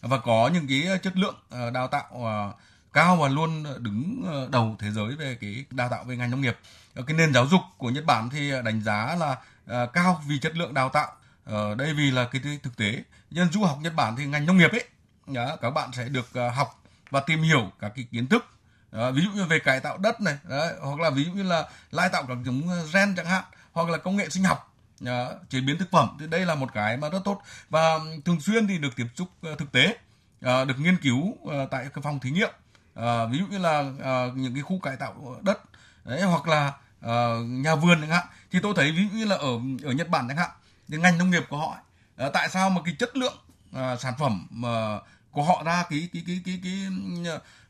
và 0.00 0.18
có 0.18 0.50
những 0.54 0.66
cái 0.68 0.98
chất 1.02 1.16
lượng 1.16 1.36
à, 1.50 1.70
đào 1.70 1.88
tạo 1.88 2.08
cao 2.92 3.16
và 3.16 3.28
luôn 3.28 3.64
đứng 3.78 4.24
đầu 4.50 4.76
thế 4.78 4.90
giới 4.90 5.16
về 5.16 5.36
cái 5.40 5.64
đào 5.70 5.88
tạo 5.88 6.04
về 6.04 6.16
ngành 6.16 6.30
nông 6.30 6.40
nghiệp. 6.40 6.58
Cái 7.06 7.16
nền 7.16 7.34
giáo 7.34 7.46
dục 7.46 7.60
của 7.78 7.90
Nhật 7.90 8.04
Bản 8.04 8.30
thì 8.30 8.50
đánh 8.64 8.82
giá 8.82 9.16
là 9.18 9.36
cao 9.86 10.22
vì 10.26 10.38
chất 10.38 10.56
lượng 10.56 10.74
đào 10.74 10.88
tạo. 10.88 11.12
Ờ, 11.44 11.74
đây 11.74 11.94
vì 11.94 12.10
là 12.10 12.28
cái 12.32 12.58
thực 12.62 12.76
tế. 12.76 13.04
Nhân 13.30 13.52
du 13.52 13.64
học 13.64 13.78
Nhật 13.82 13.94
Bản 13.94 14.16
thì 14.16 14.26
ngành 14.26 14.46
nông 14.46 14.58
nghiệp 14.58 14.70
ấy, 14.72 14.84
các 15.60 15.70
bạn 15.70 15.92
sẽ 15.92 16.08
được 16.08 16.28
học 16.54 16.82
và 17.10 17.20
tìm 17.20 17.42
hiểu 17.42 17.70
các 17.80 17.92
cái 17.96 18.06
kiến 18.12 18.26
thức 18.26 18.44
đó, 18.92 19.10
ví 19.10 19.22
dụ 19.22 19.30
như 19.30 19.44
về 19.44 19.58
cải 19.58 19.80
tạo 19.80 19.98
đất 19.98 20.20
này 20.20 20.38
đấy, 20.44 20.74
hoặc 20.80 21.00
là 21.00 21.10
ví 21.10 21.24
dụ 21.24 21.32
như 21.32 21.42
là 21.42 21.68
lai 21.90 22.08
tạo 22.08 22.24
các 22.28 22.36
giống 22.44 22.68
ờ, 22.68 22.86
gen 22.92 23.14
chẳng 23.16 23.26
hạn 23.26 23.44
hoặc 23.72 23.88
là 23.88 23.98
công 23.98 24.16
nghệ 24.16 24.28
sinh 24.28 24.44
học 24.44 24.74
đó, 25.00 25.30
chế 25.48 25.60
biến 25.60 25.78
thực 25.78 25.90
phẩm 25.90 26.16
thì 26.20 26.26
đây 26.26 26.46
là 26.46 26.54
một 26.54 26.72
cái 26.74 26.96
mà 26.96 27.08
rất 27.08 27.18
tốt. 27.24 27.42
Và 27.70 27.98
thường 28.24 28.40
xuyên 28.40 28.66
thì 28.66 28.78
được 28.78 28.96
tiếp 28.96 29.06
xúc 29.16 29.28
ờ, 29.42 29.54
thực 29.54 29.72
tế 29.72 29.96
ờ, 30.42 30.64
được 30.64 30.74
nghiên 30.78 30.96
cứu 30.96 31.36
tại 31.70 31.88
cái 31.94 32.02
phòng 32.02 32.20
thí 32.20 32.30
nghiệm. 32.30 32.50
Ví 33.30 33.38
dụ 33.38 33.46
như 33.50 33.58
là 33.58 33.82
những 34.34 34.54
cái 34.54 34.62
khu 34.62 34.78
cải 34.78 34.96
tạo 34.96 35.36
đất 35.42 35.60
đấy, 36.04 36.22
hoặc 36.22 36.48
là 36.48 36.72
nhà 37.42 37.74
vườn 37.74 38.00
chẳng 38.00 38.10
hạn. 38.10 38.26
Thì 38.50 38.58
tôi 38.62 38.72
thấy 38.76 38.92
ví 38.92 39.08
dụ 39.12 39.18
như 39.18 39.24
là 39.24 39.36
ở 39.36 39.52
ở 39.84 39.92
Nhật 39.92 40.08
Bản 40.08 40.28
chẳng 40.28 40.36
hạn 40.36 40.50
thì 40.88 40.96
ngành 40.96 41.18
nông 41.18 41.30
nghiệp 41.30 41.44
của 41.48 41.58
họ 41.58 41.76
tại 42.32 42.48
sao 42.48 42.70
mà 42.70 42.80
cái 42.84 42.96
chất 42.98 43.16
lượng 43.16 43.38
sản 43.76 44.14
phẩm 44.18 44.46
mà 44.50 44.98
của 45.30 45.42
họ 45.42 45.62
ra 45.64 45.84
cái 45.90 46.08
cái 46.12 46.22
cái 46.26 46.40
cái 46.44 46.60
cái, 46.64 46.82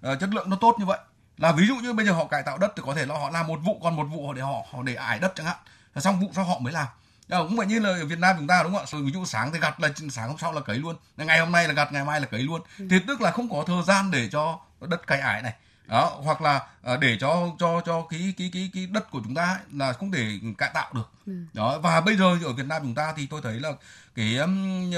cái 0.02 0.16
chất 0.20 0.31
lượng 0.33 0.50
nó 0.50 0.57
tốt 0.61 0.76
như 0.78 0.85
vậy? 0.85 0.98
Là 1.38 1.53
ví 1.53 1.66
dụ 1.66 1.77
như 1.77 1.92
bây 1.92 2.07
giờ 2.07 2.12
họ 2.12 2.24
cải 2.24 2.42
tạo 2.42 2.59
đất 2.59 2.72
thì 2.77 2.83
có 2.87 2.94
thể 2.94 3.07
là 3.07 3.14
họ 3.14 3.31
làm 3.31 3.46
một 3.46 3.61
vụ 3.64 3.81
còn 3.83 3.96
một 3.96 4.05
vụ 4.05 4.27
họ 4.27 4.33
để 4.33 4.42
họ 4.42 4.62
họ 4.70 4.83
để 4.83 4.94
ải 4.94 5.18
đất 5.18 5.33
chẳng 5.37 5.46
hạn. 5.46 5.57
Xong 5.96 6.20
vụ 6.20 6.31
sau 6.35 6.44
họ 6.44 6.59
mới 6.59 6.72
làm. 6.72 6.87
À, 7.29 7.38
cũng 7.38 7.57
vậy 7.57 7.66
như 7.66 7.79
là 7.81 7.88
ở 7.88 8.07
Việt 8.07 8.18
Nam 8.18 8.37
chúng 8.38 8.46
ta 8.46 8.62
đúng 8.62 8.72
không 8.72 8.87
ạ? 8.92 8.98
Ví 9.05 9.12
dụ 9.12 9.24
sáng 9.24 9.53
thì 9.53 9.59
gặt 9.59 9.81
là 9.81 9.88
sáng 10.11 10.29
hôm 10.29 10.38
sau 10.38 10.53
là 10.53 10.61
cấy 10.61 10.77
luôn. 10.77 10.96
Ngày 11.16 11.38
hôm 11.38 11.53
nay 11.53 11.68
là 11.68 11.74
gặt 11.74 11.92
ngày 11.92 12.05
mai 12.05 12.20
là 12.20 12.27
cấy 12.27 12.42
luôn. 12.42 12.61
Ừ. 12.79 12.87
thì 12.90 12.98
tức 13.07 13.20
là 13.20 13.31
không 13.31 13.48
có 13.51 13.64
thời 13.66 13.83
gian 13.83 14.11
để 14.11 14.29
cho 14.33 14.61
đất 14.81 15.07
cày 15.07 15.20
ải 15.20 15.42
này. 15.42 15.55
Đó 15.87 16.20
hoặc 16.24 16.42
là 16.42 16.66
à, 16.83 16.96
để 16.96 17.16
cho 17.20 17.48
cho 17.59 17.81
cho 17.87 18.07
cái 18.11 18.35
cái 18.38 18.51
cái 18.53 18.70
cái 18.74 18.87
đất 18.87 19.11
của 19.11 19.20
chúng 19.24 19.35
ta 19.35 19.44
ấy, 19.44 19.59
là 19.72 19.92
không 19.92 20.12
thể 20.12 20.40
cải 20.59 20.70
tạo 20.74 20.90
được. 20.94 21.11
Ừ. 21.27 21.33
đó 21.53 21.79
và 21.79 22.01
bây 22.01 22.16
giờ 22.16 22.38
ở 22.44 22.53
Việt 22.53 22.66
Nam 22.66 22.83
chúng 22.83 22.94
ta 22.94 23.14
thì 23.16 23.27
tôi 23.27 23.40
thấy 23.42 23.61
là 23.61 23.72
cái 24.14 24.37
um, 24.37 24.90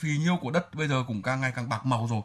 phì 0.00 0.08
nhiêu 0.18 0.36
của 0.40 0.50
đất 0.50 0.74
bây 0.74 0.88
giờ 0.88 1.04
cũng 1.06 1.22
càng 1.22 1.40
ngày 1.40 1.52
càng 1.56 1.68
bạc 1.68 1.86
màu 1.86 2.06
rồi. 2.10 2.22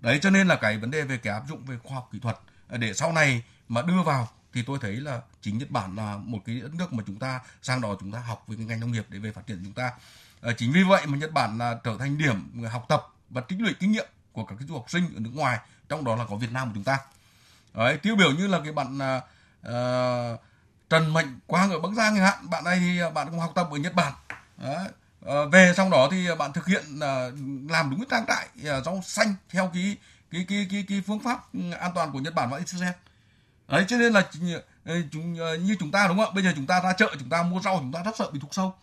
Đấy 0.00 0.18
cho 0.22 0.30
nên 0.30 0.48
là 0.48 0.56
cái 0.56 0.78
vấn 0.78 0.90
đề 0.90 1.02
về 1.02 1.16
cái 1.16 1.32
áp 1.32 1.42
dụng 1.48 1.64
về 1.64 1.76
khoa 1.84 1.94
học 1.94 2.08
kỹ 2.12 2.18
thuật 2.22 2.36
để 2.68 2.94
sau 2.94 3.12
này 3.12 3.42
mà 3.68 3.82
đưa 3.82 4.02
vào 4.02 4.28
thì 4.52 4.62
tôi 4.62 4.78
thấy 4.80 4.96
là 4.96 5.20
chính 5.42 5.58
Nhật 5.58 5.70
Bản 5.70 5.96
là 5.96 6.16
một 6.16 6.38
cái 6.46 6.60
đất 6.60 6.74
nước 6.74 6.92
mà 6.92 7.04
chúng 7.06 7.18
ta 7.18 7.40
sang 7.62 7.80
đó 7.80 7.96
chúng 8.00 8.12
ta 8.12 8.18
học 8.18 8.44
về 8.48 8.56
cái 8.56 8.66
ngành 8.66 8.80
nông 8.80 8.92
nghiệp 8.92 9.06
để 9.08 9.18
về 9.18 9.32
phát 9.32 9.46
triển 9.46 9.60
chúng 9.64 9.72
ta 9.72 9.92
à, 10.40 10.52
chính 10.58 10.72
vì 10.72 10.82
vậy 10.82 11.06
mà 11.06 11.18
Nhật 11.18 11.32
Bản 11.32 11.58
là 11.58 11.78
trở 11.84 11.96
thành 11.98 12.18
điểm 12.18 12.64
học 12.70 12.86
tập 12.88 13.06
và 13.30 13.40
tích 13.40 13.60
lũy 13.60 13.74
kinh 13.80 13.92
nghiệm 13.92 14.06
của 14.32 14.44
các 14.44 14.54
cái 14.58 14.68
du 14.68 14.74
học 14.74 14.84
sinh 14.88 15.04
ở 15.14 15.20
nước 15.20 15.30
ngoài 15.34 15.58
trong 15.88 16.04
đó 16.04 16.16
là 16.16 16.24
có 16.24 16.36
Việt 16.36 16.52
Nam 16.52 16.68
của 16.68 16.74
chúng 16.74 16.84
ta 16.84 16.98
đấy 17.74 17.96
tiêu 17.96 18.16
biểu 18.16 18.32
như 18.32 18.46
là 18.46 18.60
cái 18.64 18.72
bạn 18.72 18.98
uh, 18.98 20.40
Trần 20.90 21.12
Mạnh 21.12 21.38
Quang 21.46 21.70
ở 21.70 21.80
Bắc 21.80 21.88
Giang 21.96 22.14
chẳng 22.14 22.24
hạn 22.24 22.50
bạn 22.50 22.64
này 22.64 22.78
thì 22.78 23.00
à, 23.00 23.10
bạn 23.10 23.30
cũng 23.30 23.40
học 23.40 23.52
tập 23.54 23.68
ở 23.70 23.76
Nhật 23.76 23.94
Bản 23.94 24.12
đấy. 24.56 24.88
Uh, 25.24 25.52
về 25.52 25.72
sau 25.76 25.90
đó 25.90 26.08
thì 26.10 26.28
bạn 26.38 26.52
thực 26.52 26.66
hiện 26.66 26.84
uh, 26.96 27.34
làm 27.70 27.90
đúng 27.90 28.00
cái 28.00 28.06
trang 28.10 28.24
trại 28.28 28.78
uh, 28.78 28.84
rau 28.84 29.00
xanh 29.04 29.34
theo 29.50 29.70
cái 29.74 29.96
cái 30.30 30.44
cái 30.48 30.66
cái 30.70 30.84
cái 30.88 31.02
phương 31.06 31.20
pháp 31.20 31.54
an 31.80 31.92
toàn 31.94 32.12
của 32.12 32.18
Nhật 32.18 32.34
Bản 32.34 32.50
và 32.50 32.58
Israel. 32.58 32.92
Đấy 33.68 33.84
cho 33.88 33.96
nên 33.96 34.12
là 34.12 34.28
ờ, 34.84 34.94
chúng 35.12 35.38
ờ, 35.38 35.56
như 35.56 35.76
chúng 35.80 35.90
ta 35.90 36.06
đúng 36.08 36.16
không 36.16 36.26
ạ? 36.26 36.34
Bây 36.34 36.44
giờ 36.44 36.52
chúng 36.56 36.66
ta 36.66 36.80
ra 36.80 36.92
chợ 36.92 37.16
chúng 37.18 37.28
ta 37.28 37.42
mua 37.42 37.60
rau 37.60 37.78
chúng 37.78 37.92
ta 37.92 38.02
rất 38.02 38.16
sợ 38.16 38.30
bị 38.30 38.40
thuốc 38.40 38.54
sâu 38.54 38.74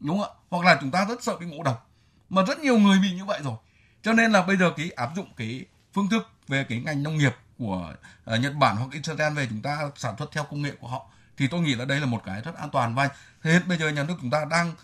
đúng 0.00 0.18
không 0.18 0.30
ạ? 0.30 0.34
Hoặc 0.50 0.64
là 0.64 0.78
chúng 0.80 0.90
ta 0.90 1.04
rất 1.04 1.22
sợ 1.22 1.36
bị 1.36 1.46
ngộ 1.46 1.62
độc. 1.62 1.90
Mà 2.30 2.42
rất 2.42 2.58
nhiều 2.58 2.78
người 2.78 2.98
bị 2.98 3.12
như 3.12 3.24
vậy 3.24 3.40
rồi. 3.44 3.56
Cho 4.02 4.12
nên 4.12 4.32
là 4.32 4.42
bây 4.42 4.56
giờ 4.56 4.72
cái 4.76 4.90
áp 4.90 5.10
dụng 5.16 5.28
cái 5.36 5.64
phương 5.92 6.08
thức 6.08 6.30
về 6.48 6.64
cái 6.68 6.80
ngành 6.80 7.02
nông 7.02 7.18
nghiệp 7.18 7.36
của 7.58 7.94
ờ, 8.24 8.36
Nhật 8.36 8.54
Bản 8.54 8.76
hoặc 8.76 8.92
Israel 8.92 9.34
về 9.34 9.46
chúng 9.50 9.62
ta 9.62 9.90
sản 9.96 10.14
xuất 10.18 10.32
theo 10.32 10.44
công 10.44 10.62
nghệ 10.62 10.72
của 10.80 10.88
họ 10.88 11.06
thì 11.36 11.48
tôi 11.48 11.60
nghĩ 11.60 11.74
là 11.74 11.84
đây 11.84 12.00
là 12.00 12.06
một 12.06 12.22
cái 12.24 12.40
rất 12.40 12.54
an 12.54 12.70
toàn 12.70 12.94
và 12.94 13.08
thế 13.42 13.60
bây 13.66 13.78
giờ 13.78 13.88
nhà 13.88 14.02
nước 14.02 14.14
chúng 14.20 14.30
ta 14.30 14.44
đang 14.50 14.74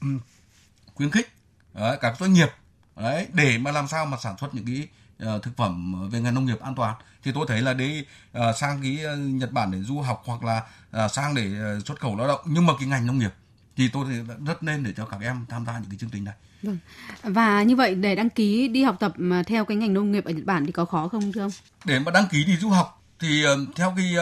ừ, 0.00 0.08
khuyến 0.94 1.10
khích 1.10 1.32
đấy, 1.74 1.98
các 2.00 2.16
doanh 2.18 2.32
nghiệp 2.32 2.48
đấy 2.96 3.26
để 3.32 3.58
mà 3.58 3.72
làm 3.72 3.88
sao 3.88 4.06
mà 4.06 4.16
sản 4.16 4.36
xuất 4.38 4.54
những 4.54 4.66
cái 4.66 4.88
thực 5.18 5.56
phẩm 5.56 5.94
về 6.10 6.20
ngành 6.20 6.34
nông 6.34 6.46
nghiệp 6.46 6.60
an 6.60 6.74
toàn 6.74 6.94
thì 7.22 7.32
tôi 7.34 7.46
thấy 7.48 7.62
là 7.62 7.74
đi 7.74 8.04
uh, 8.38 8.56
sang 8.56 8.82
cái 8.82 8.98
uh, 9.12 9.18
Nhật 9.18 9.52
Bản 9.52 9.70
để 9.70 9.78
du 9.78 10.00
học 10.00 10.22
hoặc 10.26 10.44
là 10.44 10.62
sang 11.08 11.34
để 11.34 11.50
xuất 11.84 12.00
khẩu 12.00 12.16
lao 12.16 12.28
động 12.28 12.40
nhưng 12.44 12.66
mà 12.66 12.72
cái 12.78 12.88
ngành 12.88 13.06
nông 13.06 13.18
nghiệp 13.18 13.32
thì 13.76 13.88
tôi 13.88 14.04
rất 14.46 14.62
nên 14.62 14.84
để 14.84 14.92
cho 14.96 15.04
các 15.06 15.20
em 15.20 15.46
tham 15.48 15.66
gia 15.66 15.72
những 15.72 15.90
cái 15.90 15.98
chương 15.98 16.10
trình 16.10 16.24
này. 16.24 16.34
Vâng. 16.62 16.78
Và 17.22 17.62
như 17.62 17.76
vậy 17.76 17.94
để 17.94 18.14
đăng 18.14 18.30
ký 18.30 18.68
đi 18.68 18.82
học 18.82 18.96
tập 19.00 19.12
theo 19.46 19.64
cái 19.64 19.76
ngành 19.76 19.94
nông 19.94 20.12
nghiệp 20.12 20.24
ở 20.24 20.30
Nhật 20.30 20.44
Bản 20.44 20.66
thì 20.66 20.72
có 20.72 20.84
khó 20.84 21.08
không 21.08 21.32
thưa 21.32 21.40
ông? 21.40 21.50
Để 21.84 21.98
mà 21.98 22.10
đăng 22.10 22.28
ký 22.30 22.44
đi 22.44 22.56
du 22.56 22.68
học 22.68 23.02
thì 23.18 23.44
theo 23.76 23.94
cái 23.96 24.14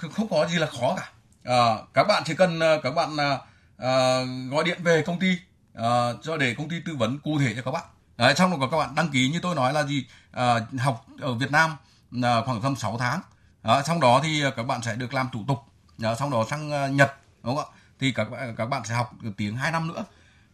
uh, 0.00 0.12
không 0.12 0.28
có 0.28 0.46
gì 0.50 0.58
là 0.58 0.66
khó 0.66 0.96
cả. 0.96 1.10
Uh, 1.54 1.94
các 1.94 2.04
bạn 2.08 2.22
chỉ 2.26 2.34
cần 2.34 2.56
uh, 2.56 2.82
các 2.82 2.94
bạn 2.94 3.12
uh, 3.12 4.52
gọi 4.52 4.64
điện 4.64 4.78
về 4.82 5.02
công 5.06 5.18
ty 5.18 5.32
uh, 5.78 5.82
cho 6.22 6.36
để 6.36 6.54
công 6.54 6.68
ty 6.68 6.76
tư 6.86 6.96
vấn 6.96 7.18
cụ 7.18 7.38
thể 7.38 7.52
cho 7.56 7.62
các 7.62 7.70
bạn. 7.70 7.84
Đấy, 8.16 8.34
xong 8.34 8.50
rồi 8.50 8.60
có 8.60 8.66
các 8.66 8.76
bạn 8.76 8.94
đăng 8.94 9.08
ký 9.08 9.28
như 9.28 9.40
tôi 9.42 9.54
nói 9.54 9.72
là 9.72 9.84
gì 9.84 10.06
à, 10.30 10.54
học 10.78 11.06
ở 11.20 11.34
Việt 11.34 11.50
Nam 11.50 11.76
à, 12.22 12.42
khoảng 12.46 12.62
tầm 12.62 12.76
6 12.76 12.98
tháng. 12.98 13.20
à, 13.62 13.82
xong 13.82 14.00
đó 14.00 14.20
thì 14.22 14.42
các 14.56 14.62
bạn 14.62 14.82
sẽ 14.82 14.94
được 14.94 15.14
làm 15.14 15.28
thủ 15.32 15.44
tục. 15.48 15.58
à, 16.02 16.14
xong 16.14 16.30
đó 16.30 16.44
sang 16.50 16.70
ờ, 16.70 16.88
Nhật 16.88 17.14
đúng 17.42 17.56
không 17.56 17.64
ạ? 17.64 17.74
thì 17.98 18.12
các 18.12 18.30
bạn 18.30 18.56
các 18.56 18.66
bạn 18.66 18.84
sẽ 18.84 18.94
học 18.94 19.12
tiếng 19.36 19.56
2 19.56 19.72
năm 19.72 19.88
nữa 19.88 20.04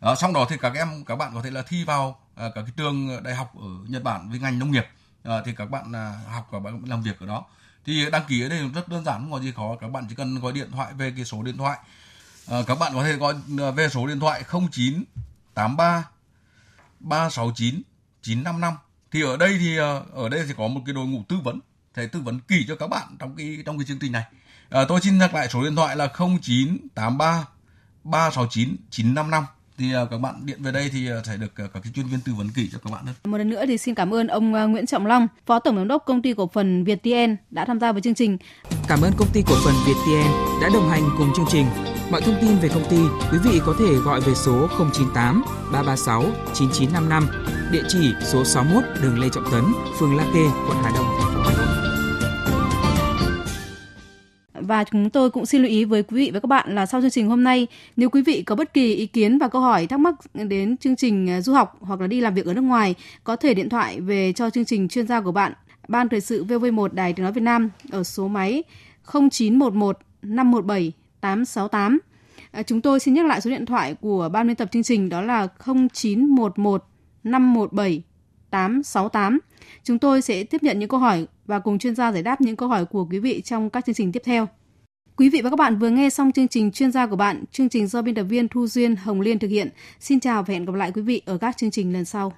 à, 0.00 0.14
xong 0.14 0.32
đó 0.32 0.46
thì 0.48 0.56
các 0.60 0.72
em 0.74 1.04
các 1.04 1.16
bạn 1.16 1.32
có 1.34 1.42
thể 1.42 1.50
là 1.50 1.62
thi 1.62 1.84
vào 1.84 2.20
à, 2.34 2.48
các 2.54 2.62
cái 2.62 2.72
trường 2.76 3.22
đại 3.22 3.34
học 3.34 3.52
ở 3.60 3.66
Nhật 3.88 4.02
Bản 4.02 4.30
với 4.30 4.38
ngành 4.38 4.58
nông 4.58 4.70
nghiệp 4.70 4.86
à, 5.24 5.34
thì 5.44 5.52
các 5.56 5.70
bạn 5.70 5.92
à, 5.92 6.20
học 6.32 6.48
và 6.50 6.58
bạn 6.58 6.82
làm 6.86 7.02
việc 7.02 7.20
ở 7.20 7.26
đó 7.26 7.44
thì 7.86 8.10
đăng 8.10 8.24
ký 8.28 8.42
ở 8.42 8.48
đây 8.48 8.68
rất 8.74 8.88
đơn 8.88 9.04
giản 9.04 9.20
không 9.20 9.32
có 9.32 9.40
gì 9.40 9.52
khó 9.56 9.76
các 9.80 9.88
bạn 9.88 10.06
chỉ 10.08 10.14
cần 10.14 10.40
gọi 10.40 10.52
điện 10.52 10.70
thoại 10.70 10.92
về 10.92 11.12
cái 11.16 11.24
số 11.24 11.42
điện 11.42 11.56
thoại 11.56 11.78
à, 12.50 12.58
các 12.66 12.78
bạn 12.78 12.92
có 12.94 13.04
thể 13.04 13.12
gọi 13.12 13.34
về 13.76 13.88
số 13.88 14.06
điện 14.06 14.20
thoại 14.20 14.44
0983 14.50 16.04
369 17.00 17.82
955 18.22 18.74
thì 19.10 19.22
ở 19.22 19.36
đây 19.36 19.56
thì 19.58 19.76
ở 20.12 20.28
đây 20.30 20.44
thì 20.46 20.54
có 20.56 20.68
một 20.68 20.80
cái 20.86 20.94
đội 20.94 21.06
ngũ 21.06 21.22
tư 21.28 21.36
vấn 21.44 21.60
sẽ 21.96 22.06
tư 22.06 22.20
vấn 22.20 22.40
kỹ 22.40 22.64
cho 22.68 22.76
các 22.76 22.86
bạn 22.86 23.16
trong 23.18 23.36
cái 23.36 23.58
trong 23.66 23.78
cái 23.78 23.84
chương 23.86 23.98
trình 23.98 24.12
này 24.12 24.24
À, 24.70 24.84
tôi 24.88 25.00
xin 25.00 25.18
nhắc 25.18 25.34
lại 25.34 25.48
số 25.48 25.62
điện 25.62 25.76
thoại 25.76 25.96
là 25.96 26.08
0983 26.16 27.46
369 28.04 28.76
955 28.90 29.44
thì 29.78 29.96
uh, 30.02 30.10
các 30.10 30.18
bạn 30.18 30.46
điện 30.46 30.62
về 30.62 30.72
đây 30.72 30.90
thì 30.92 31.08
sẽ 31.24 31.36
được 31.36 31.54
các 31.56 31.70
cái 31.72 31.92
chuyên 31.94 32.06
viên 32.06 32.20
tư 32.20 32.34
vấn 32.34 32.48
kỹ 32.50 32.68
cho 32.72 32.78
các 32.84 32.92
bạn 32.92 33.06
hơn. 33.06 33.14
Một 33.24 33.38
lần 33.38 33.50
nữa 33.50 33.66
thì 33.66 33.78
xin 33.78 33.94
cảm 33.94 34.14
ơn 34.14 34.26
ông 34.26 34.54
uh, 34.54 34.70
Nguyễn 34.70 34.86
Trọng 34.86 35.06
Long, 35.06 35.26
Phó 35.46 35.58
Tổng 35.58 35.76
giám 35.76 35.88
đốc 35.88 36.04
công 36.06 36.22
ty 36.22 36.34
cổ 36.34 36.50
phần 36.52 36.84
ViettVN 36.84 37.36
đã 37.50 37.64
tham 37.64 37.80
gia 37.80 37.92
với 37.92 38.02
chương 38.02 38.14
trình. 38.14 38.38
Cảm 38.88 39.00
ơn 39.02 39.12
công 39.18 39.28
ty 39.32 39.42
cổ 39.46 39.54
phần 39.64 39.74
ViettVN 39.86 40.60
đã 40.62 40.68
đồng 40.74 40.88
hành 40.88 41.02
cùng 41.18 41.32
chương 41.36 41.46
trình. 41.48 41.66
Mọi 42.10 42.20
thông 42.20 42.34
tin 42.40 42.56
về 42.56 42.68
công 42.68 42.84
ty, 42.90 42.96
quý 43.32 43.38
vị 43.44 43.60
có 43.66 43.74
thể 43.78 43.94
gọi 43.94 44.20
về 44.20 44.34
số 44.34 44.68
098 44.78 45.42
336 45.72 46.22
9955, 46.54 47.26
địa 47.72 47.82
chỉ 47.88 48.12
số 48.22 48.44
61 48.44 48.84
đường 49.02 49.18
Lê 49.18 49.28
Trọng 49.32 49.44
Tấn, 49.52 49.64
phường 49.98 50.16
La 50.16 50.24
Kê, 50.34 50.44
quận 50.68 50.76
Hà 50.82 50.92
Đông, 50.96 51.06
thành 51.20 51.34
phố 51.34 51.40
Hà 51.42 51.56
Nội. 51.56 51.66
Và 54.54 54.84
chúng 54.84 55.10
tôi 55.10 55.30
cũng 55.30 55.46
xin 55.46 55.62
lưu 55.62 55.70
ý 55.70 55.84
với 55.84 56.02
quý 56.02 56.16
vị 56.16 56.30
và 56.34 56.40
các 56.40 56.46
bạn 56.46 56.74
là 56.74 56.86
sau 56.86 57.00
chương 57.00 57.10
trình 57.10 57.28
hôm 57.28 57.44
nay, 57.44 57.66
nếu 57.96 58.10
quý 58.10 58.22
vị 58.22 58.42
có 58.42 58.54
bất 58.54 58.74
kỳ 58.74 58.94
ý 58.94 59.06
kiến 59.06 59.38
và 59.38 59.48
câu 59.48 59.62
hỏi 59.62 59.86
thắc 59.86 60.00
mắc 60.00 60.14
đến 60.34 60.76
chương 60.76 60.96
trình 60.96 61.30
à, 61.30 61.40
du 61.40 61.52
học 61.52 61.76
hoặc 61.80 62.00
là 62.00 62.06
đi 62.06 62.20
làm 62.20 62.34
việc 62.34 62.46
ở 62.46 62.54
nước 62.54 62.60
ngoài, 62.60 62.94
có 63.24 63.36
thể 63.36 63.54
điện 63.54 63.68
thoại 63.68 64.00
về 64.00 64.32
cho 64.32 64.50
chương 64.50 64.64
trình 64.64 64.88
chuyên 64.88 65.06
gia 65.06 65.20
của 65.20 65.32
bạn, 65.32 65.52
Ban 65.88 66.08
Thời 66.08 66.20
sự 66.20 66.44
VV1 66.44 66.88
Đài 66.92 67.12
Tiếng 67.12 67.24
Nói 67.24 67.32
Việt 67.32 67.42
Nam 67.42 67.70
ở 67.90 68.04
số 68.04 68.28
máy 68.28 68.62
0911 69.30 69.98
517 70.22 70.92
868. 71.20 71.98
À, 72.50 72.62
chúng 72.62 72.80
tôi 72.80 73.00
xin 73.00 73.14
nhắc 73.14 73.26
lại 73.26 73.40
số 73.40 73.50
điện 73.50 73.66
thoại 73.66 73.94
của 73.94 74.28
ban 74.32 74.46
biên 74.46 74.56
tập 74.56 74.68
chương 74.72 74.82
trình 74.82 75.08
đó 75.08 75.22
là 75.22 75.48
0911 75.94 76.84
517 77.24 78.02
868. 78.50 79.38
Chúng 79.84 79.98
tôi 79.98 80.22
sẽ 80.22 80.44
tiếp 80.44 80.62
nhận 80.62 80.78
những 80.78 80.88
câu 80.88 81.00
hỏi 81.00 81.26
và 81.46 81.58
cùng 81.58 81.78
chuyên 81.78 81.94
gia 81.94 82.12
giải 82.12 82.22
đáp 82.22 82.40
những 82.40 82.56
câu 82.56 82.68
hỏi 82.68 82.84
của 82.84 83.06
quý 83.10 83.18
vị 83.18 83.40
trong 83.40 83.70
các 83.70 83.84
chương 83.86 83.94
trình 83.94 84.12
tiếp 84.12 84.22
theo. 84.24 84.48
Quý 85.16 85.30
vị 85.30 85.40
và 85.42 85.50
các 85.50 85.58
bạn 85.58 85.78
vừa 85.78 85.88
nghe 85.88 86.10
xong 86.10 86.32
chương 86.32 86.48
trình 86.48 86.72
chuyên 86.72 86.92
gia 86.92 87.06
của 87.06 87.16
bạn, 87.16 87.44
chương 87.52 87.68
trình 87.68 87.86
do 87.86 88.02
biên 88.02 88.14
tập 88.14 88.24
viên 88.24 88.48
Thu 88.48 88.66
Duyên 88.66 88.96
Hồng 88.96 89.20
Liên 89.20 89.38
thực 89.38 89.48
hiện. 89.48 89.68
Xin 90.00 90.20
chào 90.20 90.42
và 90.42 90.54
hẹn 90.54 90.64
gặp 90.64 90.74
lại 90.74 90.92
quý 90.94 91.02
vị 91.02 91.22
ở 91.26 91.38
các 91.38 91.56
chương 91.56 91.70
trình 91.70 91.92
lần 91.92 92.04
sau. 92.04 92.32